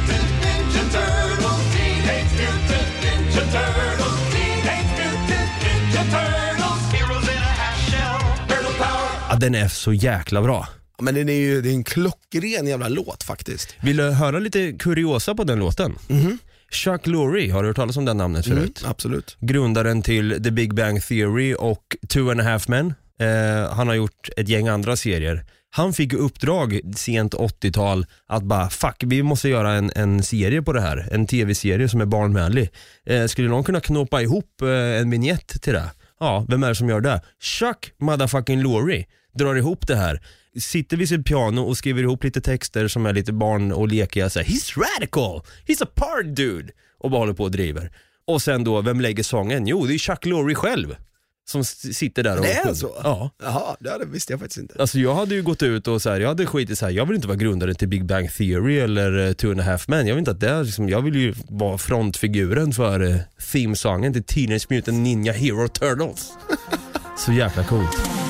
den 9.42 9.54
är 9.54 9.68
så 9.68 9.92
jäkla 9.92 10.42
bra. 10.42 10.68
Men 11.00 11.14
den 11.14 11.28
är 11.28 11.32
ju 11.32 11.62
det 11.62 11.68
är 11.68 11.74
en 11.74 11.84
klockren 11.84 12.66
jävla 12.66 12.88
låt 12.88 13.22
faktiskt. 13.22 13.74
Vill 13.82 13.96
du 13.96 14.10
höra 14.10 14.38
lite 14.38 14.72
kuriosa 14.72 15.34
på 15.34 15.44
den 15.44 15.58
låten? 15.58 15.94
Chuck 16.70 17.06
Lorre, 17.06 17.52
har 17.52 17.62
du 17.62 17.68
hört 17.68 17.76
talas 17.76 17.96
om 17.96 18.04
det 18.04 18.14
namnet 18.14 18.46
förut? 18.46 18.80
Mm, 18.80 18.90
absolut. 18.90 19.36
Grundaren 19.40 20.02
till 20.02 20.42
The 20.44 20.50
Big 20.50 20.74
Bang 20.74 21.02
Theory 21.02 21.54
och 21.54 21.96
Two 22.08 22.30
and 22.30 22.40
a 22.40 22.44
Half 22.44 22.68
Men. 22.68 22.94
Eh, 23.20 23.72
han 23.74 23.88
har 23.88 23.94
gjort 23.94 24.28
ett 24.36 24.48
gäng 24.48 24.68
andra 24.68 24.96
serier. 24.96 25.44
Han 25.70 25.92
fick 25.92 26.12
uppdrag 26.12 26.80
sent 26.96 27.34
80-tal 27.34 28.06
att 28.26 28.42
bara 28.42 28.70
fuck, 28.70 29.02
vi 29.06 29.22
måste 29.22 29.48
göra 29.48 29.72
en, 29.72 29.92
en 29.94 30.22
serie 30.22 30.62
på 30.62 30.72
det 30.72 30.80
här. 30.80 31.08
En 31.12 31.26
tv-serie 31.26 31.88
som 31.88 32.00
är 32.00 32.06
barnvänlig. 32.06 32.70
Eh, 33.06 33.26
skulle 33.26 33.48
någon 33.48 33.64
kunna 33.64 33.80
knåpa 33.80 34.22
ihop 34.22 34.62
eh, 34.62 34.68
en 34.68 35.10
vignett 35.10 35.62
till 35.62 35.72
det? 35.72 35.90
Ja, 36.20 36.46
vem 36.48 36.62
är 36.62 36.68
det 36.68 36.74
som 36.74 36.88
gör 36.88 37.00
det? 37.00 37.20
Chuck 37.40 37.92
motherfucking 37.98 38.62
Lorre 38.62 39.04
drar 39.34 39.54
ihop 39.54 39.86
det 39.86 39.96
här. 39.96 40.22
Sitter 40.60 40.96
vid 40.96 41.08
sitt 41.08 41.26
piano 41.26 41.60
och 41.60 41.78
skriver 41.78 42.02
ihop 42.02 42.24
lite 42.24 42.40
texter 42.40 42.88
som 42.88 43.06
är 43.06 43.12
lite 43.12 43.32
barn 43.32 43.72
och 43.72 43.88
lekiga. 43.88 44.30
Så 44.30 44.38
här, 44.38 44.46
He's 44.46 44.78
radical, 44.78 45.42
he's 45.66 45.82
a 45.82 45.86
part 45.94 46.26
dude. 46.26 46.72
Och 46.98 47.10
bara 47.10 47.18
håller 47.18 47.32
på 47.32 47.44
och 47.44 47.50
driver. 47.50 47.92
Och 48.26 48.42
sen 48.42 48.64
då, 48.64 48.80
vem 48.80 49.00
lägger 49.00 49.22
sången? 49.22 49.66
Jo, 49.66 49.86
det 49.86 49.94
är 49.94 49.98
Chuck 49.98 50.26
Lorre 50.26 50.54
själv. 50.54 50.96
Som 51.44 51.64
sitter 51.64 52.22
där 52.22 52.38
och... 52.38 52.44
Det 52.44 52.52
är 52.52 52.74
så? 52.74 53.00
Ja. 53.02 53.30
Jaha, 53.42 53.76
det 53.80 54.04
visste 54.06 54.32
jag 54.32 54.40
faktiskt 54.40 54.60
inte. 54.60 54.74
Alltså 54.78 54.98
jag 54.98 55.14
hade 55.14 55.34
ju 55.34 55.42
gått 55.42 55.62
ut 55.62 55.88
och 55.88 56.02
så 56.02 56.10
här, 56.10 56.20
jag 56.20 56.28
hade 56.28 56.46
skitit 56.46 56.78
så 56.78 56.84
här, 56.84 56.92
jag 56.92 57.06
vill 57.06 57.14
inte 57.14 57.28
vara 57.28 57.36
grundaren 57.36 57.74
till 57.74 57.88
Big 57.88 58.04
Bang 58.04 58.32
Theory 58.32 58.78
eller 58.78 59.18
uh, 59.18 59.32
Two 59.32 59.50
and 59.50 59.60
a 59.60 59.62
Half 59.62 59.88
Men. 59.88 60.06
Jag 60.06 60.14
vill 60.14 60.18
inte 60.18 60.30
att 60.30 60.40
det 60.40 60.48
är 60.48 60.64
liksom, 60.64 60.88
jag 60.88 61.02
vill 61.02 61.16
ju 61.16 61.34
vara 61.48 61.78
frontfiguren 61.78 62.72
för 62.72 63.02
uh, 63.02 63.16
themesången 63.52 64.12
till 64.12 64.24
Teenage 64.24 64.66
Mutant 64.70 64.98
Ninja 64.98 65.32
Hero 65.32 65.68
Turtles. 65.68 66.32
så 67.18 67.32
jäkla 67.32 67.64
coolt. 67.64 68.21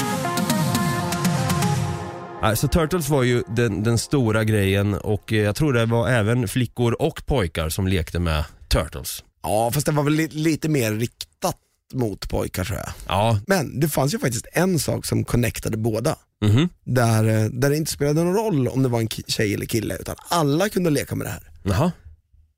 Alltså 2.42 2.68
Turtles 2.68 3.08
var 3.08 3.22
ju 3.22 3.42
den, 3.56 3.82
den 3.82 3.98
stora 3.98 4.44
grejen 4.44 4.94
och 4.94 5.32
eh, 5.32 5.38
jag 5.38 5.56
tror 5.56 5.72
det 5.72 5.86
var 5.86 6.08
även 6.08 6.48
flickor 6.48 7.02
och 7.02 7.26
pojkar 7.26 7.68
som 7.68 7.86
lekte 7.88 8.18
med 8.18 8.44
Turtles. 8.68 9.24
Ja 9.42 9.70
fast 9.74 9.86
det 9.86 9.92
var 9.92 10.02
väl 10.02 10.12
li- 10.12 10.28
lite 10.32 10.68
mer 10.68 10.92
riktat 10.92 11.56
mot 11.94 12.28
pojkar 12.30 12.64
tror 12.64 12.78
jag. 12.78 12.88
Ja, 13.08 13.38
Men 13.46 13.80
det 13.80 13.88
fanns 13.88 14.14
ju 14.14 14.18
faktiskt 14.18 14.46
en 14.52 14.78
sak 14.78 15.06
som 15.06 15.24
connectade 15.24 15.76
båda. 15.76 16.16
mhm, 16.44 16.68
Där, 16.84 17.24
eh, 17.28 17.44
där 17.50 17.70
det 17.70 17.76
inte 17.76 17.90
spelade 17.92 18.24
någon 18.24 18.34
roll 18.34 18.68
om 18.68 18.82
det 18.82 18.88
var 18.88 19.00
en 19.00 19.08
tjej 19.08 19.54
eller 19.54 19.66
kille 19.66 19.96
utan 20.00 20.16
alla 20.30 20.68
kunde 20.68 20.90
leka 20.90 21.14
med 21.14 21.26
det 21.26 21.30
här. 21.30 21.42
jaha. 21.62 21.92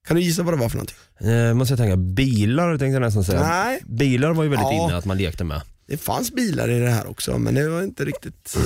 Kan 0.09 0.17
du 0.17 0.23
gissa 0.23 0.43
vad 0.43 0.55
det 0.55 0.59
var 0.59 0.69
för 0.69 0.77
någonting? 0.77 0.97
Eh, 1.31 1.55
måste 1.55 1.73
jag 1.73 1.79
tänka, 1.79 1.97
bilar 1.97 2.69
tänkte 2.71 2.87
jag 2.87 3.01
nästan 3.03 3.25
säga. 3.25 3.41
Nej, 3.49 3.81
Bilar 3.87 4.33
var 4.33 4.43
ju 4.45 4.49
väldigt 4.51 4.67
Ja. 4.73 4.85
inne 4.89 4.97
att 4.97 5.05
man 5.05 5.19
lekte 5.19 5.45
med. 5.45 5.63
Det 5.87 5.97
fanns 5.97 6.33
bilar 6.33 6.69
i 6.71 6.79
det 6.81 6.91
här 6.91 7.07
också 7.07 7.39
men 7.39 7.55
det 7.55 7.69
var 7.69 7.83
inte 7.83 8.05
riktigt... 8.05 8.57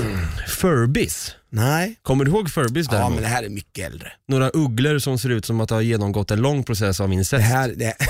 Furbies. 0.49 1.35
Nej. 1.51 1.99
Kommer 2.03 2.25
du 2.25 2.31
ihåg 2.31 2.51
Furbies 2.51 2.87
Ja 2.91 2.93
däremot? 2.93 3.15
men 3.15 3.23
det 3.23 3.29
här 3.29 3.43
är 3.43 3.49
mycket 3.49 3.87
äldre. 3.93 4.13
Några 4.29 4.51
ugglor 4.51 4.99
som 4.99 5.19
ser 5.19 5.29
ut 5.29 5.45
som 5.45 5.61
att 5.61 5.71
ha 5.71 5.83
genomgått 5.83 6.31
en 6.31 6.41
lång 6.41 6.65
process 6.65 7.01
av 7.01 7.09
Det 7.09 7.15
incest. 7.15 7.45
här, 7.45 7.69
det, 7.77 7.95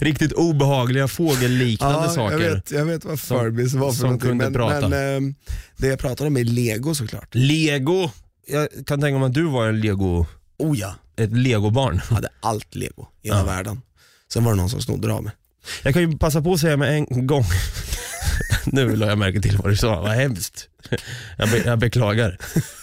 Riktigt 0.00 0.32
obehagliga 0.32 1.08
fågelliknande 1.08 2.06
ja, 2.06 2.08
saker. 2.14 2.38
Jag 2.40 2.54
vet, 2.54 2.70
jag 2.70 2.84
vet 2.84 3.04
vad 3.04 3.20
Furbies 3.20 3.74
var 3.74 3.90
för 3.90 3.96
som 3.98 4.04
någonting 4.06 4.28
kunde 4.28 4.44
men, 4.44 4.52
prata. 4.52 4.88
men 4.88 5.16
ehm, 5.16 5.34
det 5.76 5.86
jag 5.86 5.98
pratade 5.98 6.28
om 6.28 6.36
är 6.36 6.44
lego 6.44 6.94
såklart. 6.94 7.28
Lego. 7.34 8.10
Jag 8.46 8.68
kan 8.86 9.00
tänka 9.00 9.18
mig 9.18 9.26
att 9.26 9.34
du 9.34 9.44
var 9.44 9.68
en 9.68 9.80
lego, 9.80 10.26
Oh 10.58 10.78
ja, 10.78 10.94
ett 11.16 11.32
legobarn. 11.32 12.00
jag 12.08 12.14
hade 12.14 12.28
allt 12.40 12.74
lego 12.74 13.08
i 13.22 13.28
hela 13.28 13.44
världen. 13.44 13.80
Sen 14.32 14.44
var 14.44 14.52
det 14.52 14.56
någon 14.58 14.70
som 14.70 14.80
snodde 14.80 15.08
det 15.08 15.14
av 15.14 15.22
mig. 15.22 15.32
Jag 15.82 15.94
kan 15.94 16.10
ju 16.10 16.18
passa 16.18 16.42
på 16.42 16.52
att 16.52 16.60
säga 16.60 16.76
med 16.76 16.94
en 16.94 17.26
gång. 17.26 17.44
nu 18.66 18.96
la 18.96 19.06
jag 19.06 19.18
märke 19.18 19.40
till 19.40 19.56
vad 19.56 19.72
du 19.72 19.76
sa, 19.76 20.00
vad 20.00 20.10
hemskt. 20.10 20.66
Jag, 21.38 21.50
be, 21.50 21.58
jag 21.58 21.78
beklagar. 21.78 22.38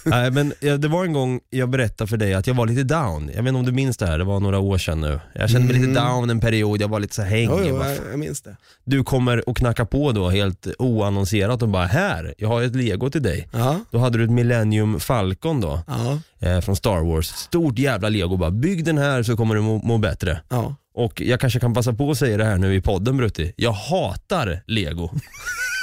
Nej, 0.05 0.31
men 0.31 0.53
det 0.59 0.87
var 0.87 1.05
en 1.05 1.13
gång 1.13 1.39
jag 1.49 1.69
berättade 1.69 2.07
för 2.07 2.17
dig 2.17 2.33
att 2.33 2.47
jag 2.47 2.53
var 2.53 2.65
lite 2.65 2.83
down. 2.83 3.27
Jag 3.35 3.43
vet 3.43 3.47
inte 3.47 3.59
om 3.59 3.65
du 3.65 3.71
minns 3.71 3.97
det 3.97 4.05
här, 4.07 4.17
det 4.17 4.23
var 4.23 4.39
några 4.39 4.59
år 4.59 4.77
sedan 4.77 5.01
nu. 5.01 5.19
Jag 5.33 5.49
kände 5.49 5.73
mig 5.73 5.81
lite 5.81 6.01
down 6.01 6.29
en 6.29 6.39
period, 6.39 6.81
jag 6.81 6.87
var 6.87 6.99
lite 6.99 7.15
så 7.15 7.21
hängig. 7.21 7.49
Jo, 7.51 7.59
jo, 7.65 7.83
jag, 7.83 7.97
jag 8.11 8.19
minns 8.19 8.41
det. 8.41 8.57
du 8.85 9.03
kommer 9.03 9.49
och 9.49 9.57
knackar 9.57 9.85
på 9.85 10.11
då 10.11 10.29
helt 10.29 10.67
oannonserat 10.79 11.61
och 11.61 11.69
bara 11.69 11.85
här, 11.85 12.33
jag 12.37 12.47
har 12.47 12.61
ett 12.61 12.75
lego 12.75 13.09
till 13.09 13.23
dig. 13.23 13.47
Ja, 13.51 13.79
Då 13.91 13.97
hade 13.97 14.17
du 14.17 14.23
ett 14.23 14.31
Millennium 14.31 14.99
Falcon 14.99 15.61
då, 15.61 15.79
ja, 15.87 16.19
eh, 16.39 16.61
från 16.61 16.75
Star 16.75 16.99
Wars. 17.13 17.27
Stort 17.27 17.79
jävla 17.79 18.09
lego 18.09 18.37
bara, 18.37 18.51
bygg 18.51 18.85
den 18.85 18.97
här 18.97 19.23
så 19.23 19.37
kommer 19.37 19.55
du 19.55 19.61
må, 19.61 19.77
må 19.77 19.97
bättre. 19.97 20.41
ja. 20.49 20.75
Och 20.97 21.21
jag 21.21 21.39
kanske 21.39 21.59
kan 21.59 21.73
passa 21.73 21.93
på 21.93 22.11
att 22.11 22.17
säga 22.17 22.37
det 22.37 22.45
här 22.45 22.57
nu 22.57 22.75
i 22.75 22.81
podden 22.81 23.17
Brutti. 23.17 23.53
Jag 23.55 23.71
hatar 23.71 24.63
lego. 24.67 25.09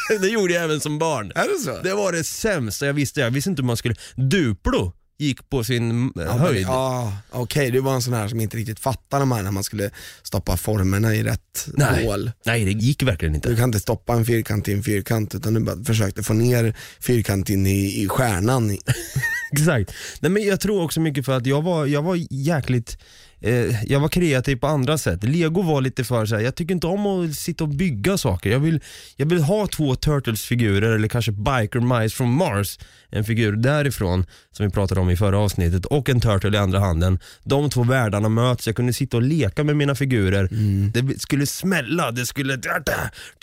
det 0.20 0.28
gjorde 0.28 0.54
jag 0.54 0.64
även 0.64 0.80
som 0.80 0.98
barn. 0.98 1.32
Är 1.34 1.48
det 1.48 1.64
så? 1.64 1.82
Det 1.82 1.94
var 1.94 2.12
det 2.12 2.24
sämsta 2.24 2.86
jag 2.86 2.94
visste. 2.94 3.20
Jag 3.20 3.30
visste 3.30 3.50
inte 3.50 3.62
hur 3.62 3.66
man 3.66 3.76
skulle... 3.76 3.94
Duplo 4.16 4.92
gick 5.18 5.50
på 5.50 5.64
sin 5.64 6.12
Ja, 6.14 6.32
höjd. 6.32 6.66
Ja, 6.66 7.16
okej, 7.30 7.70
du 7.70 7.80
var 7.80 7.94
en 7.94 8.02
sån 8.02 8.14
här 8.14 8.28
som 8.28 8.40
inte 8.40 8.56
riktigt 8.56 8.80
fattar 8.80 9.20
de 9.20 9.32
här 9.32 9.42
när 9.42 9.50
man 9.50 9.64
skulle 9.64 9.90
stoppa 10.22 10.56
formerna 10.56 11.14
i 11.14 11.22
rätt 11.22 11.68
Nej. 11.74 12.06
hål. 12.06 12.30
Nej, 12.46 12.64
det 12.64 12.72
gick 12.72 13.02
verkligen 13.02 13.34
inte. 13.34 13.48
Du 13.48 13.56
kan 13.56 13.64
inte 13.64 13.80
stoppa 13.80 14.12
en 14.12 14.24
fyrkant 14.24 14.68
i 14.68 14.72
en 14.72 14.82
fyrkant 14.82 15.34
utan 15.34 15.54
du 15.54 15.60
bara 15.60 15.84
försökte 15.84 16.22
få 16.22 16.32
ner 16.32 16.74
fyrkanten 17.00 17.66
i, 17.66 18.02
i 18.02 18.08
stjärnan. 18.08 18.78
Exakt. 19.54 19.94
Nej, 20.20 20.30
men 20.30 20.42
jag 20.42 20.60
tror 20.60 20.82
också 20.82 21.00
mycket 21.00 21.24
för 21.24 21.36
att 21.36 21.46
jag 21.46 21.62
var, 21.62 21.86
jag 21.86 22.02
var 22.02 22.18
jäkligt 22.30 22.98
eh, 23.40 23.84
jag 23.84 24.00
var 24.00 24.08
kreativ 24.08 24.56
på 24.56 24.66
andra 24.66 24.98
sätt. 24.98 25.24
Lego 25.24 25.62
var 25.62 25.80
lite 25.80 26.04
för 26.04 26.26
så 26.26 26.34
här, 26.34 26.42
jag 26.42 26.54
tycker 26.54 26.74
inte 26.74 26.86
om 26.86 27.06
att 27.06 27.34
sitta 27.34 27.64
och 27.64 27.70
bygga 27.70 28.18
saker. 28.18 28.50
Jag 28.50 28.58
vill, 28.58 28.80
jag 29.16 29.26
vill 29.26 29.42
ha 29.42 29.66
två 29.66 29.94
Turtles-figurer 29.94 30.92
eller 30.92 31.08
kanske 31.08 31.32
Biker 31.32 32.00
Mice 32.00 32.16
from 32.16 32.30
Mars, 32.30 32.78
en 33.10 33.24
figur 33.24 33.52
därifrån 33.52 34.26
som 34.52 34.66
vi 34.66 34.72
pratade 34.72 35.00
om 35.00 35.10
i 35.10 35.16
förra 35.16 35.38
avsnittet 35.38 35.84
och 35.84 36.08
en 36.08 36.20
Turtle 36.20 36.56
i 36.56 36.60
andra 36.60 36.78
handen. 36.78 37.18
De 37.44 37.70
två 37.70 37.82
världarna 37.82 38.28
möts, 38.28 38.66
jag 38.66 38.76
kunde 38.76 38.92
sitta 38.92 39.16
och 39.16 39.22
leka 39.22 39.64
med 39.64 39.76
mina 39.76 39.94
figurer. 39.94 40.48
Det 40.92 41.20
skulle 41.20 41.46
smälla, 41.46 42.10
det 42.10 42.26
skulle... 42.26 42.58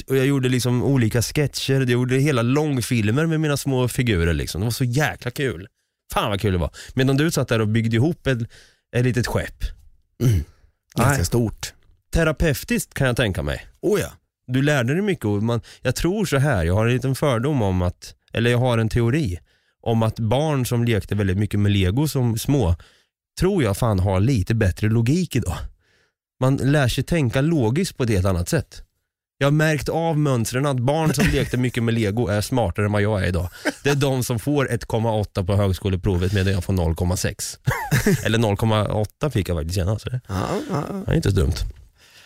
Och 0.08 0.18
jag 0.18 0.26
gjorde 0.26 0.50
liksom 0.50 0.84
olika 0.84 1.22
sketcher, 1.22 1.74
jag 1.74 1.90
gjorde 1.90 2.16
hela 2.16 2.42
långfilmer 2.42 3.26
med 3.26 3.40
mina 3.40 3.58
små 3.58 3.88
figurer. 3.88 4.34
Liksom. 4.34 4.62
Det 4.62 4.66
var 4.66 4.72
så 4.72 4.84
jäkla 4.84 5.32
kul. 5.32 5.68
Fan 6.14 6.30
vad 6.30 6.42
kul 6.42 6.52
det 6.52 6.58
var. 6.58 6.72
Medan 6.94 7.18
du 7.18 7.32
satt 7.32 7.48
där 7.48 7.62
och 7.62 7.68
byggde 7.68 7.96
ihop 7.96 8.28
ett, 8.28 8.40
ett 8.96 9.06
litet 9.06 9.28
skepp. 9.28 9.64
Ganska 10.96 11.18
Nej. 11.18 11.26
stort. 11.26 11.74
Terapeutiskt 12.14 12.94
kan 12.94 13.08
jag 13.08 13.16
tänka 13.16 13.44
mig. 13.44 13.66
Oh 13.82 14.00
ja. 14.00 14.12
Du 14.48 14.62
lärde 14.62 14.94
dig 14.94 15.02
mycket 15.02 15.26
och 15.26 15.44
man, 15.44 15.62
jag 15.82 15.96
tror 15.96 16.26
så 16.26 16.38
här, 16.38 16.64
jag 16.64 16.74
har 16.74 16.86
en 16.86 16.94
liten 16.94 17.16
fördom 17.16 17.62
om 17.62 17.82
att, 17.82 18.16
eller 18.34 18.52
jag 18.52 18.58
har 18.58 18.78
en 18.78 18.90
teori 18.90 19.40
om 19.82 20.04
att 20.04 20.20
barn 20.20 20.66
som 20.66 20.84
lekte 20.84 21.16
väldigt 21.16 21.38
mycket 21.38 21.60
med 21.60 21.72
lego 21.72 22.08
som 22.08 22.38
små, 22.38 22.76
tror 23.40 23.64
jag 23.64 23.78
fan 23.78 24.00
har 24.00 24.20
lite 24.20 24.56
bättre 24.56 24.90
logik 24.90 25.36
idag. 25.36 25.58
Man 26.40 26.56
lär 26.56 26.88
sig 26.88 27.04
tänka 27.04 27.42
logiskt 27.42 27.98
på 27.98 28.04
ett 28.04 28.10
helt 28.10 28.26
annat 28.26 28.50
sätt. 28.50 28.84
Jag 29.42 29.48
har 29.48 29.52
märkt 29.52 29.90
av 29.90 30.18
mönstren 30.20 30.66
att 30.66 30.80
barn 30.80 31.14
som 31.14 31.28
lekte 31.28 31.58
mycket 31.58 31.84
med 31.84 31.94
lego 31.94 32.28
är 32.28 32.42
smartare 32.42 32.86
än 32.86 32.92
vad 32.92 33.02
jag 33.02 33.24
är 33.24 33.28
idag. 33.28 33.50
Det 33.84 33.90
är 33.90 33.96
de 33.96 34.24
som 34.24 34.40
får 34.40 34.66
1,8 34.66 35.46
på 35.46 35.56
högskoleprovet 35.56 36.34
medan 36.34 36.54
jag 36.54 36.64
får 36.64 36.74
0,6. 36.74 37.58
Eller 38.26 38.38
0,8 38.38 39.30
fick 39.30 39.50
jag 39.50 39.58
faktiskt. 39.58 39.76
Så 39.76 40.10
det 40.10 40.22
är 41.08 41.14
inte 41.14 41.32
så 41.32 41.36
dumt. 41.36 41.54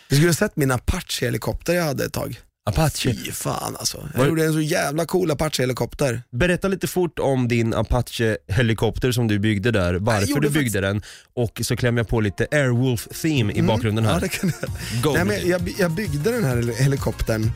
Du 0.08 0.16
skulle 0.16 0.28
ha 0.28 0.34
sett 0.34 0.56
min 0.56 0.70
Apache-helikopter 0.70 1.74
jag 1.74 1.84
hade 1.84 2.04
ett 2.04 2.12
tag. 2.12 2.40
Apache. 2.66 3.14
Fy 3.14 3.32
fan 3.32 3.76
alltså. 3.76 4.08
Jag 4.12 4.20
Var- 4.20 4.26
gjorde 4.26 4.44
en 4.44 4.52
så 4.52 4.60
jävla 4.60 5.04
cool 5.06 5.30
Apache-helikopter. 5.30 6.22
Berätta 6.30 6.68
lite 6.68 6.86
fort 6.86 7.18
om 7.18 7.48
din 7.48 7.74
Apache-helikopter 7.74 9.12
som 9.12 9.28
du 9.28 9.38
byggde 9.38 9.70
där, 9.70 9.94
varför 9.94 10.40
du 10.40 10.50
byggde 10.50 10.80
den 10.80 11.02
och 11.34 11.60
så 11.64 11.76
klämmer 11.76 11.98
jag 12.00 12.08
på 12.08 12.20
lite 12.20 12.46
Airwolf-theme 12.50 13.52
i 13.52 13.62
bakgrunden 13.62 14.04
här. 14.04 14.12
Ja, 14.14 14.20
det 14.20 14.28
kan 14.28 14.52
jag. 14.60 15.02
Go 15.02 15.12
Nej, 15.12 15.24
men 15.24 15.48
jag, 15.48 15.74
jag 15.78 15.90
byggde 15.90 16.32
den 16.32 16.44
här 16.44 16.82
helikoptern 16.82 17.52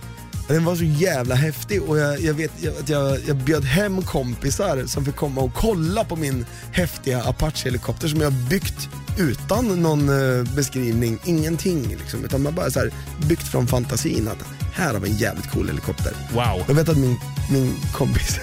den 0.49 0.65
var 0.65 0.77
så 0.77 0.85
jävla 0.85 1.35
häftig 1.35 1.83
och 1.83 1.99
jag, 1.99 2.21
jag 2.21 2.35
vet 2.35 2.51
att 2.81 2.89
jag, 2.89 3.19
jag 3.29 3.37
bjöd 3.37 3.65
hem 3.65 4.03
kompisar 4.03 4.87
som 4.87 5.05
fick 5.05 5.17
komma 5.17 5.41
och 5.41 5.55
kolla 5.55 6.05
på 6.05 6.17
min 6.17 6.47
häftiga 6.73 7.23
Apache-helikopter 7.23 8.09
som 8.09 8.21
jag 8.21 8.33
byggt 8.33 8.89
utan 9.19 9.83
någon 9.83 10.09
eh, 10.09 10.55
beskrivning, 10.55 11.19
ingenting 11.25 11.89
liksom. 11.89 12.25
Utan 12.25 12.43
man 12.43 12.55
bara 12.55 12.71
så 12.71 12.79
här, 12.79 12.91
byggt 13.29 13.49
från 13.49 13.67
fantasin 13.67 14.29
att 14.29 14.45
här 14.81 14.93
har 14.93 15.01
vi 15.01 15.11
en 15.11 15.17
jävligt 15.17 15.51
cool 15.51 15.67
helikopter. 15.67 16.13
Wow. 16.33 16.65
Jag 16.69 16.75
vet 16.75 16.89
att 16.89 16.97
min, 16.99 17.17
min 17.53 17.77
kompis 17.93 18.41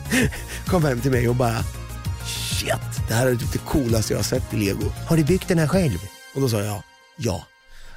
kom 0.66 0.84
hem 0.84 1.00
till 1.00 1.10
mig 1.10 1.28
och 1.28 1.36
bara 1.36 1.64
Shit, 2.26 3.08
det 3.08 3.14
här 3.14 3.26
är 3.26 3.34
typ 3.36 3.52
det 3.52 3.58
coolaste 3.58 4.12
jag 4.12 4.18
har 4.18 4.24
sett 4.24 4.54
i 4.54 4.56
lego. 4.56 4.92
Har 5.08 5.16
du 5.16 5.24
byggt 5.24 5.48
den 5.48 5.58
här 5.58 5.66
själv? 5.66 5.98
Och 6.34 6.40
då 6.40 6.48
sa 6.48 6.60
jag 6.62 6.82
ja. 7.18 7.46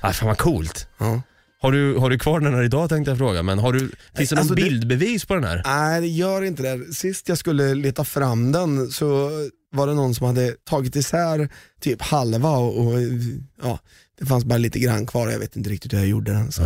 Ah, 0.01 0.13
fan 0.13 0.27
vad 0.27 0.37
coolt. 0.37 0.87
ja. 0.97 1.21
Har 1.61 1.71
du, 1.71 1.95
har 1.97 2.09
du 2.09 2.19
kvar 2.19 2.39
den 2.39 2.53
här 2.53 2.63
idag 2.63 2.89
tänkte 2.89 3.11
jag 3.11 3.17
fråga, 3.17 3.43
men 3.43 3.59
har 3.59 3.73
du, 3.73 3.91
finns 4.15 4.29
det 4.29 4.35
någon 4.35 4.39
alltså 4.41 4.55
det- 4.55 4.61
bildbevis 4.61 5.25
på 5.25 5.33
den 5.35 5.43
här? 5.43 5.61
Nej, 5.65 6.01
det 6.01 6.07
gör 6.07 6.41
inte 6.41 6.63
det. 6.63 6.93
Sist 6.93 7.29
jag 7.29 7.37
skulle 7.37 7.75
leta 7.75 8.03
fram 8.03 8.51
den 8.51 8.91
så 8.91 9.29
var 9.71 9.87
det 9.87 9.93
någon 9.93 10.15
som 10.15 10.27
hade 10.27 10.51
tagit 10.69 10.95
isär 10.95 11.49
typ 11.81 12.01
halva 12.01 12.49
och, 12.49 12.77
och 12.87 12.93
ja, 13.63 13.79
det 14.19 14.25
fanns 14.25 14.45
bara 14.45 14.57
lite 14.57 14.79
grann 14.79 15.05
kvar 15.05 15.27
och 15.27 15.33
jag 15.33 15.39
vet 15.39 15.55
inte 15.55 15.69
riktigt 15.69 15.93
hur 15.93 15.97
jag 15.97 16.07
gjorde 16.07 16.31
den. 16.31 16.51
Så. 16.51 16.61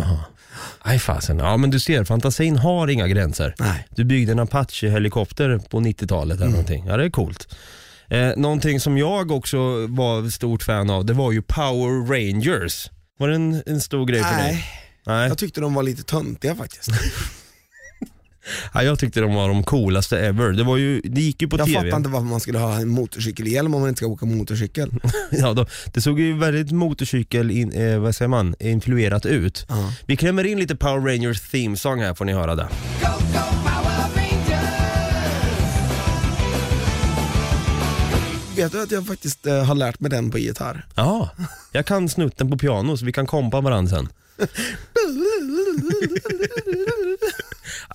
Nej 0.86 1.00
fasen, 1.00 1.40
ja 1.40 1.58
men 1.58 1.70
du 1.70 1.80
ser, 1.80 2.04
fantasin 2.04 2.58
har 2.58 2.88
inga 2.88 3.08
gränser. 3.08 3.56
Nej. 3.60 3.88
Du 3.90 4.04
byggde 4.04 4.32
en 4.32 4.40
Apache-helikopter 4.40 5.60
på 5.70 5.80
90-talet 5.80 6.38
eller 6.38 6.52
någonting. 6.52 6.86
Ja 6.88 6.98
det 6.98 7.06
är 7.06 7.10
coolt. 7.10 7.56
Eh, 8.10 8.30
någonting 8.38 8.80
som 8.80 8.98
jag 8.98 9.32
också 9.32 9.88
var 9.88 10.30
stort 10.30 10.64
fan 10.64 10.90
av, 10.90 11.06
det 11.06 11.14
var 11.14 11.32
ju 11.32 11.42
Power 11.42 12.08
Rangers. 12.08 12.90
Var 13.20 13.28
det 13.28 13.36
en, 13.36 13.64
en 13.66 13.82
stor 13.82 14.06
grej 14.06 14.24
för 14.24 14.36
dig? 14.36 14.54
Nej, 14.54 14.66
Nej. 15.06 15.28
jag 15.28 15.38
tyckte 15.38 15.62
de 15.62 15.74
var 15.74 15.84
lite 15.84 16.04
töntiga 16.04 16.56
faktiskt. 16.56 16.90
Ja, 18.74 18.84
jag 18.84 19.00
tyckte 19.00 19.20
de 19.22 19.34
var 19.34 19.48
de 19.48 19.64
coolaste 19.64 20.20
ever. 20.20 20.52
Det, 20.52 20.64
var 20.64 20.78
ju, 20.78 21.02
det 21.04 21.22
gick 21.22 21.42
ju 21.42 21.48
på 21.48 21.58
Jag 21.58 21.68
TV. 21.68 21.80
fattar 21.84 21.98
inte 21.98 22.10
varför 22.10 22.26
man 22.28 22.40
skulle 22.40 22.60
ha 22.60 22.76
en 22.80 22.90
motorcykelhjälm 22.90 23.74
om 23.74 23.82
man 23.82 23.90
inte 23.90 23.98
ska 23.98 24.08
åka 24.08 24.26
motorcykel. 24.26 24.92
Ja, 25.32 25.54
då, 25.54 25.66
det 25.94 26.02
såg 26.02 26.20
ju 26.20 26.38
väldigt 26.38 26.72
motorcykel, 26.72 27.52
in, 27.52 27.72
eh, 27.72 28.00
vad 28.00 28.16
säger 28.16 28.30
man, 28.30 28.56
influerat 28.60 29.26
ut. 29.26 29.66
Ja. 29.70 29.94
Vi 30.06 30.16
klämmer 30.18 30.44
in 30.44 30.60
lite 30.60 30.76
Power 30.76 31.00
Rangers 31.14 31.42
theme 31.52 31.78
song 31.78 32.00
här 32.02 32.14
får 32.14 32.26
ni 32.26 32.34
höra 32.34 32.56
det. 32.56 32.68
Vet 38.56 38.72
du 38.72 38.82
att 38.84 38.92
jag 38.92 39.08
faktiskt 39.08 39.46
eh, 39.48 39.64
har 39.64 39.76
lärt 39.76 40.00
mig 40.00 40.12
den 40.12 40.32
på 40.32 40.38
gitarr? 40.38 40.86
Ja, 40.96 41.30
jag 41.72 41.86
kan 41.86 42.10
snutten 42.10 42.50
på 42.52 42.58
piano 42.58 42.98
så 42.98 43.06
vi 43.06 43.14
kan 43.14 43.26
kompa 43.28 43.62
varandra 43.62 43.96
sen. 43.98 44.10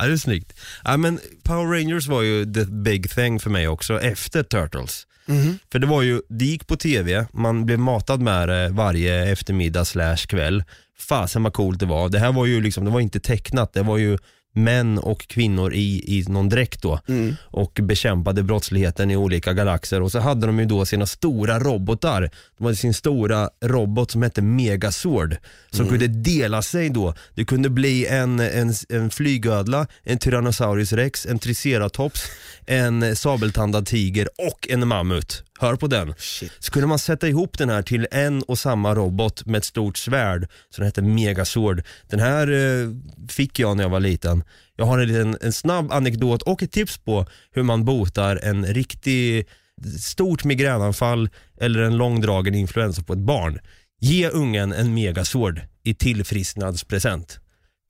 Ja, 0.02 0.08
det 0.08 0.12
är 0.14 0.16
snyggt. 0.16 0.60
Ja, 0.84 0.96
men 0.96 1.20
Power 1.42 1.78
Rangers 1.78 2.08
var 2.08 2.22
ju 2.22 2.44
the 2.52 2.64
big 2.64 3.10
thing 3.10 3.40
för 3.40 3.50
mig 3.50 3.68
också 3.68 4.00
efter 4.00 4.42
Turtles. 4.42 5.06
För 5.72 5.78
det 5.78 5.86
var 5.86 6.02
ju, 6.02 6.20
det 6.28 6.44
gick 6.44 6.66
på 6.66 6.76
TV, 6.76 7.26
man 7.32 7.66
blev 7.66 7.78
matad 7.78 8.20
med 8.20 8.48
det 8.48 8.68
varje 8.68 9.32
eftermiddag 9.32 9.84
slash 9.84 10.16
kväll. 10.16 10.64
Fasen 10.98 11.42
vad 11.42 11.52
coolt 11.52 11.80
det 11.80 11.86
var. 11.86 12.08
Det 12.08 12.18
här 12.18 12.32
var 12.32 12.46
ju 12.46 12.60
liksom, 12.60 12.84
det 12.84 12.90
var 12.90 13.00
inte 13.00 13.20
tecknat, 13.20 13.72
det 13.72 13.82
var 13.82 13.98
ju 13.98 14.18
män 14.52 14.98
och 14.98 15.28
kvinnor 15.28 15.74
i, 15.74 16.18
i 16.18 16.24
någon 16.28 16.48
dräkt 16.48 16.82
då 16.82 17.00
och 17.40 17.80
bekämpade 17.82 18.42
brottsligheten 18.42 19.10
i 19.10 19.16
olika 19.16 19.52
galaxer 19.52 20.02
och 20.02 20.12
så 20.12 20.18
hade 20.18 20.46
de 20.46 20.58
ju 20.58 20.64
då 20.64 20.86
sina 20.86 21.06
stora 21.06 21.58
robotar. 21.58 22.30
De 22.58 22.64
hade 22.64 22.76
sin 22.76 22.94
stora 22.94 23.50
robot 23.64 24.10
som 24.10 24.22
hette 24.22 24.42
Megazord 24.42 25.36
som 25.70 25.88
kunde 25.88 26.06
dela 26.06 26.62
sig 26.62 26.88
då. 26.88 27.14
Det 27.34 27.44
kunde 27.44 27.70
bli 27.70 28.06
en, 28.06 28.40
en, 28.40 28.74
en 28.88 29.10
flygödla, 29.10 29.86
en 30.02 30.18
Tyrannosaurus 30.18 30.92
rex, 30.92 31.26
en 31.26 31.38
triceratops, 31.38 32.20
en 32.66 33.16
sabeltandad 33.16 33.86
tiger 33.86 34.28
och 34.38 34.68
en 34.70 34.88
mammut. 34.88 35.44
Hör 35.62 35.77
på 35.77 35.87
den. 35.87 36.14
Så 36.59 36.72
kunde 36.72 36.88
man 36.88 36.98
sätta 36.98 37.29
ihop 37.29 37.59
den 37.59 37.68
här 37.68 37.83
till 37.83 38.07
en 38.11 38.42
och 38.42 38.59
samma 38.59 38.94
robot 38.94 39.46
med 39.46 39.59
ett 39.59 39.64
stort 39.64 39.96
svärd 39.96 40.48
som 40.70 40.85
hette 40.85 41.03
Megazord. 41.03 41.83
Den 42.09 42.20
här 42.20 42.53
eh, 42.53 42.88
fick 43.29 43.59
jag 43.59 43.77
när 43.77 43.85
jag 43.85 43.90
var 43.90 44.01
liten. 44.01 44.44
Jag 44.77 44.85
har 44.85 44.98
en, 44.98 45.09
liten, 45.09 45.37
en 45.40 45.53
snabb 45.53 45.92
anekdot 45.92 46.42
och 46.42 46.62
ett 46.62 46.72
tips 46.72 46.98
på 46.98 47.27
hur 47.51 47.62
man 47.62 47.85
botar 47.85 48.40
en 48.42 48.66
riktig 48.66 49.48
stort 50.01 50.44
migränanfall 50.44 51.29
eller 51.61 51.83
en 51.83 51.96
långdragen 51.96 52.55
influensa 52.55 53.03
på 53.03 53.12
ett 53.12 53.18
barn. 53.18 53.59
Ge 54.01 54.29
ungen 54.29 54.72
en 54.72 54.94
Megazord 54.94 55.61
i 55.85 55.94
tillfrisknadspresent. 55.94 57.38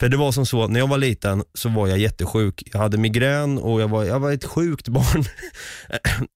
För 0.03 0.09
det 0.09 0.17
var 0.17 0.33
som 0.33 0.47
så, 0.47 0.69
när 0.69 0.81
jag 0.81 0.87
var 0.87 0.99
liten 0.99 1.43
så 1.55 1.69
var 1.69 1.88
jag 1.88 1.99
jättesjuk. 1.99 2.62
Jag 2.73 2.79
hade 2.79 2.99
migrän 2.99 3.59
och 3.59 3.81
jag 3.81 3.88
var, 3.88 4.05
jag 4.05 4.21
var 4.21 4.33
ett 4.33 4.45
sjukt 4.45 4.88
barn. 4.88 5.25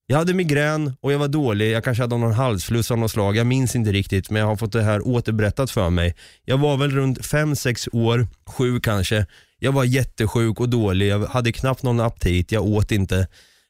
Jag 0.07 0.16
hade 0.16 0.35
migrän 0.35 0.96
och 1.00 1.12
jag 1.12 1.18
var 1.18 1.29
dålig, 1.29 1.70
jag 1.70 1.85
kanske 1.85 2.02
hade 2.02 2.16
någon 2.16 2.33
halsfluss 2.33 2.90
av 2.90 2.98
något 2.98 3.11
slag, 3.11 3.37
jag 3.37 3.46
minns 3.46 3.76
inte 3.76 3.92
riktigt 3.92 4.31
men 4.31 4.40
jag 4.40 4.46
har 4.46 4.57
fått 4.57 4.72
det 4.72 4.83
här 4.83 5.07
återberättat 5.07 5.70
för 5.70 5.90
mig. 5.90 6.14
Jag 6.44 6.59
var 6.59 6.76
väl 6.76 6.90
runt 6.90 7.18
5-6 7.18 7.88
år, 7.92 8.26
sju 8.48 8.81
kanske. 8.81 9.26
Jag 9.59 9.72
var 9.72 9.85
jättesjuk 9.85 10.61
och 10.61 10.68
dålig, 10.68 11.09
jag 11.09 11.26
hade 11.26 11.52
knappt 11.52 11.83
någon 11.83 12.00
aptit, 12.00 12.52
jag 12.52 12.64
åt 12.64 12.92
inte. 12.92 13.26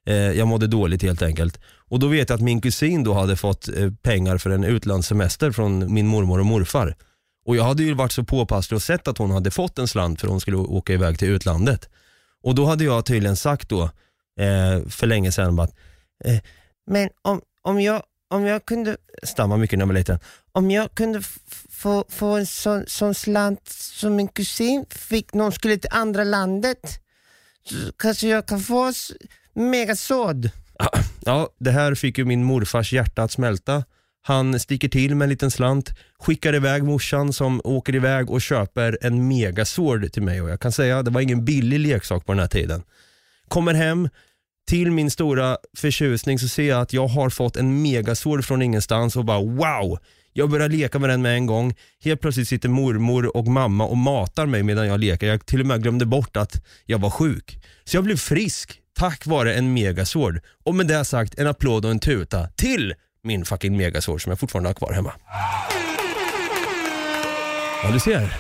Eh, 0.07 0.15
jag 0.15 0.49
mådde 0.49 0.67
dåligt 0.67 1.03
helt 1.03 1.23
enkelt. 1.23 1.61
Och 1.89 1.99
då 1.99 2.09
vet 2.09 2.29
jag 2.29 2.37
att 2.37 2.43
min 2.43 2.61
kusin 2.61 3.05
då 3.05 3.15
hade 3.15 3.37
fått 3.37 3.69
eh, 3.69 3.91
pengar 4.03 4.39
för 4.39 4.51
en 4.51 4.65
utlandssemester 4.65 5.53
från 5.53 5.95
min 5.95 6.07
mormor 6.07 6.41
och 6.41 6.47
morfar. 6.47 6.95
Och 7.47 7.57
jag 7.57 7.65
hade 7.65 7.83
ju 7.83 7.95
varit 7.95 8.13
så 8.13 8.25
påpasslig 8.25 8.77
och 8.77 8.83
sett 8.83 9.09
att 9.09 9.19
hon 9.19 9.31
hade 9.31 9.51
fått 9.51 9.79
en 9.79 9.89
slant 9.89 10.21
för 10.21 10.29
hon 10.29 10.41
skulle 10.41 10.57
åka 10.57 10.93
iväg 10.93 11.19
till 11.19 11.29
utlandet. 11.29 11.89
Och 12.43 12.55
då 12.55 12.67
hade 12.67 12.85
jag 12.85 13.07
tydligen 13.07 13.37
sagt 13.37 13.69
då, 13.69 13.83
eh, 14.41 14.89
för 14.89 15.07
länge 15.07 15.33
sedan, 15.33 15.61
att, 15.61 15.75
eh, 16.25 16.39
men 16.87 17.09
om, 17.23 17.41
om, 17.63 17.81
jag, 17.81 18.03
om 18.29 18.47
jag 18.47 18.65
kunde, 18.65 18.97
stamma 19.23 19.57
mycket 19.57 19.79
när 19.79 19.83
jag 19.83 19.87
var 19.87 19.95
liten, 19.95 20.19
om 20.53 20.71
jag 20.71 20.95
kunde 20.95 21.23
få, 21.71 22.05
få 22.09 22.27
en 22.27 22.47
sån, 22.47 22.85
sån 22.87 23.15
slant 23.15 23.69
som 23.69 24.17
min 24.17 24.29
kusin 24.29 24.87
fick 24.91 25.35
när 25.35 25.43
hon 25.43 25.53
skulle 25.53 25.77
till 25.77 25.91
andra 25.93 26.25
landet, 26.25 27.01
så 27.65 27.93
kanske 27.97 28.29
jag 28.29 28.47
kan 28.47 28.61
få 28.61 28.93
megasåd. 29.55 30.51
Ja, 31.25 31.49
det 31.59 31.71
här 31.71 31.95
fick 31.95 32.19
ju 32.19 32.25
min 32.25 32.45
morfars 32.45 32.93
hjärta 32.93 33.23
att 33.23 33.33
smälta. 33.33 33.85
Han 34.27 34.61
sticker 34.61 34.89
till 34.89 35.15
med 35.15 35.27
en 35.27 35.31
liten 35.31 35.51
slant, 35.51 35.95
skickar 36.19 36.55
iväg 36.55 36.85
morsan 36.85 37.33
som 37.33 37.61
åker 37.65 37.95
iväg 37.95 38.31
och 38.31 38.43
köper 38.43 38.99
en 39.03 39.29
megasword 39.29 40.13
till 40.13 40.23
mig 40.23 40.43
och 40.43 40.51
jag 40.51 40.61
kan 40.61 40.73
säga 40.73 41.03
det 41.03 41.11
var 41.11 41.21
ingen 41.21 41.45
billig 41.45 41.81
leksak 41.81 42.27
på 42.27 42.33
den 42.33 42.41
här 42.41 42.49
tiden. 42.49 42.83
Kommer 43.49 43.75
hem, 43.75 44.09
till 44.69 44.91
min 44.91 45.11
stora 45.11 45.57
förtjusning 45.77 46.39
så 46.39 46.49
ser 46.49 46.69
jag 46.69 46.81
att 46.81 46.93
jag 46.93 47.09
har 47.09 47.31
fått 47.31 47.57
en 47.57 47.83
megasård 47.83 48.45
från 48.45 48.63
ingenstans 48.63 49.17
och 49.17 49.25
bara 49.25 49.41
wow. 49.41 49.99
Jag 50.33 50.51
börjar 50.51 50.69
leka 50.69 50.99
med 50.99 51.11
den 51.11 51.23
med 51.23 51.35
en 51.35 51.47
gång. 51.47 51.75
Helt 52.05 52.21
plötsligt 52.21 52.49
sitter 52.49 52.69
mormor 52.69 53.37
och 53.37 53.47
mamma 53.47 53.85
och 53.85 53.97
matar 53.97 54.47
mig 54.47 54.63
medan 54.63 54.87
jag 54.87 55.01
leker. 55.01 55.27
Jag 55.27 55.47
till 55.47 55.61
och 55.61 55.67
med 55.67 55.83
glömde 55.83 56.07
bort 56.07 56.37
att 56.37 56.65
jag 56.85 56.99
var 56.99 57.11
sjuk. 57.11 57.59
Så 57.85 57.97
jag 57.97 58.05
blev 58.05 58.17
frisk 58.17 58.81
tack 58.99 59.27
vare 59.27 59.55
en 59.55 59.73
megasård. 59.73 60.41
Och 60.65 60.75
med 60.75 60.87
det 60.87 61.05
sagt, 61.05 61.39
en 61.39 61.47
applåd 61.47 61.85
och 61.85 61.91
en 61.91 62.01
tuta 62.01 62.47
till 62.47 62.95
min 63.27 63.45
fucking 63.45 63.77
megasvord 63.77 64.23
som 64.23 64.31
jag 64.31 64.41
fortfarande 64.41 64.69
har 64.69 64.75
kvar 64.75 64.93
hemma. 64.93 65.13
Ja, 67.83 67.91
du 67.93 68.01
ser. 68.01 68.37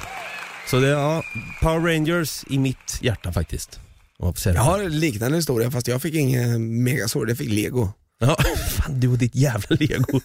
Så 0.70 0.80
det 0.80 0.88
ja, 0.88 1.22
Power 1.60 1.92
Rangers 1.92 2.44
i 2.50 2.58
mitt 2.58 2.98
hjärta 3.00 3.32
faktiskt. 3.32 3.80
Om. 4.18 4.34
Jag 4.44 4.62
har 4.62 4.82
en 4.82 5.00
liknande 5.00 5.36
historia 5.36 5.70
fast 5.70 5.88
jag 5.88 6.02
fick 6.02 6.14
ingen 6.14 6.82
megasår, 6.84 7.28
jag 7.28 7.38
fick 7.38 7.50
lego. 7.50 7.92
Ja, 8.18 8.36
fan 8.68 9.00
du 9.00 9.08
och 9.08 9.18
ditt 9.18 9.34
jävla 9.34 9.76
lego. 9.80 10.20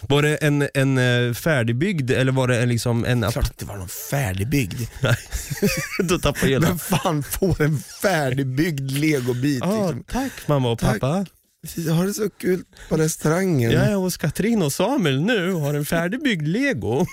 Var 0.00 0.22
det 0.22 0.36
en, 0.36 0.68
en 0.74 0.98
eh, 0.98 1.34
färdigbyggd 1.34 2.10
eller 2.10 2.32
var 2.32 2.48
det 2.48 2.62
en, 2.62 2.68
liksom 2.68 3.04
en... 3.04 3.20
Klart 3.20 3.44
att 3.44 3.58
det 3.58 3.66
var 3.66 3.76
någon 3.76 3.88
färdigbyggd. 3.88 4.80
Nej, 5.00 5.16
då 6.04 6.18
tappar 6.18 6.40
jag 6.42 6.48
hela. 6.48 6.68
Vem 6.68 6.78
fan 6.78 7.22
får 7.22 7.62
en 7.62 7.78
färdigbyggd 8.02 8.90
legobit? 8.90 9.58
Ja, 9.60 9.86
liksom? 9.86 10.04
tack 10.04 10.32
mamma 10.48 10.70
och 10.70 10.78
Tack. 10.78 11.00
pappa. 11.00 11.26
Jag 11.74 11.94
har 11.94 12.06
det 12.06 12.14
så 12.14 12.30
kul 12.30 12.64
på 12.88 12.96
restaurangen. 12.96 13.70
Jag 13.70 13.86
är 13.86 13.94
hos 13.94 14.16
Katrin 14.16 14.62
och 14.62 14.72
Samuel 14.72 15.20
nu 15.20 15.52
och 15.52 15.60
har 15.60 15.74
en 15.74 15.84
färdigbyggd 15.84 16.48
lego. 16.48 17.00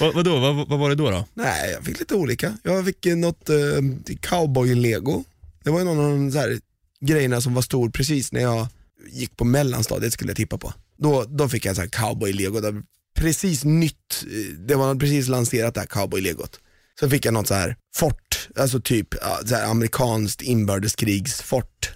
vad, 0.00 0.14
vadå, 0.14 0.40
vad, 0.40 0.68
vad 0.68 0.78
var 0.78 0.88
det 0.88 0.94
då? 0.94 1.10
då? 1.10 1.24
Nej, 1.34 1.72
jag 1.72 1.84
fick 1.84 1.98
lite 1.98 2.14
olika. 2.14 2.58
Jag 2.62 2.84
fick 2.84 3.06
något 3.06 3.48
eh, 3.48 4.16
cowboy-lego. 4.20 5.24
Det 5.64 5.70
var 5.70 5.78
ju 5.78 5.84
någon 5.84 5.98
av 5.98 6.10
de 6.10 6.32
så 6.32 6.38
här 6.38 6.58
grejerna 7.00 7.40
som 7.40 7.54
var 7.54 7.62
stor 7.62 7.90
precis 7.90 8.32
när 8.32 8.40
jag 8.40 8.66
gick 9.12 9.36
på 9.36 9.44
mellanstadiet 9.44 10.12
skulle 10.12 10.30
jag 10.30 10.36
tippa 10.36 10.58
på. 10.58 10.72
Då, 10.98 11.24
då 11.28 11.48
fick 11.48 11.64
jag 11.64 11.76
så 11.76 11.82
här 11.82 11.88
cowboy-lego. 11.88 12.82
Precis 13.14 13.64
nytt, 13.64 14.24
det 14.58 14.74
var 14.74 14.94
precis 14.94 15.28
lanserat 15.28 15.74
det 15.74 15.80
här 15.80 15.86
cowboy-legot. 15.86 16.60
Så 17.00 17.10
fick 17.10 17.24
jag 17.24 17.34
något 17.34 17.46
så 17.46 17.54
här 17.54 17.76
fort, 17.94 18.48
alltså 18.56 18.80
typ 18.80 19.14
så 19.44 19.54
här 19.54 19.70
amerikanskt 19.70 20.42
inbördeskrigsfort. 20.42 21.90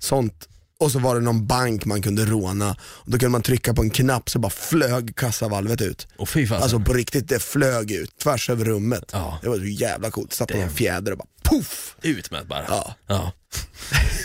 Sånt. 0.00 0.48
Och 0.78 0.92
så 0.92 0.98
var 0.98 1.14
det 1.14 1.20
någon 1.20 1.46
bank 1.46 1.84
man 1.84 2.02
kunde 2.02 2.24
råna. 2.24 2.76
Och 2.80 3.10
då 3.10 3.18
kunde 3.18 3.30
man 3.30 3.42
trycka 3.42 3.74
på 3.74 3.82
en 3.82 3.90
knapp 3.90 4.30
så 4.30 4.38
bara 4.38 4.50
flög 4.50 5.16
kassavalvet 5.16 5.80
ut. 5.80 6.08
Och 6.16 6.28
fy 6.28 6.46
fan. 6.46 6.62
Alltså 6.62 6.80
på 6.80 6.92
riktigt, 6.92 7.28
det 7.28 7.38
flög 7.38 7.90
ut 7.90 8.18
tvärs 8.18 8.50
över 8.50 8.64
rummet. 8.64 9.10
Ja. 9.12 9.38
Det 9.42 9.48
var 9.48 9.56
så 9.56 9.64
jävla 9.64 10.10
coolt. 10.10 10.32
Satt 10.32 10.48
på 10.48 10.58
en 10.58 10.70
fjäder 10.70 11.12
och 11.12 11.18
bara 11.18 11.28
poff! 11.50 11.96
ut 12.02 12.30
med 12.30 12.46
bara. 12.46 12.64
Ja. 12.68 12.94
Ja. 13.06 13.32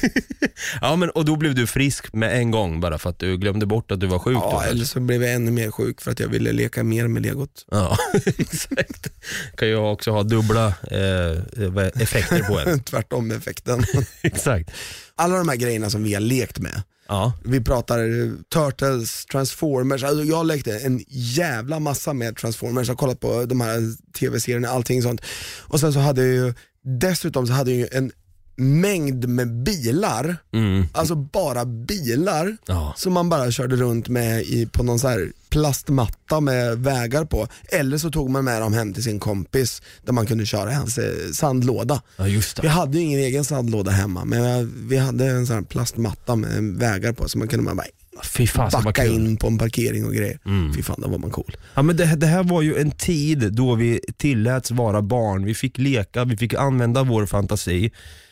ja 0.82 0.96
men 0.96 1.10
och 1.10 1.26
då 1.26 1.36
blev 1.36 1.56
du 1.56 1.68
frisk 1.68 2.14
med 2.14 2.38
en 2.38 2.52
gång 2.52 2.80
bara 2.80 2.98
för 2.98 3.10
att 3.10 3.20
du 3.20 3.38
glömde 3.38 3.66
bort 3.66 3.92
att 3.92 4.00
du 4.00 4.08
var 4.08 4.20
sjuk 4.20 4.38
då. 4.38 4.50
Ja, 4.52 4.64
eller 4.64 4.86
så 4.86 5.00
blev 5.00 5.24
jag 5.24 5.34
ännu 5.34 5.52
mer 5.52 5.72
sjuk 5.72 6.02
för 6.02 6.12
att 6.12 6.20
jag 6.20 6.28
ville 6.28 6.52
leka 6.52 6.84
mer 6.84 7.08
med 7.08 7.22
legot. 7.22 7.66
Ja, 7.72 7.98
exakt. 8.26 9.08
Kan 9.56 9.68
ju 9.68 9.76
också 9.76 10.12
ha 10.12 10.24
dubbla 10.24 10.68
eh, 10.68 12.02
effekter 12.02 12.44
på 12.44 12.60
en. 12.60 12.80
Tvärtom 12.84 13.32
effekten. 13.32 13.86
exakt. 14.22 14.72
Alla 15.16 15.38
de 15.38 15.50
här 15.50 15.56
grejerna 15.56 15.90
som 15.90 16.04
vi 16.04 16.14
har 16.14 16.22
lekt 16.22 16.60
med. 16.60 16.82
Ja. 17.08 17.34
Vi 17.44 17.62
pratar 17.62 18.00
eh, 18.00 18.32
Turtles, 18.54 19.26
Transformers, 19.26 20.04
alltså 20.04 20.24
jag 20.24 20.46
lekte 20.46 20.80
en 20.80 21.04
jävla 21.08 21.80
massa 21.80 22.14
med 22.14 22.38
Transformers, 22.38 22.88
jag 22.88 22.94
har 22.94 22.98
kollat 22.98 23.20
på 23.20 23.46
de 23.46 23.62
här 23.62 23.82
tv-serierna, 24.20 24.70
allting 24.70 25.02
sånt. 25.02 25.22
Och 25.62 25.80
sen 25.80 25.94
så 25.94 26.00
hade 26.00 26.22
jag 26.22 26.34
ju, 26.34 26.54
dessutom 26.86 27.48
så 27.48 27.54
hade 27.54 27.72
jag 27.72 27.80
ju 27.80 27.88
en 27.92 28.12
mängd 28.58 29.30
med 29.30 29.64
bilar, 29.64 30.38
Mm. 30.54 30.86
alltså 30.94 31.16
bara 31.16 31.66
bilar 31.66 32.58
Ja. 32.68 32.94
som 32.98 33.14
man 33.14 33.30
bara 33.30 33.52
körde 33.52 33.76
runt 33.76 34.08
med 34.10 34.42
i, 34.44 34.66
på 34.66 34.84
någon 34.84 35.00
så 35.00 35.08
här 35.08 35.32
plastmatta 35.50 36.40
med 36.40 36.78
vägar 36.78 37.26
på. 37.26 37.48
Eller 37.72 37.98
så 37.98 38.12
tog 38.12 38.30
man 38.30 38.46
med 38.46 38.62
dem 38.62 38.74
hem 38.74 38.94
till 38.94 39.04
sin 39.04 39.20
kompis 39.20 39.82
där 40.06 40.14
man 40.14 40.26
kunde 40.26 40.46
köra 40.46 40.74
hans 40.74 40.98
eh, 40.98 41.32
sandlåda. 41.34 42.02
ja, 42.18 42.28
just 42.28 42.58
Vi 42.60 42.62
det. 42.62 42.70
hade 42.70 42.98
ju 42.98 43.04
ingen 43.04 43.20
egen 43.20 43.46
sandlåda 43.46 43.92
hemma 43.92 44.26
men 44.26 44.44
jag, 44.44 44.64
vi 44.90 44.98
hade 44.98 45.26
en 45.26 45.48
sån 45.48 45.56
här 45.56 45.64
plastmatta 45.64 46.36
med 46.36 46.64
vägar 46.64 47.14
på 47.14 47.30
så 47.30 47.38
man 47.38 47.48
kunde 47.48 47.66
man 47.66 47.78
bara 47.78 47.88
Fy 48.24 48.48
fan 48.48 48.72
backa 48.84 49.06
in 49.06 49.38
på 49.38 49.48
en 49.48 49.58
parkering 49.58 50.06
och 50.06 50.14
grejer. 50.14 50.40
Fy 50.76 50.82
fan, 50.84 51.02
då 51.02 51.08
var 51.08 51.18
man 51.18 51.32
cool. 51.32 51.58
Ja, 51.74 51.82
men 51.82 51.98
det, 51.98 52.16
det 52.16 52.28
här 52.28 52.44
var 52.44 52.62
ju 52.62 52.78
en 52.78 52.92
tid 52.92 53.54
då 53.54 53.76
vi 53.76 54.00
tilläts 54.18 54.72
vara 54.72 55.02
barn. 55.02 55.46
Vi 55.46 55.54
fick 55.54 55.78
leka, 55.78 56.26
vi 56.26 56.38
fick 56.38 56.54
använda 56.54 57.04
vår 57.04 57.26
fantasi. 57.26 57.92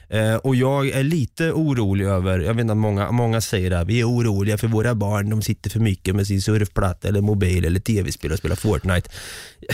Eh, 0.10 0.36
och 0.36 0.56
jag 0.56 0.90
är 0.90 1.04
lite 1.04 1.52
orolig 1.52 2.06
över, 2.06 2.40
jag 2.40 2.54
vet 2.54 2.70
att 2.70 2.78
många, 2.78 3.12
många 3.12 3.42
säger 3.42 3.70
det 3.70 3.78
här, 3.78 3.86
vi 3.86 4.00
är 4.00 4.10
oroliga 4.10 4.58
för 4.58 4.68
våra 4.68 4.96
barn, 4.96 5.30
de 5.30 5.42
sitter 5.42 5.70
för 5.70 5.80
mycket 5.80 6.16
med 6.16 6.28
sin 6.28 6.42
surfplatta 6.42 7.08
eller 7.08 7.22
mobil 7.22 7.66
eller 7.66 7.80
tv-spel 7.80 8.32
och 8.32 8.38
spelar 8.38 8.56
Fortnite. 8.56 9.10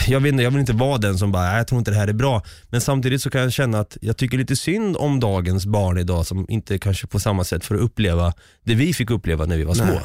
Jag, 0.08 0.20
vet 0.20 0.32
inte, 0.32 0.42
jag 0.44 0.50
vill 0.50 0.60
inte 0.60 0.72
vara 0.72 0.98
den 0.98 1.18
som 1.18 1.32
bara, 1.32 1.42
"Nej, 1.42 1.56
jag 1.56 1.66
tror 1.66 1.78
inte 1.78 1.90
det 1.90 1.96
här 1.96 2.08
är 2.08 2.12
bra. 2.12 2.42
Men 2.68 2.80
samtidigt 2.80 3.22
så 3.22 3.30
kan 3.30 3.40
jag 3.40 3.52
känna 3.52 3.80
att 3.80 3.96
jag 4.00 4.16
tycker 4.16 4.38
lite 4.38 4.56
synd 4.56 4.96
om 4.96 5.20
dagens 5.20 5.66
barn 5.66 5.98
idag 5.98 6.26
som 6.26 6.46
inte 6.48 6.78
kanske 6.78 7.06
på 7.06 7.20
samma 7.20 7.44
sätt 7.44 7.64
får 7.64 7.74
uppleva 7.74 8.32
det 8.64 8.74
vi 8.74 8.94
fick 8.94 9.10
uppleva 9.10 9.44
när 9.46 9.56
vi 9.56 9.64
var 9.64 9.74
små. 9.74 9.84
Nej. 9.84 10.00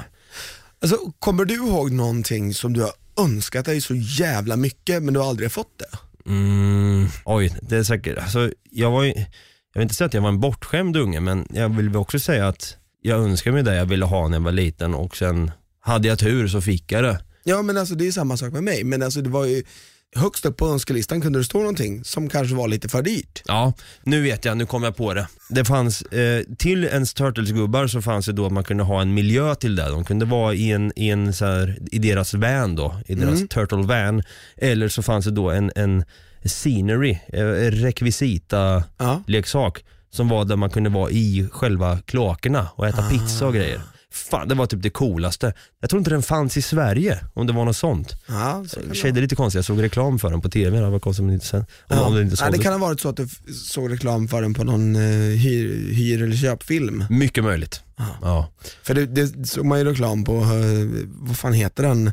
Alltså, 0.81 0.97
kommer 1.19 1.45
du 1.45 1.53
ihåg 1.53 1.91
någonting 1.91 2.53
som 2.53 2.73
du 2.73 2.81
har 2.81 2.91
önskat 3.19 3.65
dig 3.65 3.81
så 3.81 3.95
jävla 3.95 4.55
mycket 4.55 5.03
men 5.03 5.13
du 5.13 5.19
har 5.19 5.29
aldrig 5.29 5.51
fått 5.51 5.79
det? 5.79 5.97
Mm, 6.29 7.07
oj, 7.25 7.55
det 7.61 7.77
är 7.77 7.83
säkert. 7.83 8.17
Alltså, 8.17 8.51
jag, 8.71 8.91
var 8.91 9.03
ju, 9.03 9.13
jag 9.75 9.79
vill 9.79 9.85
inte 9.85 9.95
säga 9.95 10.05
att 10.05 10.13
jag 10.13 10.21
var 10.21 10.29
en 10.29 10.39
bortskämd 10.39 10.97
unge, 10.97 11.19
men 11.19 11.47
jag 11.53 11.69
vill 11.69 11.95
också 11.95 12.19
säga 12.19 12.47
att 12.47 12.77
jag 13.01 13.19
önskar 13.19 13.51
mig 13.51 13.63
det 13.63 13.75
jag 13.75 13.85
ville 13.85 14.05
ha 14.05 14.27
när 14.27 14.37
jag 14.37 14.43
var 14.43 14.51
liten 14.51 14.93
och 14.93 15.17
sen 15.17 15.51
hade 15.79 16.07
jag 16.07 16.19
tur 16.19 16.47
så 16.47 16.61
fick 16.61 16.91
jag 16.91 17.03
det. 17.03 17.19
Ja 17.43 17.61
men 17.61 17.77
alltså 17.77 17.95
det 17.95 18.07
är 18.07 18.11
samma 18.11 18.37
sak 18.37 18.53
med 18.53 18.63
mig, 18.63 18.83
men 18.83 19.03
alltså 19.03 19.21
det 19.21 19.29
var 19.29 19.45
ju 19.45 19.63
högst 20.15 20.45
upp 20.45 20.57
på 20.57 20.67
önskelistan 20.67 21.21
kunde 21.21 21.39
det 21.39 21.43
stå 21.43 21.57
någonting 21.57 22.03
som 22.03 22.29
kanske 22.29 22.55
var 22.55 22.67
lite 22.67 22.89
för 22.89 23.01
dyrt. 23.01 23.41
Ja, 23.45 23.73
nu 24.03 24.21
vet 24.21 24.45
jag, 24.45 24.57
nu 24.57 24.65
kom 24.65 24.83
jag 24.83 24.95
på 24.95 25.13
det. 25.13 25.27
Det 25.49 25.65
fanns, 25.65 26.01
eh, 26.01 26.43
till 26.57 26.83
ens 26.83 27.13
Turtles-gubbar 27.13 27.87
så 27.87 28.01
fanns 28.01 28.25
det 28.25 28.33
då 28.33 28.45
att 28.45 28.51
man 28.51 28.63
kunde 28.63 28.83
ha 28.83 29.01
en 29.01 29.13
miljö 29.13 29.55
till 29.55 29.75
det. 29.75 29.89
De 29.89 30.05
kunde 30.05 30.25
vara 30.25 30.53
i, 30.53 30.71
en, 30.71 30.91
i, 30.95 31.09
en 31.09 31.33
så 31.33 31.45
här, 31.45 31.77
i 31.91 31.99
deras 31.99 32.33
van 32.33 32.75
då, 32.75 32.99
i 33.05 33.15
deras 33.15 33.47
Turtle 33.49 33.83
van. 33.83 34.23
Eller 34.57 34.87
så 34.87 35.03
fanns 35.03 35.25
det 35.25 35.31
då 35.31 35.51
en, 35.51 35.71
en 35.75 36.03
scenery, 36.45 37.19
eh, 37.33 37.43
rekvisita 37.71 38.83
Ja. 38.97 39.21
leksak 39.27 39.83
som 40.09 40.29
var 40.29 40.45
där 40.45 40.55
man 40.55 40.69
kunde 40.69 40.89
vara 40.89 41.09
i 41.09 41.47
själva 41.51 41.97
kloakerna 42.05 42.67
och 42.75 42.87
äta 42.87 43.09
pizza 43.09 43.47
och 43.47 43.53
grejer. 43.53 43.81
Fan, 44.29 44.47
det 44.47 44.55
var 44.55 44.65
typ 44.65 44.81
det 44.81 44.89
coolaste. 44.89 45.53
Jag 45.81 45.89
tror 45.89 45.97
inte 45.99 46.09
den 46.11 46.21
fanns 46.21 46.57
i 46.57 46.61
Sverige, 46.61 47.19
om 47.33 47.47
det 47.47 47.53
var 47.53 47.65
något 47.65 47.77
sånt. 47.77 48.13
Ja, 48.27 48.63
så 48.67 48.79
kan 48.79 49.13
det 49.13 49.19
är 49.19 49.21
lite 49.21 49.35
konstigt, 49.35 49.57
jag 49.57 49.65
såg 49.65 49.83
reklam 49.83 50.19
för 50.19 50.31
den 50.31 50.41
på 50.41 50.49
TV, 50.49 50.79
det 50.79 50.89
var 50.89 50.99
konstigt 50.99 51.21
om 51.21 51.27
det 51.27 51.33
inte, 51.33 51.45
sen, 51.45 51.59
om, 51.59 51.65
Ja. 51.87 52.09
det 52.09 52.21
inte 52.21 52.43
Nej, 52.43 52.51
det 52.51 52.57
kan 52.57 52.73
ha 52.73 52.79
varit 52.79 52.99
så 52.99 53.09
att 53.09 53.17
du 53.17 53.23
f- 53.23 53.39
såg 53.65 53.91
reklam 53.91 54.27
för 54.27 54.41
den 54.41 54.53
på 54.53 54.63
någon 54.63 54.95
eh, 54.95 55.01
hyr, 55.01 55.93
hyr 55.93 56.23
eller 56.23 56.35
köpfilm. 56.35 57.03
Mycket 57.09 57.43
möjligt. 57.43 57.81
Ja. 58.21 58.49
För 58.83 58.93
det, 58.93 59.05
det 59.05 59.47
såg 59.47 59.65
man 59.65 59.79
ju 59.79 59.85
reklam 59.85 60.23
på, 60.23 60.35
eh, 60.35 61.05
vad 61.05 61.37
fan 61.37 61.53
heter 61.53 61.83
den, 61.83 62.03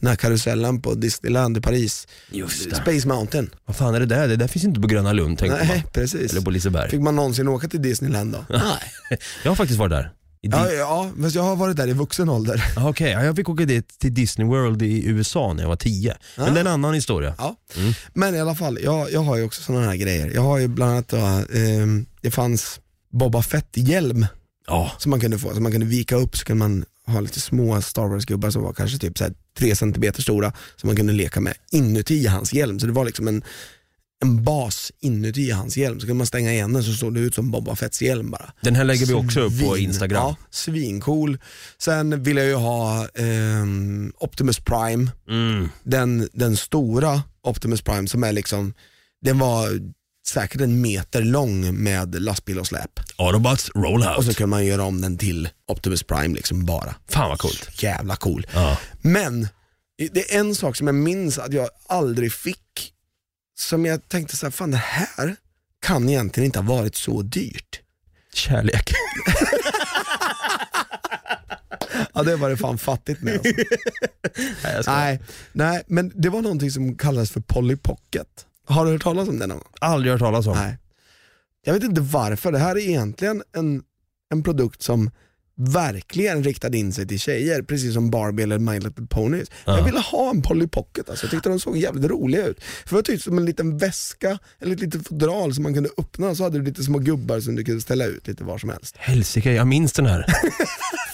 den 0.00 0.08
här 0.08 0.16
karusellen 0.16 0.82
på 0.82 0.94
Disneyland 0.94 1.56
i 1.56 1.60
Paris. 1.60 2.08
Just 2.30 2.70
det. 2.70 2.76
Space 2.76 3.08
Mountain. 3.08 3.50
Vad 3.66 3.76
fan 3.76 3.94
är 3.94 4.00
det 4.00 4.06
där? 4.06 4.28
Det 4.28 4.36
där 4.36 4.48
finns 4.48 4.64
inte 4.64 4.80
på 4.80 4.86
Gröna 4.86 5.12
Lund 5.12 5.38
tänkte 5.38 5.58
man. 5.58 5.66
Nej, 5.66 5.84
precis. 5.92 6.32
Eller 6.32 6.40
på 6.42 6.50
Liseberg. 6.50 6.90
Fick 6.90 7.00
man 7.00 7.16
någonsin 7.16 7.48
åka 7.48 7.68
till 7.68 7.82
Disneyland 7.82 8.32
då? 8.32 8.44
Nej. 8.58 9.18
Jag 9.44 9.50
har 9.50 9.56
faktiskt 9.56 9.78
varit 9.78 9.90
där. 9.90 10.10
Ja, 10.52 10.70
ja, 10.70 11.10
fast 11.22 11.34
jag 11.34 11.42
har 11.42 11.56
varit 11.56 11.76
där 11.76 11.88
i 11.88 11.92
vuxen 11.92 12.28
ålder. 12.28 12.64
Ah, 12.76 12.88
Okej, 12.88 13.10
ja, 13.10 13.24
jag 13.24 13.36
fick 13.36 13.48
åka 13.48 13.64
dit 13.64 13.98
till 13.98 14.14
Disney 14.14 14.46
World 14.48 14.82
i 14.82 15.06
USA 15.06 15.52
när 15.52 15.62
jag 15.62 15.68
var 15.68 15.76
10. 15.76 16.16
Men 16.36 16.48
Ah. 16.48 16.50
det 16.50 16.56
är 16.58 16.60
en 16.60 16.66
annan 16.66 16.94
historia. 16.94 17.34
Ja. 17.38 17.56
Men 18.14 18.34
i 18.34 18.40
alla 18.40 18.54
fall, 18.54 18.78
jag, 18.82 19.12
jag 19.12 19.20
har 19.20 19.36
ju 19.36 19.44
också 19.44 19.62
sådana 19.62 19.86
här 19.86 19.96
grejer. 19.96 20.30
Jag 20.34 20.42
har 20.42 20.58
ju 20.58 20.68
bland 20.68 20.92
annat 20.92 21.08
då, 21.08 21.16
ehm, 21.58 22.06
det 22.20 22.30
fanns 22.30 22.80
Boba 23.12 23.42
Fett-hjälm 23.42 24.26
Ja. 24.66 24.92
som 24.98 25.10
man 25.10 25.20
kunde 25.20 25.38
få, 25.38 25.54
som 25.54 25.62
man 25.62 25.72
kunde 25.72 25.86
vika 25.86 26.16
upp 26.16 26.36
så 26.36 26.44
kunde 26.44 26.58
man 26.68 26.84
ha 27.06 27.20
lite 27.20 27.40
små 27.40 27.82
Star 27.82 28.02
Wars-gubbar 28.08 28.50
som 28.50 28.62
var 28.62 28.72
kanske 28.72 28.98
typ 28.98 29.18
så 29.18 29.24
här 29.24 29.32
3 29.58 29.76
cm 29.76 30.12
stora 30.18 30.52
som 30.76 30.86
man 30.86 30.96
kunde 30.96 31.12
leka 31.12 31.40
med 31.40 31.54
inuti 31.72 32.26
hans 32.26 32.52
hjälm. 32.52 32.80
Så 32.80 32.86
det 32.86 32.92
var 32.92 33.04
liksom 33.04 33.28
en, 33.28 33.42
en 34.24 34.44
bas 34.44 34.92
inuti 35.00 35.50
hans 35.50 35.76
hjälm. 35.76 36.00
Så 36.00 36.06
kunde 36.06 36.18
man 36.18 36.26
stänga 36.26 36.52
igen 36.52 36.72
den 36.72 36.84
så 36.84 36.92
såg 36.92 37.14
det 37.14 37.20
ut 37.20 37.34
som 37.34 37.50
Boba 37.50 37.76
Fetts 37.76 38.02
hjälm 38.02 38.30
bara. 38.30 38.52
Den 38.60 38.74
här 38.76 38.84
lägger 38.84 39.06
vi 39.06 39.12
också 39.14 39.40
upp 39.40 39.60
på 39.60 39.78
Instagram. 39.78 40.22
Ja, 40.22 40.36
svincool. 40.50 41.38
Sen 41.78 42.22
vill 42.22 42.36
jag 42.36 42.46
ju 42.46 42.54
ha 42.54 43.08
ehm, 43.14 44.12
Optimus 44.20 44.58
Prime, 44.60 45.10
Mm. 45.28 45.68
den, 45.84 46.28
den 46.32 46.56
stora 46.56 47.22
Optimus 47.42 47.82
Prime 47.82 48.08
som 48.08 48.24
är 48.24 48.32
liksom, 48.32 48.74
den 49.24 49.38
var 49.38 49.68
säkert 50.28 50.60
en 50.60 50.80
meter 50.80 51.22
lång 51.22 51.82
med 51.82 52.22
lastbil 52.22 52.58
och 52.58 52.66
släp. 52.66 52.90
Autobots 53.16 53.70
roll 53.74 54.04
Och 54.16 54.24
så 54.24 54.34
kan 54.34 54.48
man 54.48 54.66
göra 54.66 54.84
om 54.84 55.00
den 55.00 55.18
till 55.18 55.48
Optimus 55.68 56.02
Prime 56.02 56.34
liksom 56.34 56.64
bara. 56.66 56.94
Fan 57.08 57.28
vad 57.28 57.38
coolt. 57.38 57.82
Jävla 57.82 58.16
cool. 58.16 58.46
Ja. 58.54 58.78
Men 59.02 59.48
det 60.12 60.34
är 60.34 60.38
en 60.40 60.54
sak 60.54 60.76
som 60.76 60.86
jag 60.86 60.94
minns 60.94 61.38
att 61.38 61.52
jag 61.52 61.68
aldrig 61.88 62.32
fick, 62.32 62.92
som 63.58 63.84
jag 63.86 64.08
tänkte 64.08 64.36
så 64.36 64.46
här, 64.46 64.50
fan 64.50 64.70
det 64.70 64.76
här 64.76 65.36
kan 65.80 66.08
egentligen 66.08 66.44
inte 66.46 66.58
ha 66.58 66.76
varit 66.76 66.96
så 66.96 67.22
dyrt. 67.22 67.80
Kärlek. 68.34 68.92
Ja 72.14 72.22
det 72.22 72.36
var 72.36 72.50
det 72.50 72.56
fan 72.56 72.78
fattigt 72.78 73.22
med 73.22 73.40
alltså. 74.76 74.90
Nej, 74.90 75.22
nej, 75.52 75.82
men 75.86 76.12
det 76.14 76.28
var 76.28 76.42
någonting 76.42 76.70
som 76.70 76.96
kallades 76.96 77.30
för 77.30 77.40
Polly 77.40 77.76
Pocket. 77.76 78.46
Har 78.66 78.84
du 78.86 78.92
hört 78.92 79.02
talas 79.02 79.28
om 79.28 79.38
det 79.38 79.46
någon 79.46 79.58
gång? 79.58 79.68
aldrig 79.80 80.12
hört 80.12 80.20
talas 80.20 80.46
om. 80.46 80.56
Nej. 80.56 80.78
Jag 81.64 81.74
vet 81.74 81.82
inte 81.82 82.00
varför, 82.00 82.52
det 82.52 82.58
här 82.58 82.76
är 82.76 82.80
egentligen 82.88 83.42
en, 83.56 83.82
en 84.32 84.42
produkt 84.42 84.82
som 84.82 85.10
verkligen 85.56 86.44
riktade 86.44 86.78
in 86.78 86.92
sig 86.92 87.08
till 87.08 87.20
tjejer, 87.20 87.62
precis 87.62 87.94
som 87.94 88.10
Barbie 88.10 88.42
eller 88.42 88.58
My 88.58 88.80
Little 88.80 89.06
Ponies. 89.06 89.48
Ja. 89.64 89.78
Jag 89.78 89.84
ville 89.84 90.00
ha 90.00 90.30
en 90.30 90.42
Polly 90.42 90.66
Pocket, 90.66 91.10
alltså. 91.10 91.26
jag 91.26 91.30
tyckte 91.30 91.48
de 91.48 91.60
såg 91.60 91.76
jävligt 91.76 92.10
roliga 92.10 92.46
ut. 92.46 92.62
För 92.62 92.88
det 92.88 92.94
var 92.94 93.02
typ 93.02 93.22
som 93.22 93.38
en 93.38 93.44
liten 93.44 93.78
väska, 93.78 94.38
eller 94.60 94.74
ett 94.74 94.80
litet 94.80 95.08
fodral 95.08 95.54
som 95.54 95.62
man 95.62 95.74
kunde 95.74 95.90
öppna, 95.98 96.34
så 96.34 96.42
hade 96.42 96.58
du 96.58 96.64
lite 96.64 96.82
små 96.82 96.98
gubbar 96.98 97.40
som 97.40 97.54
du 97.54 97.64
kunde 97.64 97.80
ställa 97.80 98.04
ut 98.04 98.26
lite 98.26 98.44
var 98.44 98.58
som 98.58 98.70
helst. 98.70 98.96
Helsike, 98.96 99.52
jag 99.52 99.66
minns 99.66 99.92
den 99.92 100.06
här. 100.06 100.26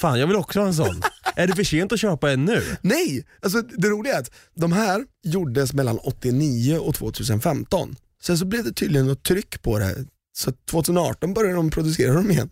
Fan, 0.01 0.20
jag 0.20 0.26
vill 0.26 0.36
också 0.36 0.61
ha 0.61 0.66
en 0.66 0.74
sån. 0.74 1.03
Är 1.36 1.47
det 1.47 1.57
för 1.57 1.64
sent 1.64 1.93
att 1.93 2.01
köpa 2.01 2.30
en 2.30 2.45
nu? 2.45 2.62
Nej! 2.82 3.26
Alltså, 3.43 3.62
det 3.62 3.88
roliga 3.88 4.14
är 4.14 4.20
att 4.20 4.30
de 4.55 4.72
här 4.72 5.05
gjordes 5.24 5.72
mellan 5.72 5.99
89 5.99 6.78
och 6.78 6.95
2015. 6.95 7.97
Sen 8.22 8.38
så 8.38 8.45
blev 8.45 8.64
det 8.64 8.72
tydligen 8.72 9.07
något 9.07 9.22
tryck 9.22 9.62
på 9.62 9.78
det, 9.78 10.05
så 10.32 10.53
2018 10.70 11.34
började 11.34 11.57
de 11.57 11.70
producera 11.70 12.14
dem 12.14 12.30
igen. 12.30 12.51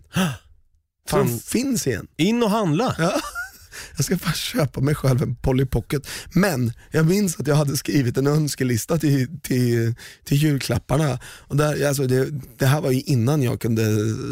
Fan. 1.11 1.39
finns 1.39 1.87
igen. 1.87 2.07
In 2.17 2.43
och 2.43 2.51
handla. 2.51 2.95
Ja. 2.99 3.21
Jag 3.97 4.05
ska 4.05 4.17
bara 4.17 4.33
köpa 4.33 4.81
mig 4.81 4.95
själv 4.95 5.23
en 5.23 5.37
Polly 5.37 5.67
Pocket. 5.67 6.09
Men 6.33 6.73
jag 6.91 7.07
minns 7.07 7.41
att 7.41 7.47
jag 7.47 7.55
hade 7.55 7.77
skrivit 7.77 8.17
en 8.17 8.27
önskelista 8.27 8.99
till, 8.99 9.41
till, 9.43 9.95
till 10.25 10.37
julklapparna. 10.37 11.19
Och 11.25 11.57
där, 11.57 11.89
alltså 11.89 12.07
det, 12.07 12.29
det 12.59 12.67
här 12.67 12.81
var 12.81 12.91
ju 12.91 13.01
innan 13.01 13.43
jag 13.43 13.61
kunde 13.61 13.85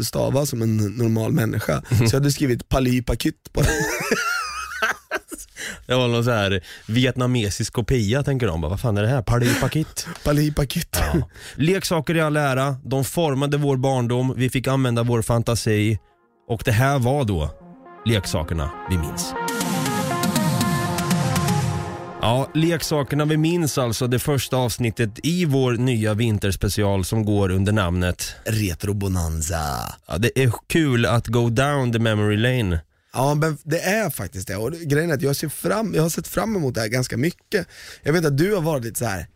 stava 0.05 0.45
som 0.45 0.61
en 0.61 0.77
normal 0.77 1.31
människa. 1.31 1.83
Så 1.89 2.03
jag 2.03 2.11
hade 2.11 2.31
skrivit 2.31 2.69
Pali 2.69 3.01
Pakytt 3.01 3.53
på 3.53 3.61
den. 3.61 3.71
Det 5.85 5.95
var 5.95 6.07
någon 6.07 6.23
så 6.23 6.31
här 6.31 6.63
vietnamesisk 6.87 7.73
kopia 7.73 8.23
tänker 8.23 8.47
de. 8.47 8.61
Bara, 8.61 8.69
Vad 8.69 8.79
fan 8.79 8.97
är 8.97 9.01
det 9.01 9.07
här? 9.07 9.21
Party 9.21 9.53
paket. 9.61 10.07
Pali 10.23 10.51
Pakytt. 10.51 10.99
Leksaker 11.55 12.15
i 12.15 12.21
all 12.21 12.37
ära, 12.37 12.75
de 12.85 13.05
formade 13.05 13.57
vår 13.57 13.77
barndom, 13.77 14.33
vi 14.37 14.49
fick 14.49 14.67
använda 14.67 15.03
vår 15.03 15.21
fantasi 15.21 15.97
och 16.47 16.61
det 16.65 16.71
här 16.71 16.99
var 16.99 17.25
då 17.25 17.49
leksakerna 18.05 18.71
vi 18.89 18.97
minns. 18.97 19.33
Ja, 22.21 22.51
leksakerna 22.53 23.25
vi 23.25 23.37
minns 23.37 23.77
alltså 23.77 24.07
det 24.07 24.19
första 24.19 24.57
avsnittet 24.57 25.09
i 25.23 25.45
vår 25.45 25.71
nya 25.73 26.13
vinterspecial 26.13 27.05
som 27.05 27.25
går 27.25 27.51
under 27.51 27.71
namnet 27.71 28.35
Retro 28.45 28.93
Bonanza. 28.93 29.95
ja, 30.07 30.17
Det 30.17 30.43
är 30.43 30.51
kul 30.67 31.05
att 31.05 31.27
go 31.27 31.49
down 31.49 31.93
the 31.93 31.99
memory 31.99 32.37
lane. 32.37 32.81
Ja 33.13 33.33
men 33.35 33.57
det 33.63 33.79
är 33.79 34.09
faktiskt 34.09 34.47
det 34.47 34.55
och 34.55 34.71
grejen 34.71 35.09
är 35.09 35.13
att 35.13 35.21
jag, 35.21 35.35
ser 35.35 35.49
fram, 35.49 35.93
jag 35.95 36.01
har 36.01 36.09
sett 36.09 36.27
fram 36.27 36.55
emot 36.55 36.75
det 36.75 36.81
här 36.81 36.87
ganska 36.87 37.17
mycket. 37.17 37.67
Jag 38.03 38.13
vet 38.13 38.25
att 38.25 38.37
du 38.37 38.53
har 38.53 38.61
varit 38.61 38.83
lite 38.83 38.99
så 38.99 39.05
här. 39.05 39.27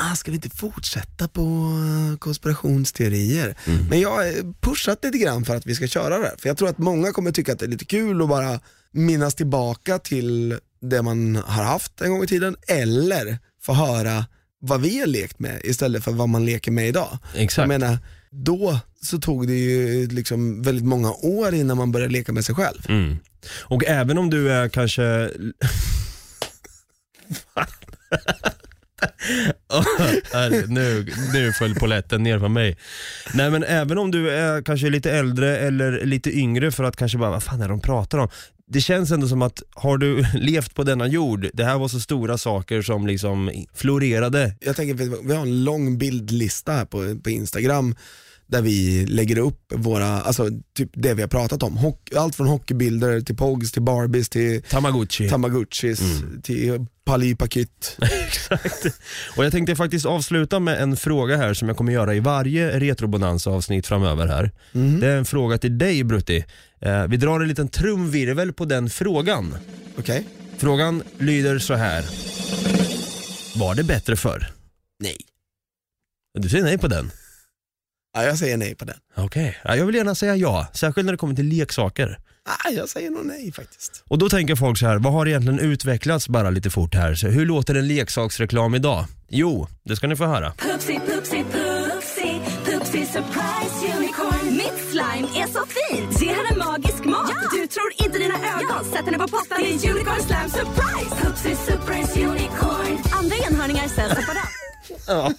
Ah, 0.00 0.14
ska 0.14 0.30
vi 0.30 0.34
inte 0.34 0.50
fortsätta 0.50 1.28
på 1.28 1.42
eh, 1.42 2.18
konspirationsteorier? 2.18 3.54
Men 3.90 4.00
jag 4.00 4.10
har 4.10 4.52
pushat 4.60 5.04
lite 5.04 5.18
grann 5.18 5.44
för 5.44 5.56
att 5.56 5.66
vi 5.66 5.74
ska 5.74 5.86
köra 5.86 6.18
det. 6.18 6.34
För 6.38 6.48
jag 6.48 6.56
tror 6.56 6.68
att 6.68 6.78
många 6.78 7.12
kommer 7.12 7.32
tycka 7.32 7.52
att 7.52 7.58
det 7.58 7.66
är 7.66 7.70
lite 7.70 7.84
kul 7.84 8.22
att 8.22 8.28
bara 8.28 8.60
minnas 8.92 9.34
tillbaka 9.34 9.98
till 9.98 10.58
det 10.80 11.02
man 11.02 11.36
har 11.36 11.64
haft 11.64 12.00
en 12.00 12.10
gång 12.10 12.24
i 12.24 12.26
tiden, 12.26 12.56
eller 12.66 13.38
få 13.62 13.72
höra 13.72 14.24
vad 14.60 14.80
vi 14.80 15.00
har 15.00 15.06
lekt 15.06 15.38
med 15.38 15.60
istället 15.64 16.04
för 16.04 16.12
vad 16.12 16.28
man 16.28 16.46
leker 16.46 16.70
med 16.70 16.88
idag. 16.88 17.18
Exakt. 17.34 17.58
Jag 17.58 17.80
menar, 17.80 17.98
då 18.30 18.78
så 19.02 19.18
tog 19.18 19.46
det 19.46 19.54
ju 19.54 20.06
liksom 20.06 20.62
väldigt 20.62 20.84
många 20.84 21.12
år 21.12 21.54
innan 21.54 21.76
man 21.76 21.92
började 21.92 22.12
leka 22.12 22.32
med 22.32 22.44
sig 22.44 22.54
själv. 22.54 22.86
Mm. 22.88 23.16
Och 23.60 23.84
även 23.84 24.18
om 24.18 24.30
du 24.30 24.52
är 24.52 24.68
kanske... 24.68 25.30
oh, 29.68 30.66
nu, 30.68 31.06
nu 31.32 31.52
föll 31.52 31.74
poletten 31.74 32.22
ner 32.22 32.38
på 32.38 32.48
mig. 32.48 32.76
Nej 33.34 33.50
men 33.50 33.64
även 33.64 33.98
om 33.98 34.10
du 34.10 34.30
är 34.30 34.62
kanske 34.62 34.90
lite 34.90 35.10
äldre 35.10 35.56
eller 35.58 36.04
lite 36.04 36.38
yngre 36.38 36.72
för 36.72 36.84
att 36.84 36.96
kanske 36.96 37.18
bara, 37.18 37.30
vad 37.30 37.42
fan 37.42 37.60
är 37.60 37.68
det 37.68 37.72
de 37.72 37.80
pratar 37.80 38.18
om? 38.18 38.28
Det 38.70 38.80
känns 38.80 39.10
ändå 39.10 39.28
som 39.28 39.42
att, 39.42 39.62
har 39.74 39.98
du 39.98 40.24
levt 40.34 40.74
på 40.74 40.82
denna 40.82 41.06
jord, 41.06 41.48
det 41.52 41.64
här 41.64 41.78
var 41.78 41.88
så 41.88 42.00
stora 42.00 42.38
saker 42.38 42.82
som 42.82 43.06
liksom 43.06 43.64
florerade. 43.74 44.54
Jag 44.60 44.76
tänker, 44.76 44.94
vi 45.28 45.34
har 45.34 45.42
en 45.42 45.64
lång 45.64 45.98
bildlista 45.98 46.72
här 46.72 46.84
på, 46.84 47.20
på 47.22 47.30
Instagram 47.30 47.94
där 48.48 48.62
vi 48.62 49.06
lägger 49.06 49.38
upp 49.38 49.72
våra, 49.74 50.06
alltså 50.06 50.48
typ 50.74 50.90
det 50.92 51.14
vi 51.14 51.22
har 51.22 51.28
pratat 51.28 51.62
om. 51.62 51.76
Hock, 51.76 52.12
allt 52.16 52.34
från 52.34 52.46
hockeybilder 52.46 53.20
till 53.20 53.36
Pogs, 53.36 53.72
till 53.72 53.82
Barbies, 53.82 54.28
till 54.28 54.62
Tamagotchi. 54.62 55.28
Tamagotchis, 55.28 56.00
till 56.42 56.86
Pali 57.04 57.34
Pakytt. 57.34 57.96
Exakt. 58.26 58.86
Och 59.36 59.44
jag 59.44 59.52
tänkte 59.52 59.76
faktiskt 59.76 60.06
avsluta 60.06 60.60
med 60.60 60.82
en 60.82 60.96
fråga 60.96 61.36
här 61.36 61.54
som 61.54 61.68
jag 61.68 61.76
kommer 61.76 61.92
göra 61.92 62.14
i 62.14 62.20
varje 62.20 62.80
Retrobonanza 62.80 63.50
avsnitt 63.50 63.86
framöver 63.86 64.26
här. 64.26 64.50
Det 65.00 65.06
är 65.06 65.16
en 65.16 65.24
fråga 65.24 65.58
till 65.58 65.78
dig 65.78 66.04
Brutti. 66.04 66.44
Eh, 66.80 67.06
vi 67.06 67.16
drar 67.16 67.40
en 67.40 67.48
liten 67.48 67.68
trumvirvel 67.68 68.52
på 68.52 68.64
den 68.64 68.90
frågan. 68.90 69.54
Okej? 69.98 70.26
Frågan 70.58 71.02
lyder 71.18 71.58
så 71.58 71.74
här. 71.74 72.04
Var 73.58 73.74
det 73.74 73.84
bättre 73.84 74.16
förr? 74.16 74.50
Nej. 75.00 75.16
Du 76.38 76.48
säger 76.48 76.64
nej 76.64 76.78
på 76.78 76.88
den? 76.88 77.10
Ja, 78.18 78.24
jag 78.24 78.38
säger 78.38 78.56
nej 78.56 78.74
på 78.74 78.84
den. 78.84 78.96
Okej, 79.16 79.56
ja, 79.64 79.76
jag 79.76 79.86
vill 79.86 79.94
gärna 79.94 80.14
säga 80.14 80.36
ja. 80.36 80.66
Särskilt 80.74 81.04
när 81.04 81.12
det 81.12 81.18
kommer 81.18 81.34
till 81.34 81.48
leksaker. 81.48 82.18
Nej, 82.64 82.76
jag 82.76 82.88
säger 82.88 83.10
nog 83.10 83.26
nej 83.26 83.52
faktiskt. 83.52 84.02
Och 84.08 84.18
då 84.18 84.28
tänker 84.28 84.56
folk 84.56 84.78
så 84.78 84.86
här, 84.86 84.98
vad 84.98 85.12
har 85.12 85.28
egentligen 85.28 85.58
utvecklats 85.58 86.28
bara 86.28 86.50
lite 86.50 86.70
fort 86.70 86.94
här? 86.94 87.14
Så 87.14 87.26
hur 87.28 87.46
låter 87.46 87.74
en 87.74 87.88
leksaksreklam 87.88 88.74
idag? 88.74 89.04
Jo, 89.28 89.68
det 89.84 89.96
ska 89.96 90.06
ni 90.06 90.16
få 90.16 90.26
höra. 90.26 90.52
Pupsi, 90.52 91.00
pupsi, 91.06 91.44
pupsi, 91.52 92.40
pupsi 92.64 93.06
surprise 93.06 93.96
unicorn. 93.98 94.46
Mitt 94.56 94.78
slime 94.90 95.28
är 95.42 95.46
så 95.46 95.62
fint. 95.78 96.20
Det 96.20 96.26
här 96.26 96.52
är 96.52 96.56
magisk 96.56 97.04
mat. 97.04 97.32
Du 97.52 97.66
tror 97.66 97.90
inte 98.04 98.18
dina 98.18 98.34
ögon. 98.34 98.84
Sätt 98.92 99.04
henne 99.04 99.18
på 99.18 99.28
pottan. 99.28 99.58
Det 99.60 99.68
är 99.68 99.90
unicorn 99.92 100.22
slime 100.28 100.50
surprise. 100.50 101.14
Pupsi 101.22 101.56
surprise 101.66 102.20
unicorn. 102.20 102.98
Andra 103.18 103.36
enhörningar 103.48 103.88
säljs 103.88 104.14
separat. 104.14 104.57
Ja. 105.08 105.32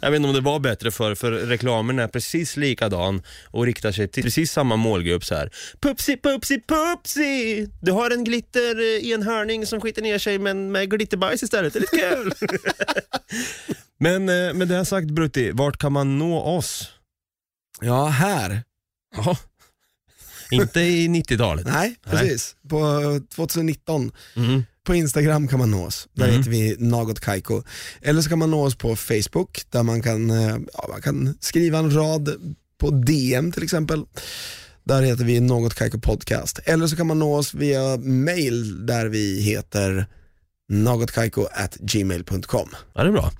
Jag 0.00 0.10
vet 0.10 0.16
inte 0.16 0.28
om 0.28 0.34
det 0.34 0.40
var 0.40 0.58
bättre 0.58 0.90
för 0.90 1.14
för 1.14 1.32
reklamen 1.32 1.98
är 1.98 2.08
precis 2.08 2.56
likadan 2.56 3.22
och 3.46 3.66
riktar 3.66 3.92
sig 3.92 4.08
till 4.08 4.22
precis 4.22 4.52
samma 4.52 4.76
målgrupp 4.76 5.24
så 5.24 5.34
här. 5.34 5.50
Pupsi, 5.80 6.16
pupsi, 6.16 6.60
pupsi! 6.60 7.68
Du 7.80 7.92
har 7.92 8.10
en 8.10 8.24
glitter 8.24 8.80
i 8.80 9.12
en 9.12 9.22
hörning 9.22 9.66
som 9.66 9.80
skiter 9.80 10.02
ner 10.02 10.18
sig 10.18 10.38
men 10.38 10.72
med 10.72 10.90
glitterbajs 10.90 11.42
istället, 11.42 11.72
det 11.72 11.78
är 11.78 11.80
lite 11.80 11.96
kul. 11.96 12.32
men 13.98 14.28
eh, 14.28 14.54
med 14.54 14.68
det 14.68 14.76
här 14.76 14.84
sagt 14.84 15.06
Brutti, 15.06 15.50
vart 15.50 15.78
kan 15.78 15.92
man 15.92 16.18
nå 16.18 16.40
oss? 16.40 16.90
Ja, 17.80 18.06
här. 18.06 18.62
Ja. 19.16 19.36
Inte 20.50 20.80
i 20.80 21.08
90-talet. 21.08 21.66
Nej, 21.66 21.96
precis. 22.04 22.56
På 22.68 23.20
2019. 23.34 24.12
Mm. 24.36 24.64
På 24.84 24.94
Instagram 24.94 25.48
kan 25.48 25.58
man 25.58 25.70
nå 25.70 25.86
oss, 25.86 26.08
där 26.12 26.24
Mm. 26.24 26.36
heter 26.36 26.50
vi 26.50 26.76
Något 26.78 27.20
Kaiko. 27.20 27.62
Eller 28.02 28.22
så 28.22 28.28
kan 28.28 28.38
man 28.38 28.50
nå 28.50 28.66
oss 28.66 28.74
på 28.76 28.96
Facebook, 28.96 29.62
där 29.70 29.82
man 29.82 30.02
kan, 30.02 30.30
eh, 30.30 30.56
ja, 30.74 30.86
man 30.88 31.02
kan 31.02 31.34
skriva 31.40 31.78
en 31.78 31.94
rad 31.94 32.34
på 32.80 32.90
DM 32.90 33.52
till 33.52 33.62
exempel. 33.62 34.04
Där 34.84 35.02
heter 35.02 35.24
vi 35.24 35.40
Något 35.40 35.74
Kaiko 35.74 35.98
Podcast. 36.00 36.58
Eller 36.64 36.86
så 36.86 36.96
kan 36.96 37.06
man 37.06 37.18
nå 37.18 37.34
oss 37.36 37.54
via 37.54 37.96
mail 37.96 38.86
där 38.86 39.06
vi 39.06 39.40
heter 39.40 40.06
nagotkaiko@gmail.com. 40.68 42.68
Ja, 42.94 43.02
det 43.02 43.08
är 43.08 43.12
bra. 43.12 43.30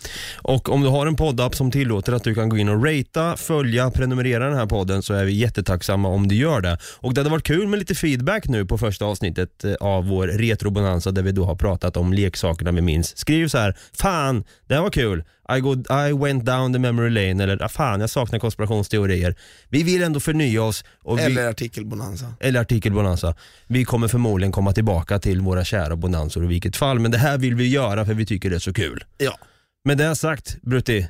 Och 0.43 0.69
om 0.69 0.83
du 0.83 0.89
har 0.89 1.07
en 1.07 1.17
poddapp 1.17 1.55
som 1.55 1.71
tillåter 1.71 2.13
att 2.13 2.25
du 2.25 2.35
kan 2.35 2.49
gå 2.49 2.59
in 2.59 2.69
och 2.69 2.85
ratea, 2.85 3.37
följa, 3.37 3.91
prenumerera 3.91 4.49
den 4.49 4.57
här 4.57 4.67
podden 4.67 5.03
så 5.03 5.15
är 5.15 5.25
vi 5.25 5.33
jättetacksamma 5.33 6.09
om 6.09 6.29
du 6.29 6.35
gör 6.35 6.61
det. 6.61 6.79
Och 7.01 7.15
det 7.15 7.21
hade 7.21 7.31
varit 7.31 7.47
kul 7.47 7.69
med 7.69 7.79
lite 7.79 7.95
feedback 7.95 8.49
nu 8.49 8.67
på 8.67 8.79
första 8.79 9.05
avsnittet 9.05 9.65
eh, 9.65 9.75
av 9.81 10.07
vår 10.07 10.27
retrobonanza 10.27 11.11
där 11.11 11.23
vi 11.23 11.33
då 11.33 11.45
har 11.45 11.57
pratat 11.57 11.97
om 11.97 12.13
leksakerna 12.13 12.73
vi 12.73 12.81
minns. 12.81 13.19
Skriv 13.19 13.49
så 13.49 13.59
här, 13.59 13.77
fan, 13.93 14.45
det 14.67 14.75
här 14.75 14.83
var 14.83 14.91
kul. 14.91 15.25
I, 15.49 15.61
go, 15.61 15.73
I 16.09 16.13
went 16.13 16.45
down 16.45 16.73
the 16.73 16.79
memory 16.79 17.11
lane 17.11 17.43
eller 17.43 17.63
ah, 17.63 17.69
fan, 17.69 18.01
jag 18.01 18.11
saknar 18.11 18.39
konspirationsteorier. 18.39 19.35
Vi 19.69 19.83
vill 19.83 20.03
ändå 20.03 20.21
förnya 20.21 20.63
oss. 20.63 20.85
Och 21.03 21.19
vi, 21.19 21.23
Eller 21.23 21.49
artikelbonanza. 21.49 22.35
eller 22.41 22.61
artikelbonanza. 22.61 23.35
Vi 23.67 23.85
kommer 23.85 24.09
förmodligen 24.09 24.53
komma 24.53 24.73
tillbaka 24.73 25.19
till 25.19 25.41
våra 25.41 25.65
kära 25.65 25.97
bonanzor 25.97 26.45
i 26.45 26.47
vilket 26.47 26.77
fall, 26.77 26.99
men 26.99 27.11
det 27.11 27.19
här 27.19 27.39
vill 27.39 27.55
vi 27.55 27.69
göra 27.69 28.07
för 28.07 28.15
vi 28.15 28.27
tycker 28.27 28.51
det 28.51 28.57
är 28.57 28.61
så 28.61 28.73
kul. 28.73 29.05
Ja. 29.19 29.39
Med 29.85 29.99
det 29.99 30.17
sagt, 30.17 30.63
Brutti, 30.63 31.07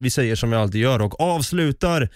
vi 0.00 0.10
säger 0.10 0.36
som 0.36 0.50
vi 0.50 0.56
alltid 0.56 0.80
gör 0.80 1.02
och 1.02 1.20
avslutar 1.20 2.08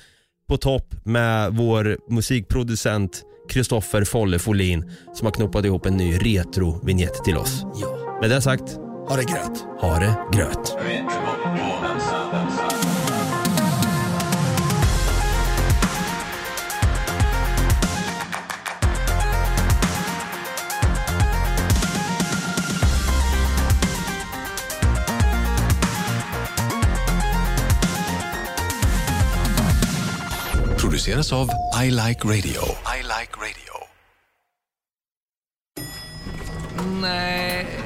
på 0.49 0.57
topp 0.57 0.95
med 1.05 1.53
vår 1.53 1.99
musikproducent 2.11 3.23
Kristoffer 3.49 4.05
Folle 4.05 4.39
Folin 4.39 4.91
som 5.15 5.25
har 5.27 5.33
knoppat 5.33 5.65
ihop 5.65 5.87
en 5.87 5.97
ny 5.97 6.17
retro-vignett 6.19 7.25
till 7.25 7.37
oss. 7.37 7.63
ja. 7.81 8.19
Med 8.21 8.31
det 8.31 8.43
sagt, 8.43 8.86
ha 9.09 9.17
det 9.17 9.25
gröt. 9.25 9.67
Ha 9.81 9.99
det 9.99 10.17
gröt. 10.33 10.77
produceras 30.97 31.33
av 31.33 31.49
I 31.85 31.91
Like 31.91 32.25
Radio. 32.25 32.63
I 32.85 33.03
like 33.03 33.33
radio. 33.37 33.77
Nej. 37.01 37.86